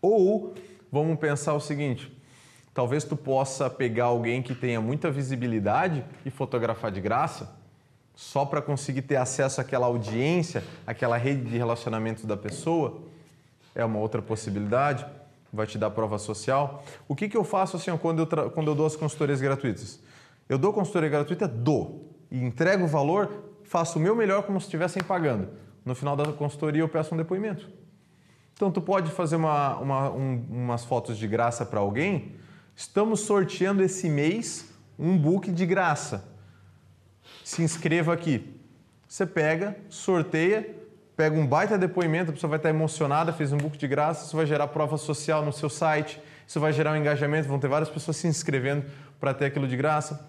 Ou 0.00 0.54
vamos 0.90 1.18
pensar 1.18 1.54
o 1.54 1.60
seguinte: 1.60 2.12
talvez 2.72 3.04
tu 3.04 3.16
possa 3.16 3.68
pegar 3.68 4.06
alguém 4.06 4.42
que 4.42 4.54
tenha 4.54 4.80
muita 4.80 5.10
visibilidade 5.10 6.04
e 6.24 6.30
fotografar 6.30 6.90
de 6.90 7.00
graça 7.00 7.58
só 8.14 8.44
para 8.44 8.60
conseguir 8.60 9.02
ter 9.02 9.16
acesso 9.16 9.62
àquela 9.62 9.86
audiência, 9.86 10.62
àquela 10.86 11.16
rede 11.16 11.48
de 11.48 11.56
relacionamento 11.56 12.26
da 12.26 12.36
pessoa, 12.36 13.00
é 13.74 13.82
uma 13.82 13.98
outra 13.98 14.20
possibilidade, 14.20 15.06
vai 15.52 15.66
te 15.66 15.78
dar 15.78 15.90
prova 15.90 16.18
social. 16.18 16.84
O 17.08 17.14
que, 17.14 17.28
que 17.28 17.36
eu 17.36 17.44
faço 17.44 17.76
assim 17.76 17.96
quando 17.98 18.20
eu, 18.20 18.50
quando 18.50 18.68
eu 18.68 18.74
dou 18.74 18.86
as 18.86 18.96
consultorias 18.96 19.40
gratuitas? 19.40 20.00
Eu 20.48 20.58
dou 20.58 20.72
consultoria 20.72 21.08
gratuita, 21.08 21.46
dou, 21.46 22.10
e 22.30 22.42
entrego 22.42 22.84
o 22.84 22.88
valor, 22.88 23.44
faço 23.64 23.98
o 23.98 24.02
meu 24.02 24.16
melhor 24.16 24.42
como 24.42 24.60
se 24.60 24.66
estivessem 24.66 25.02
pagando. 25.02 25.48
No 25.84 25.94
final 25.94 26.16
da 26.16 26.32
consultoria 26.32 26.82
eu 26.82 26.88
peço 26.88 27.14
um 27.14 27.18
depoimento. 27.18 27.70
Então 28.52 28.70
tu 28.70 28.80
pode 28.80 29.10
fazer 29.10 29.36
uma, 29.36 29.76
uma, 29.78 30.10
um, 30.10 30.44
umas 30.50 30.84
fotos 30.84 31.16
de 31.16 31.26
graça 31.26 31.64
para 31.64 31.80
alguém. 31.80 32.36
Estamos 32.76 33.20
sorteando 33.20 33.82
esse 33.82 34.08
mês 34.08 34.70
um 34.98 35.16
book 35.16 35.50
de 35.50 35.64
graça 35.64 36.30
se 37.44 37.62
inscreva 37.62 38.12
aqui. 38.12 38.56
Você 39.08 39.26
pega, 39.26 39.76
sorteia, 39.88 40.76
pega 41.20 41.38
um 41.38 41.46
baita 41.46 41.76
depoimento, 41.76 42.30
a 42.30 42.32
pessoa 42.32 42.48
vai 42.48 42.58
estar 42.58 42.70
emocionada, 42.70 43.30
fez 43.30 43.52
um 43.52 43.58
book 43.58 43.76
de 43.76 43.86
graça, 43.86 44.24
isso 44.24 44.34
vai 44.34 44.46
gerar 44.46 44.66
prova 44.68 44.96
social 44.96 45.44
no 45.44 45.52
seu 45.52 45.68
site, 45.68 46.18
isso 46.48 46.58
vai 46.58 46.72
gerar 46.72 46.92
um 46.92 46.96
engajamento, 46.96 47.46
vão 47.46 47.58
ter 47.58 47.68
várias 47.68 47.90
pessoas 47.90 48.16
se 48.16 48.26
inscrevendo 48.26 48.86
para 49.20 49.34
ter 49.34 49.44
aquilo 49.44 49.68
de 49.68 49.76
graça. 49.76 50.26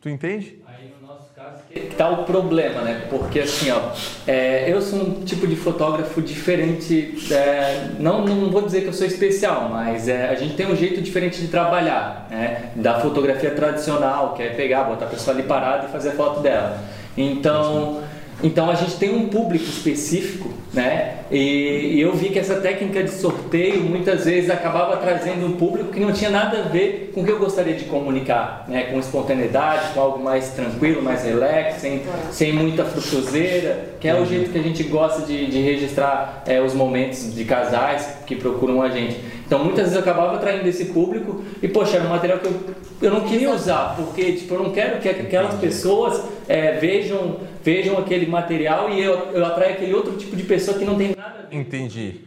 Tu 0.00 0.08
entende? 0.08 0.62
Aí 0.64 0.94
no 1.00 1.08
nosso 1.08 1.34
caso 1.34 1.64
que 1.68 1.76
está 1.80 2.08
o 2.08 2.22
problema, 2.22 2.82
né? 2.82 3.08
Porque 3.10 3.40
assim, 3.40 3.68
ó, 3.72 3.80
é, 4.28 4.72
eu 4.72 4.80
sou 4.80 5.00
um 5.00 5.24
tipo 5.24 5.44
de 5.44 5.56
fotógrafo 5.56 6.22
diferente. 6.22 7.18
É, 7.32 7.90
não, 7.98 8.24
não 8.24 8.48
vou 8.48 8.62
dizer 8.62 8.82
que 8.82 8.86
eu 8.86 8.92
sou 8.92 9.08
especial, 9.08 9.68
mas 9.70 10.06
é, 10.06 10.28
a 10.28 10.36
gente 10.36 10.54
tem 10.54 10.70
um 10.70 10.76
jeito 10.76 11.02
diferente 11.02 11.40
de 11.40 11.48
trabalhar, 11.48 12.28
né? 12.30 12.70
Da 12.76 13.00
fotografia 13.00 13.50
tradicional, 13.50 14.34
que 14.34 14.42
é 14.44 14.50
pegar, 14.50 14.84
botar 14.84 15.06
a 15.06 15.08
pessoa 15.08 15.36
ali 15.36 15.42
parada 15.42 15.88
e 15.88 15.90
fazer 15.90 16.10
a 16.10 16.12
foto 16.12 16.38
dela. 16.38 16.80
Então 17.16 18.04
então 18.42 18.70
a 18.70 18.74
gente 18.74 18.96
tem 18.96 19.14
um 19.14 19.28
público 19.28 19.64
específico, 19.64 20.50
né? 20.76 21.20
E, 21.30 21.94
e, 21.94 22.00
eu 22.00 22.14
vi 22.14 22.28
que 22.28 22.38
essa 22.38 22.56
técnica 22.56 23.02
de 23.02 23.10
sorteio 23.10 23.80
muitas 23.82 24.26
vezes 24.26 24.50
acabava 24.50 24.98
trazendo 24.98 25.46
um 25.46 25.52
público 25.52 25.90
que 25.90 25.98
não 25.98 26.12
tinha 26.12 26.30
nada 26.30 26.58
a 26.58 26.62
ver 26.68 27.12
com 27.14 27.22
o 27.22 27.24
que 27.24 27.32
eu 27.32 27.38
gostaria 27.38 27.74
de 27.74 27.86
comunicar, 27.86 28.66
né? 28.68 28.84
Com 28.84 29.00
espontaneidade, 29.00 29.94
com 29.94 30.00
algo 30.00 30.22
mais 30.22 30.50
tranquilo, 30.50 31.02
mais 31.02 31.24
relax, 31.24 31.76
sem, 31.80 32.02
sem 32.30 32.52
muita 32.52 32.84
frutuoseira, 32.84 33.96
que 33.98 34.06
é 34.06 34.14
o 34.14 34.26
jeito 34.26 34.52
que 34.52 34.58
a 34.58 34.62
gente 34.62 34.82
gosta 34.84 35.22
de, 35.22 35.46
de 35.46 35.62
registrar 35.62 36.44
é, 36.46 36.60
os 36.60 36.74
momentos 36.74 37.34
de 37.34 37.44
casais 37.44 38.18
que 38.26 38.36
procuram 38.36 38.82
a 38.82 38.90
gente. 38.90 39.16
Então 39.46 39.60
muitas 39.60 39.84
vezes 39.84 39.94
eu 39.94 40.00
acabava 40.00 40.36
atraindo 40.36 40.68
esse 40.68 40.86
público 40.86 41.42
e, 41.62 41.68
poxa, 41.68 41.96
era 41.96 42.04
um 42.04 42.10
material 42.10 42.38
que 42.38 42.46
eu, 42.46 42.60
eu 43.00 43.10
não 43.12 43.20
queria 43.20 43.50
usar, 43.50 43.94
porque 43.96 44.32
tipo, 44.32 44.54
eu 44.54 44.64
não 44.64 44.72
quero 44.72 44.98
que 44.98 45.08
aquelas 45.08 45.54
pessoas 45.54 46.20
é, 46.48 46.72
vejam, 46.72 47.36
vejam 47.62 47.96
aquele 47.96 48.26
material 48.26 48.90
e 48.90 49.00
eu, 49.00 49.14
eu 49.32 49.44
atraio 49.44 49.74
aquele 49.74 49.94
outro 49.94 50.16
tipo 50.16 50.34
de 50.34 50.42
pessoa 50.42 50.65
que 50.74 50.84
não 50.84 50.96
tem 50.96 51.14
nada 51.16 51.40
a 51.40 51.42
ver. 51.42 51.56
Entendi. 51.56 52.26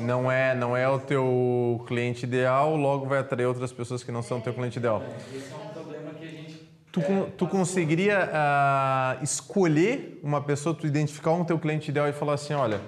Não 0.00 0.30
é, 0.30 0.54
não 0.54 0.76
é 0.76 0.88
o 0.88 0.98
teu 0.98 1.84
cliente 1.86 2.24
ideal, 2.24 2.76
logo 2.76 3.06
vai 3.06 3.18
atrair 3.18 3.46
outras 3.46 3.72
pessoas 3.72 4.02
que 4.02 4.10
não 4.10 4.22
são 4.22 4.38
o 4.38 4.40
teu 4.40 4.54
cliente 4.54 4.78
ideal. 4.78 5.02
Esse 5.34 5.52
é 5.52 5.56
um 5.56 5.72
problema 5.72 6.14
que 6.14 6.24
a 6.24 6.28
gente 6.28 6.70
Tu, 6.92 7.00
é, 7.00 7.30
tu 7.36 7.46
conseguiria 7.46 8.28
uh, 8.28 9.22
escolher 9.22 10.18
uma 10.24 10.40
pessoa, 10.40 10.74
tu 10.74 10.88
identificar 10.88 11.30
um 11.30 11.44
teu 11.44 11.56
cliente 11.56 11.88
ideal 11.88 12.08
e 12.08 12.12
falar 12.12 12.34
assim, 12.34 12.52
olha, 12.52 12.80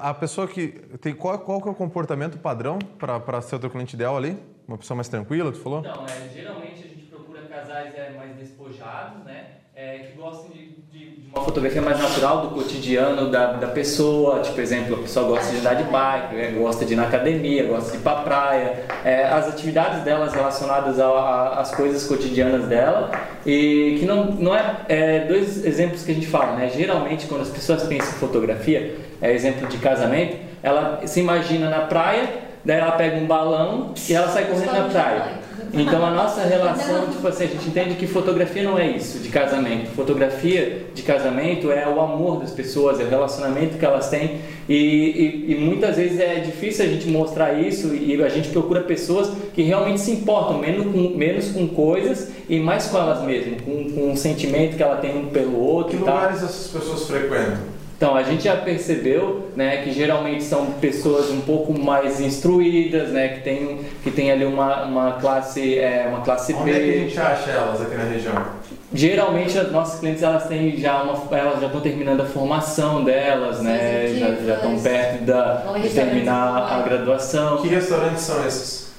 a 0.00 0.12
pessoa 0.12 0.46
que 0.46 0.68
tem 1.00 1.14
qual, 1.14 1.38
qual 1.38 1.62
que 1.62 1.68
é 1.68 1.70
o 1.70 1.74
comportamento 1.74 2.38
padrão 2.38 2.78
para 2.98 3.40
ser 3.40 3.56
o 3.56 3.58
teu 3.58 3.70
cliente 3.70 3.94
ideal 3.96 4.16
ali? 4.16 4.38
Uma 4.68 4.76
pessoa 4.76 4.96
mais 4.96 5.08
tranquila, 5.08 5.50
tu 5.50 5.60
falou? 5.60 5.80
Não, 5.80 6.04
é, 6.04 6.28
geralmente 6.34 6.84
a 6.84 6.88
gente 6.88 7.06
procura 7.06 7.42
casais 7.42 7.94
é, 7.94 8.10
mais 8.18 8.36
despojados, 8.36 9.24
né? 9.24 9.61
É, 9.74 10.00
que 10.00 10.20
gostem 10.20 10.50
de, 10.50 10.98
de, 10.98 11.10
de, 11.22 11.28
uma 11.34 11.42
fotografia 11.42 11.80
mais 11.80 11.98
natural 11.98 12.42
do 12.42 12.48
cotidiano 12.54 13.30
da, 13.30 13.52
da 13.52 13.68
pessoa. 13.68 14.40
Tipo, 14.40 14.60
exemplo, 14.60 14.96
a 14.96 14.98
pessoa 14.98 15.26
gosta 15.26 15.50
de 15.50 15.60
andar 15.60 15.74
de 15.74 15.84
bike, 15.84 16.36
é, 16.36 16.50
gosta 16.50 16.84
de 16.84 16.92
ir 16.92 16.96
na 16.96 17.04
academia, 17.04 17.64
gosta 17.64 17.92
de 17.92 17.96
ir 17.96 18.00
para 18.00 18.20
praia. 18.20 18.84
É, 19.02 19.24
as 19.24 19.48
atividades 19.48 20.02
delas 20.02 20.34
relacionadas 20.34 21.00
às 21.00 21.74
coisas 21.74 22.06
cotidianas 22.06 22.66
dela. 22.66 23.12
E 23.46 23.96
que 23.98 24.04
não, 24.04 24.26
não 24.26 24.54
é, 24.54 24.76
é, 24.90 25.20
Dois 25.20 25.64
exemplos 25.64 26.04
que 26.04 26.12
a 26.12 26.14
gente 26.14 26.26
fala, 26.26 26.54
né? 26.54 26.68
Geralmente, 26.68 27.26
quando 27.26 27.40
as 27.40 27.48
pessoas 27.48 27.82
pensam 27.84 28.10
em 28.10 28.18
fotografia, 28.18 28.94
é 29.22 29.32
exemplo 29.32 29.66
de 29.68 29.78
casamento, 29.78 30.36
ela 30.62 31.00
se 31.06 31.18
imagina 31.20 31.70
na 31.70 31.86
praia, 31.86 32.28
daí 32.62 32.78
ela 32.78 32.92
pega 32.92 33.16
um 33.16 33.26
balão 33.26 33.94
e 34.06 34.12
ela 34.12 34.28
sai 34.28 34.44
correndo 34.44 34.72
na 34.72 34.88
praia. 34.90 35.42
Então 35.74 36.04
a 36.04 36.10
nossa 36.10 36.42
relação, 36.42 37.06
tipo 37.06 37.26
assim, 37.26 37.44
a 37.44 37.46
gente 37.46 37.66
entende 37.68 37.94
que 37.94 38.06
fotografia 38.06 38.62
não 38.62 38.78
é 38.78 38.90
isso 38.90 39.18
de 39.18 39.28
casamento. 39.30 39.90
Fotografia 39.92 40.86
de 40.94 41.02
casamento 41.02 41.70
é 41.70 41.88
o 41.88 42.00
amor 42.00 42.40
das 42.40 42.50
pessoas, 42.50 43.00
é 43.00 43.04
o 43.04 43.08
relacionamento 43.08 43.78
que 43.78 43.84
elas 43.84 44.10
têm 44.10 44.40
e, 44.68 44.74
e, 44.74 45.52
e 45.52 45.54
muitas 45.54 45.96
vezes 45.96 46.20
é 46.20 46.40
difícil 46.40 46.84
a 46.84 46.88
gente 46.88 47.08
mostrar 47.08 47.54
isso 47.54 47.94
e 47.94 48.22
a 48.22 48.28
gente 48.28 48.50
procura 48.50 48.82
pessoas 48.82 49.32
que 49.54 49.62
realmente 49.62 50.00
se 50.00 50.10
importam 50.10 50.58
menos 50.58 50.92
com, 50.92 51.16
menos 51.16 51.50
com 51.50 51.66
coisas 51.66 52.30
e 52.48 52.60
mais 52.60 52.86
com 52.86 52.98
elas 52.98 53.22
mesmas, 53.22 53.60
com, 53.62 53.90
com 53.92 54.12
o 54.12 54.16
sentimento 54.16 54.76
que 54.76 54.82
ela 54.82 54.96
tem 54.96 55.16
um 55.16 55.26
pelo 55.26 55.58
outro. 55.58 55.92
Que 55.92 55.96
lugares 55.96 56.42
essas 56.42 56.68
pessoas 56.68 57.06
frequentam? 57.06 57.71
Então, 58.02 58.16
a 58.16 58.24
gente 58.24 58.42
já 58.42 58.56
percebeu 58.56 59.50
né, 59.54 59.76
que 59.76 59.92
geralmente 59.92 60.42
são 60.42 60.72
pessoas 60.72 61.30
um 61.30 61.40
pouco 61.40 61.72
mais 61.78 62.20
instruídas, 62.20 63.10
né, 63.10 63.28
que 63.28 63.42
tem, 63.42 63.78
que 64.02 64.10
tem 64.10 64.32
ali 64.32 64.44
uma, 64.44 64.82
uma 64.82 65.12
classe, 65.20 65.78
é, 65.78 66.08
uma 66.08 66.20
classe 66.20 66.52
Onde 66.52 66.64
B. 66.64 66.70
Onde 66.72 66.80
é 66.80 66.82
que 66.82 66.90
a 66.90 67.02
gente 67.04 67.20
acha 67.20 67.50
elas 67.52 67.80
aqui 67.80 67.94
na 67.94 68.02
região? 68.02 68.44
Geralmente 68.92 69.56
as 69.56 69.70
nossas 69.70 70.00
clientes 70.00 70.20
elas 70.20 70.48
têm 70.48 70.76
já 70.78 71.00
uma, 71.00 71.12
elas 71.38 71.60
já 71.60 71.66
estão 71.66 71.80
terminando 71.80 72.22
a 72.22 72.24
formação 72.24 73.04
delas, 73.04 73.60
né? 73.60 74.08
Já, 74.18 74.34
já 74.46 74.54
estão 74.56 74.80
perto 74.80 75.22
da, 75.22 75.54
de 75.80 75.88
terminar 75.88 76.72
a 76.72 76.82
graduação. 76.82 77.58
Que 77.58 77.68
restaurantes 77.68 78.22
são 78.22 78.44
esses? 78.44 78.92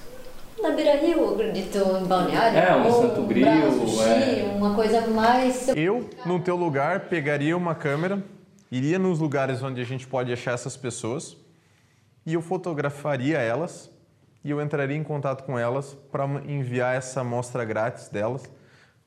Na 0.61 0.69
Beira 0.69 0.95
Rio, 0.95 1.33
acredito, 1.33 1.77
em 1.77 2.05
Balneário. 2.05 2.57
É, 2.57 2.73
um 2.73 2.89
Santo 2.89 3.23
Grilo. 3.23 3.49
é. 3.49 4.45
Uma 4.55 4.73
coisa 4.73 5.05
mais. 5.07 5.67
Eu, 5.75 6.09
no 6.25 6.39
teu 6.39 6.55
lugar, 6.55 7.01
pegaria 7.01 7.57
uma 7.57 7.75
câmera 7.75 8.23
iria 8.75 8.97
nos 8.97 9.19
lugares 9.19 9.61
onde 9.61 9.79
a 9.79 9.83
gente 9.83 10.07
pode 10.07 10.31
achar 10.31 10.53
essas 10.53 10.75
pessoas 10.75 11.37
e 12.25 12.33
eu 12.33 12.41
fotografaria 12.41 13.37
elas 13.37 13.91
e 14.43 14.49
eu 14.49 14.61
entraria 14.61 14.97
em 14.97 15.03
contato 15.03 15.43
com 15.43 15.57
elas 15.57 15.93
para 16.11 16.25
enviar 16.45 16.95
essa 16.95 17.21
amostra 17.21 17.63
grátis 17.63 18.09
delas. 18.09 18.43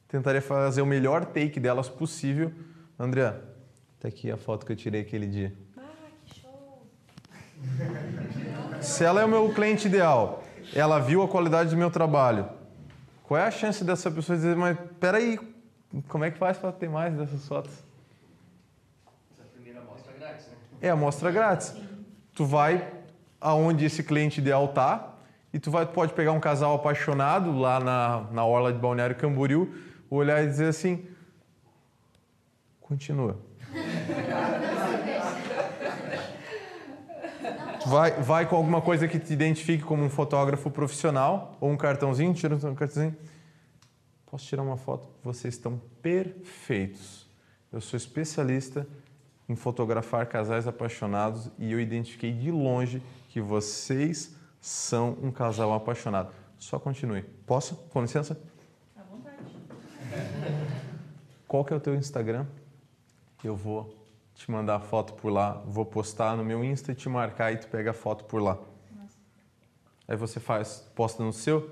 Tentaria 0.09 0.41
fazer 0.41 0.83
o 0.83 0.87
melhor 0.87 1.25
take 1.25 1.59
delas 1.59 1.89
possível. 1.89 2.53
André, 2.99 3.35
tá 3.99 4.09
aqui 4.09 4.31
a 4.31 4.37
foto 4.37 4.65
que 4.65 4.73
eu 4.73 4.77
tirei 4.77 5.01
aquele 5.01 5.27
dia. 5.27 5.53
Ah, 5.77 5.83
que 6.25 6.41
show! 6.41 6.87
Se 8.81 9.05
ela 9.05 9.21
é 9.21 9.25
o 9.25 9.29
meu 9.29 9.53
cliente 9.53 9.89
ideal, 9.89 10.45
ela 10.75 10.99
viu 10.99 11.23
a 11.23 11.29
qualidade 11.29 11.71
do 11.71 11.77
meu 11.77 11.91
trabalho, 11.91 12.49
qual 13.25 13.41
é 13.41 13.45
a 13.45 13.51
chance 13.51 13.83
dessa 13.85 14.11
pessoa 14.11 14.37
dizer, 14.37 14.57
mas 14.57 14.79
peraí, 15.01 15.39
como 16.09 16.25
é 16.25 16.31
que 16.31 16.39
faz 16.39 16.57
para 16.57 16.71
ter 16.73 16.89
mais 16.89 17.15
dessas 17.15 17.47
fotos? 17.47 17.73
Essa 19.33 19.43
é 19.43 19.45
a 19.45 19.49
primeira 19.49 19.81
amostra 19.81 20.13
grátis, 20.13 20.47
né? 20.47 20.55
É 20.87 20.91
a 20.91 20.93
amostra 20.93 21.33
grátis. 21.33 21.75
Tu 22.33 22.45
vai 22.45 22.93
aonde 23.41 23.85
esse 23.85 24.05
cliente 24.05 24.41
ideal 24.41 24.69
tá 24.69 25.15
e 25.53 25.59
tu 25.59 25.69
vai, 25.69 25.85
pode 25.85 26.13
pegar 26.13 26.31
um 26.31 26.39
casal 26.39 26.77
apaixonado 26.77 27.51
lá 27.59 27.81
na, 27.81 28.27
na 28.31 28.45
orla 28.45 28.73
de 28.73 28.79
Balneário 28.79 29.17
Camboriú, 29.17 29.75
olhar 30.09 30.45
e 30.45 30.47
dizer 30.47 30.69
assim, 30.69 31.05
continua. 32.81 33.37
Vai, 37.87 38.13
vai 38.23 38.47
com 38.47 38.55
alguma 38.55 38.81
coisa 38.81 39.09
que 39.09 39.19
te 39.19 39.33
identifique 39.33 39.83
como 39.83 40.05
um 40.05 40.11
fotógrafo 40.11 40.71
profissional 40.71 41.57
ou 41.61 41.69
um 41.69 41.77
cartãozinho, 41.77 42.33
tira 42.33 42.55
um 42.55 42.75
cartãozinho. 42.77 43.17
Posso 44.25 44.47
tirar 44.47 44.63
uma 44.63 44.77
foto? 44.77 45.09
Vocês 45.25 45.55
estão 45.55 45.81
perfeitos. 46.01 47.29
Eu 47.73 47.81
sou 47.81 47.97
especialista 47.97 48.87
em 49.49 49.55
fotografar 49.55 50.27
casais 50.27 50.67
apaixonados 50.67 51.51
e 51.59 51.73
eu 51.73 51.81
identifiquei 51.81 52.33
de 52.33 52.51
longe 52.51 53.03
que 53.29 53.41
vocês 53.41 54.35
são 54.61 55.17
um 55.23 55.31
casal 55.31 55.73
apaixonado. 55.73 56.33
Só 56.59 56.79
continue. 56.79 57.23
Posso? 57.47 57.77
Com 57.91 58.03
licença? 58.03 58.41
À 58.97 59.03
vontade. 59.03 59.37
Qual 61.47 61.65
que 61.65 61.73
é 61.73 61.77
o 61.77 61.81
teu 61.81 61.95
Instagram? 61.95 62.47
Eu 63.45 63.55
vou 63.55 63.95
te 64.35 64.51
mandar 64.51 64.77
a 64.77 64.81
foto 64.81 65.15
por 65.15 65.31
lá, 65.31 65.63
vou 65.67 65.85
postar 65.85 66.37
no 66.37 66.45
meu 66.45 66.65
Insta 66.65 66.93
e 66.93 66.95
te 66.95 67.09
marcar 67.09 67.53
e 67.53 67.57
tu 67.57 67.69
pega 67.69 67.91
a 67.93 67.95
foto 67.95 68.25
por 68.25 68.43
lá. 68.43 68.59
Aí 70.09 70.17
você 70.17 70.39
faz, 70.39 70.87
posta 70.95 71.23
no 71.23 71.33
seu. 71.33 71.71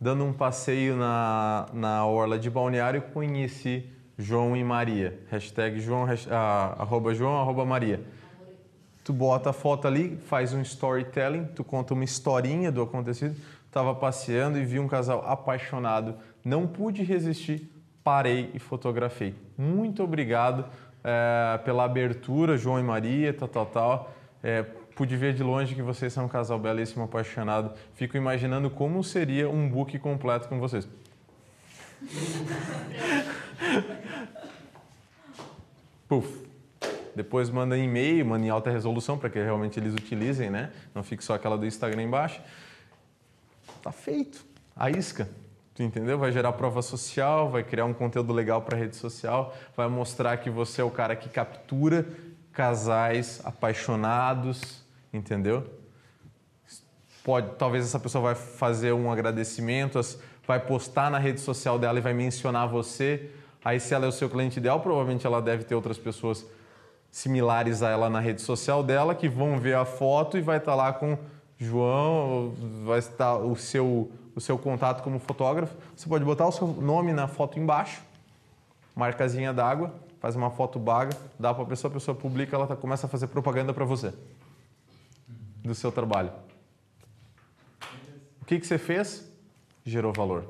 Dando 0.00 0.24
um 0.24 0.32
passeio 0.32 0.96
na, 0.96 1.66
na 1.72 2.06
orla 2.06 2.38
de 2.38 2.50
Balneário, 2.50 3.02
conheci 3.12 3.90
João 4.22 4.56
e 4.56 4.62
Maria. 4.62 5.18
Hashtag 5.30 5.80
João, 5.80 6.06
ah, 6.30 6.76
arroba 6.78 7.12
João, 7.12 7.40
arroba 7.40 7.64
Maria. 7.64 8.00
Tu 9.04 9.12
bota 9.12 9.50
a 9.50 9.52
foto 9.52 9.88
ali, 9.88 10.16
faz 10.28 10.52
um 10.52 10.62
storytelling, 10.62 11.46
tu 11.56 11.64
conta 11.64 11.92
uma 11.92 12.04
historinha 12.04 12.70
do 12.70 12.80
acontecido. 12.80 13.36
Tava 13.70 13.94
passeando 13.94 14.58
e 14.58 14.64
vi 14.64 14.78
um 14.78 14.86
casal 14.86 15.24
apaixonado. 15.26 16.14
Não 16.44 16.66
pude 16.66 17.02
resistir, 17.02 17.68
parei 18.04 18.50
e 18.54 18.58
fotografei. 18.58 19.34
Muito 19.58 20.02
obrigado 20.02 20.66
eh, 21.02 21.58
pela 21.64 21.84
abertura, 21.84 22.56
João 22.56 22.78
e 22.78 22.82
Maria, 22.82 23.32
tal, 23.32 23.48
tal, 23.48 23.66
tal. 23.66 24.14
Eh, 24.42 24.62
pude 24.94 25.16
ver 25.16 25.32
de 25.32 25.42
longe 25.42 25.74
que 25.74 25.82
vocês 25.82 26.12
são 26.12 26.26
um 26.26 26.28
casal 26.28 26.58
belíssimo, 26.58 27.04
apaixonado. 27.04 27.72
Fico 27.94 28.16
imaginando 28.16 28.70
como 28.70 29.02
seria 29.02 29.48
um 29.48 29.68
book 29.68 29.98
completo 29.98 30.48
com 30.48 30.60
vocês. 30.60 30.86
Puf. 36.08 36.42
Depois 37.14 37.50
manda 37.50 37.76
em 37.76 37.84
e-mail, 37.84 38.24
manda 38.24 38.46
em 38.46 38.48
alta 38.48 38.70
resolução 38.70 39.18
para 39.18 39.28
que 39.28 39.38
realmente 39.38 39.78
eles 39.78 39.94
utilizem, 39.94 40.50
né? 40.50 40.72
Não 40.94 41.02
fique 41.02 41.22
só 41.22 41.34
aquela 41.34 41.58
do 41.58 41.66
Instagram 41.66 42.02
embaixo. 42.02 42.40
Tá 43.82 43.92
feito. 43.92 44.44
A 44.74 44.90
isca. 44.90 45.28
Tu 45.74 45.82
entendeu? 45.82 46.18
Vai 46.18 46.32
gerar 46.32 46.52
prova 46.52 46.82
social, 46.82 47.50
vai 47.50 47.62
criar 47.62 47.84
um 47.84 47.94
conteúdo 47.94 48.32
legal 48.32 48.62
para 48.62 48.76
rede 48.76 48.96
social, 48.96 49.54
vai 49.76 49.88
mostrar 49.88 50.36
que 50.36 50.50
você 50.50 50.82
é 50.82 50.84
o 50.84 50.90
cara 50.90 51.16
que 51.16 51.28
captura 51.28 52.06
casais 52.52 53.40
apaixonados, 53.42 54.82
entendeu? 55.12 55.66
Pode, 57.24 57.54
talvez 57.56 57.84
essa 57.84 57.98
pessoa 57.98 58.22
vai 58.22 58.34
fazer 58.34 58.92
um 58.92 59.10
agradecimento, 59.10 59.98
vai 60.46 60.60
postar 60.60 61.10
na 61.10 61.18
rede 61.18 61.40
social 61.40 61.78
dela 61.78 61.98
e 61.98 62.02
vai 62.02 62.12
mencionar 62.12 62.68
você. 62.68 63.30
Aí, 63.64 63.78
se 63.78 63.94
ela 63.94 64.06
é 64.06 64.08
o 64.08 64.12
seu 64.12 64.28
cliente 64.28 64.58
ideal, 64.58 64.80
provavelmente 64.80 65.26
ela 65.26 65.40
deve 65.40 65.64
ter 65.64 65.74
outras 65.74 65.98
pessoas 65.98 66.44
similares 67.10 67.82
a 67.82 67.90
ela 67.90 68.08
na 68.08 68.20
rede 68.20 68.40
social 68.40 68.82
dela 68.82 69.14
que 69.14 69.28
vão 69.28 69.58
ver 69.58 69.76
a 69.76 69.84
foto 69.84 70.38
e 70.38 70.40
vai 70.40 70.56
estar 70.56 70.74
lá 70.74 70.92
com 70.92 71.18
João, 71.58 72.54
vai 72.84 72.98
estar 72.98 73.36
o 73.36 73.54
seu, 73.54 74.10
o 74.34 74.40
seu 74.40 74.58
contato 74.58 75.02
como 75.02 75.18
fotógrafo. 75.20 75.76
Você 75.94 76.08
pode 76.08 76.24
botar 76.24 76.48
o 76.48 76.52
seu 76.52 76.66
nome 76.66 77.12
na 77.12 77.28
foto 77.28 77.58
embaixo, 77.58 78.02
marcazinha 78.96 79.52
d'água, 79.52 79.94
faz 80.18 80.34
uma 80.34 80.50
foto 80.50 80.78
baga, 80.78 81.16
dá 81.38 81.52
para 81.52 81.62
a 81.62 81.66
pessoa, 81.66 81.90
a 81.90 81.94
pessoa 81.94 82.14
publica, 82.16 82.56
ela 82.56 82.66
tá- 82.66 82.74
começa 82.76 83.06
a 83.06 83.08
fazer 83.08 83.26
propaganda 83.28 83.72
para 83.72 83.84
você 83.84 84.12
do 85.62 85.74
seu 85.74 85.92
trabalho. 85.92 86.32
O 88.40 88.44
que, 88.44 88.58
que 88.58 88.66
você 88.66 88.78
fez? 88.78 89.31
Gerou 89.84 90.12
valor. 90.12 90.46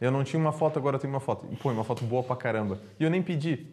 Eu 0.00 0.10
não 0.10 0.24
tinha 0.24 0.40
uma 0.40 0.52
foto, 0.52 0.78
agora 0.78 0.96
eu 0.96 1.00
tenho 1.00 1.12
uma 1.12 1.20
foto. 1.20 1.46
E, 1.50 1.56
pô, 1.56 1.70
uma 1.70 1.84
foto 1.84 2.04
boa 2.04 2.22
pra 2.22 2.34
caramba. 2.34 2.80
E 2.98 3.04
eu 3.04 3.10
nem 3.10 3.22
pedi. 3.22 3.66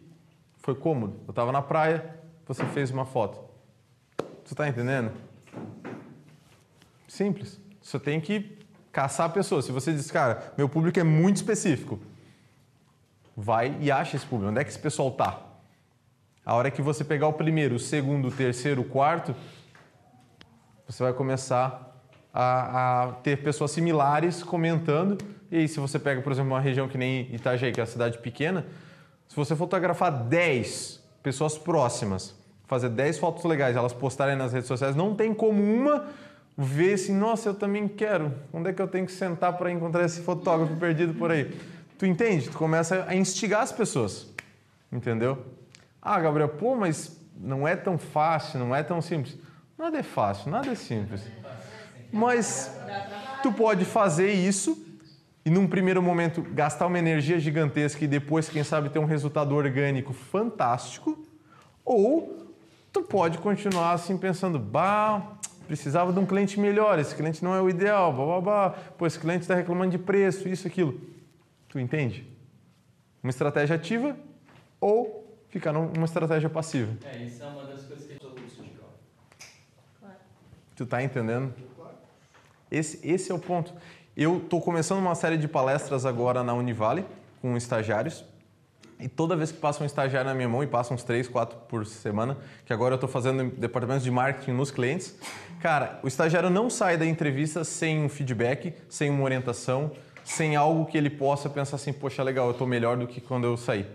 Foi 0.58 0.74
cômodo. 0.74 1.18
Eu 1.26 1.34
tava 1.34 1.50
na 1.50 1.60
praia, 1.60 2.20
você 2.46 2.64
fez 2.66 2.90
uma 2.90 3.04
foto. 3.04 3.40
Você 4.44 4.54
tá 4.54 4.68
entendendo? 4.68 5.12
Simples. 7.08 7.60
Você 7.82 7.98
tem 7.98 8.20
que 8.20 8.58
caçar 8.92 9.32
pessoas. 9.32 9.64
Se 9.64 9.72
você 9.72 9.92
diz, 9.92 10.10
cara, 10.10 10.52
meu 10.56 10.68
público 10.68 10.98
é 10.98 11.04
muito 11.04 11.36
específico, 11.36 11.98
vai 13.36 13.76
e 13.80 13.90
acha 13.90 14.16
esse 14.16 14.26
público. 14.26 14.50
Onde 14.50 14.60
é 14.60 14.64
que 14.64 14.70
esse 14.70 14.78
pessoal 14.78 15.10
tá? 15.10 15.40
A 16.44 16.54
hora 16.54 16.70
que 16.70 16.82
você 16.82 17.04
pegar 17.04 17.28
o 17.28 17.32
primeiro, 17.32 17.74
o 17.74 17.78
segundo, 17.78 18.28
o 18.28 18.30
terceiro, 18.30 18.82
o 18.82 18.84
quarto, 18.84 19.34
você 20.86 21.02
vai 21.02 21.12
começar 21.12 21.89
a, 22.32 23.04
a 23.08 23.12
ter 23.12 23.42
pessoas 23.42 23.70
similares 23.70 24.42
comentando. 24.42 25.18
E 25.50 25.58
aí, 25.58 25.68
se 25.68 25.80
você 25.80 25.98
pega, 25.98 26.20
por 26.22 26.32
exemplo, 26.32 26.52
uma 26.52 26.60
região 26.60 26.88
que 26.88 26.96
nem 26.96 27.28
Itajaí, 27.34 27.72
que 27.72 27.80
é 27.80 27.82
uma 27.82 27.86
cidade 27.86 28.18
pequena, 28.18 28.66
se 29.28 29.36
você 29.36 29.54
fotografar 29.56 30.10
10 30.10 31.00
pessoas 31.22 31.58
próximas, 31.58 32.34
fazer 32.66 32.88
10 32.88 33.18
fotos 33.18 33.44
legais, 33.44 33.76
elas 33.76 33.92
postarem 33.92 34.36
nas 34.36 34.52
redes 34.52 34.68
sociais, 34.68 34.94
não 34.94 35.14
tem 35.14 35.34
como 35.34 35.62
uma 35.62 36.06
ver 36.56 36.94
assim, 36.94 37.14
nossa, 37.14 37.48
eu 37.48 37.54
também 37.54 37.88
quero. 37.88 38.34
Onde 38.52 38.70
é 38.70 38.72
que 38.72 38.82
eu 38.82 38.88
tenho 38.88 39.06
que 39.06 39.12
sentar 39.12 39.56
para 39.56 39.70
encontrar 39.70 40.04
esse 40.04 40.20
fotógrafo 40.20 40.76
perdido 40.76 41.14
por 41.14 41.30
aí? 41.30 41.56
Tu 41.98 42.06
entende? 42.06 42.48
Tu 42.48 42.56
começa 42.56 43.04
a 43.08 43.14
instigar 43.14 43.62
as 43.62 43.72
pessoas. 43.72 44.28
Entendeu? 44.92 45.44
Ah, 46.02 46.20
Gabriel, 46.20 46.48
pô, 46.48 46.74
mas 46.74 47.18
não 47.36 47.66
é 47.66 47.76
tão 47.76 47.96
fácil, 47.98 48.58
não 48.58 48.74
é 48.74 48.82
tão 48.82 49.00
simples. 49.00 49.38
Nada 49.78 49.98
é 49.98 50.02
fácil, 50.02 50.50
nada 50.50 50.70
é 50.70 50.74
simples. 50.74 51.22
Mas 52.12 52.70
tu 53.42 53.52
pode 53.52 53.84
fazer 53.84 54.32
isso 54.32 54.86
e 55.44 55.50
num 55.50 55.66
primeiro 55.66 56.02
momento 56.02 56.42
gastar 56.42 56.86
uma 56.86 56.98
energia 56.98 57.38
gigantesca 57.38 58.04
e 58.04 58.08
depois, 58.08 58.48
quem 58.48 58.62
sabe, 58.62 58.90
ter 58.90 58.98
um 58.98 59.04
resultado 59.04 59.54
orgânico 59.54 60.12
fantástico. 60.12 61.18
Ou 61.84 62.54
tu 62.92 63.02
pode 63.02 63.38
continuar 63.38 63.92
assim 63.92 64.18
pensando, 64.18 64.58
bah, 64.58 65.38
precisava 65.66 66.12
de 66.12 66.18
um 66.18 66.26
cliente 66.26 66.58
melhor, 66.58 66.98
esse 66.98 67.14
cliente 67.14 67.42
não 67.42 67.54
é 67.54 67.62
o 67.62 67.70
ideal, 67.70 68.12
blá, 68.12 68.26
blá, 68.26 68.40
blá. 68.40 68.70
pô, 68.98 69.06
esse 69.06 69.18
cliente 69.18 69.42
está 69.42 69.54
reclamando 69.54 69.92
de 69.92 69.98
preço, 69.98 70.48
isso, 70.48 70.66
aquilo. 70.66 71.00
Tu 71.68 71.78
entende? 71.78 72.26
Uma 73.22 73.30
estratégia 73.30 73.76
ativa 73.76 74.16
ou 74.80 75.38
ficar 75.48 75.72
numa 75.72 76.04
estratégia 76.04 76.50
passiva. 76.50 76.92
É, 77.04 77.22
isso 77.22 77.42
é 77.42 77.46
uma 77.46 77.64
das 77.64 77.84
coisas 77.84 78.06
que 78.06 78.12
a 78.12 78.14
gente 78.14 78.26
usa 78.26 78.62
de 78.62 78.70
causa. 78.70 80.16
Tu 80.74 80.86
tá 80.86 81.02
entendendo? 81.02 81.54
Esse, 82.70 83.00
esse 83.06 83.32
é 83.32 83.34
o 83.34 83.38
ponto. 83.38 83.72
Eu 84.16 84.38
estou 84.38 84.60
começando 84.60 84.98
uma 84.98 85.14
série 85.14 85.36
de 85.36 85.48
palestras 85.48 86.06
agora 86.06 86.44
na 86.44 86.54
Univale 86.54 87.04
com 87.40 87.56
estagiários. 87.56 88.24
E 88.98 89.08
toda 89.08 89.34
vez 89.34 89.50
que 89.50 89.58
passa 89.58 89.82
um 89.82 89.86
estagiário 89.86 90.28
na 90.28 90.34
minha 90.34 90.48
mão, 90.48 90.62
e 90.62 90.66
passa 90.66 90.92
uns 90.92 91.02
3, 91.02 91.26
4 91.26 91.58
por 91.68 91.86
semana, 91.86 92.36
que 92.66 92.72
agora 92.72 92.92
eu 92.92 92.96
estou 92.96 93.08
fazendo 93.08 93.50
departamentos 93.56 94.04
de 94.04 94.10
marketing 94.10 94.52
nos 94.52 94.70
clientes, 94.70 95.16
cara, 95.60 95.98
o 96.02 96.06
estagiário 96.06 96.50
não 96.50 96.68
sai 96.68 96.98
da 96.98 97.06
entrevista 97.06 97.64
sem 97.64 98.04
um 98.04 98.10
feedback, 98.10 98.74
sem 98.90 99.08
uma 99.08 99.24
orientação, 99.24 99.92
sem 100.22 100.54
algo 100.54 100.84
que 100.84 100.98
ele 100.98 101.08
possa 101.08 101.48
pensar 101.48 101.76
assim, 101.76 101.94
poxa, 101.94 102.22
legal, 102.22 102.46
eu 102.46 102.52
estou 102.52 102.66
melhor 102.66 102.96
do 102.98 103.06
que 103.06 103.22
quando 103.22 103.44
eu 103.44 103.56
saí. 103.56 103.86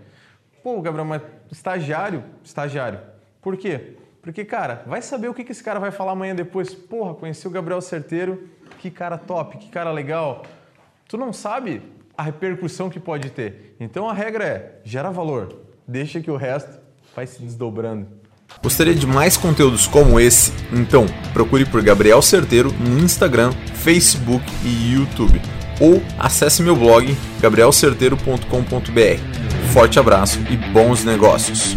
Pô, 0.63 0.81
Gabriel, 0.81 1.05
mas 1.05 1.21
estagiário, 1.51 2.23
estagiário. 2.43 2.99
Por 3.43 3.55
quê? 3.55 3.97
Porque, 4.23 4.43
cara, 4.43 4.83
vai 4.87 5.03
saber 5.03 5.29
o 5.29 5.35
que 5.35 5.49
esse 5.51 5.63
cara 5.63 5.79
vai 5.79 5.91
falar 5.91 6.13
amanhã 6.13 6.33
depois. 6.33 6.73
Porra, 6.73 7.13
conheci 7.13 7.47
o 7.47 7.51
Gabriel 7.51 7.79
Certeiro, 7.79 8.49
que 8.79 8.91
cara 8.91 9.17
top, 9.17 9.57
que 9.57 9.69
cara 9.69 9.91
legal. 9.91 10.43
Tu 11.07 11.17
não 11.17 11.31
sabe 11.31 11.81
a 12.17 12.23
repercussão 12.23 12.89
que 12.89 12.99
pode 12.99 13.29
ter. 13.29 13.75
Então 13.79 14.09
a 14.09 14.13
regra 14.13 14.43
é: 14.43 14.79
gera 14.83 15.11
valor, 15.11 15.55
deixa 15.87 16.21
que 16.21 16.31
o 16.31 16.37
resto 16.37 16.79
vai 17.15 17.27
se 17.27 17.41
desdobrando. 17.41 18.07
Gostaria 18.61 18.95
de 18.95 19.07
mais 19.07 19.37
conteúdos 19.37 19.87
como 19.87 20.19
esse? 20.19 20.51
Então, 20.71 21.05
procure 21.33 21.65
por 21.65 21.81
Gabriel 21.81 22.21
Certeiro 22.21 22.71
no 22.73 22.99
Instagram, 22.99 23.51
Facebook 23.73 24.45
e 24.63 24.93
YouTube. 24.93 25.41
Ou 25.81 26.01
acesse 26.17 26.61
meu 26.61 26.75
blog 26.75 27.15
gabrielcerteiro.com.br. 27.41 29.73
Forte 29.73 29.99
abraço 29.99 30.39
e 30.49 30.55
bons 30.71 31.03
negócios! 31.03 31.75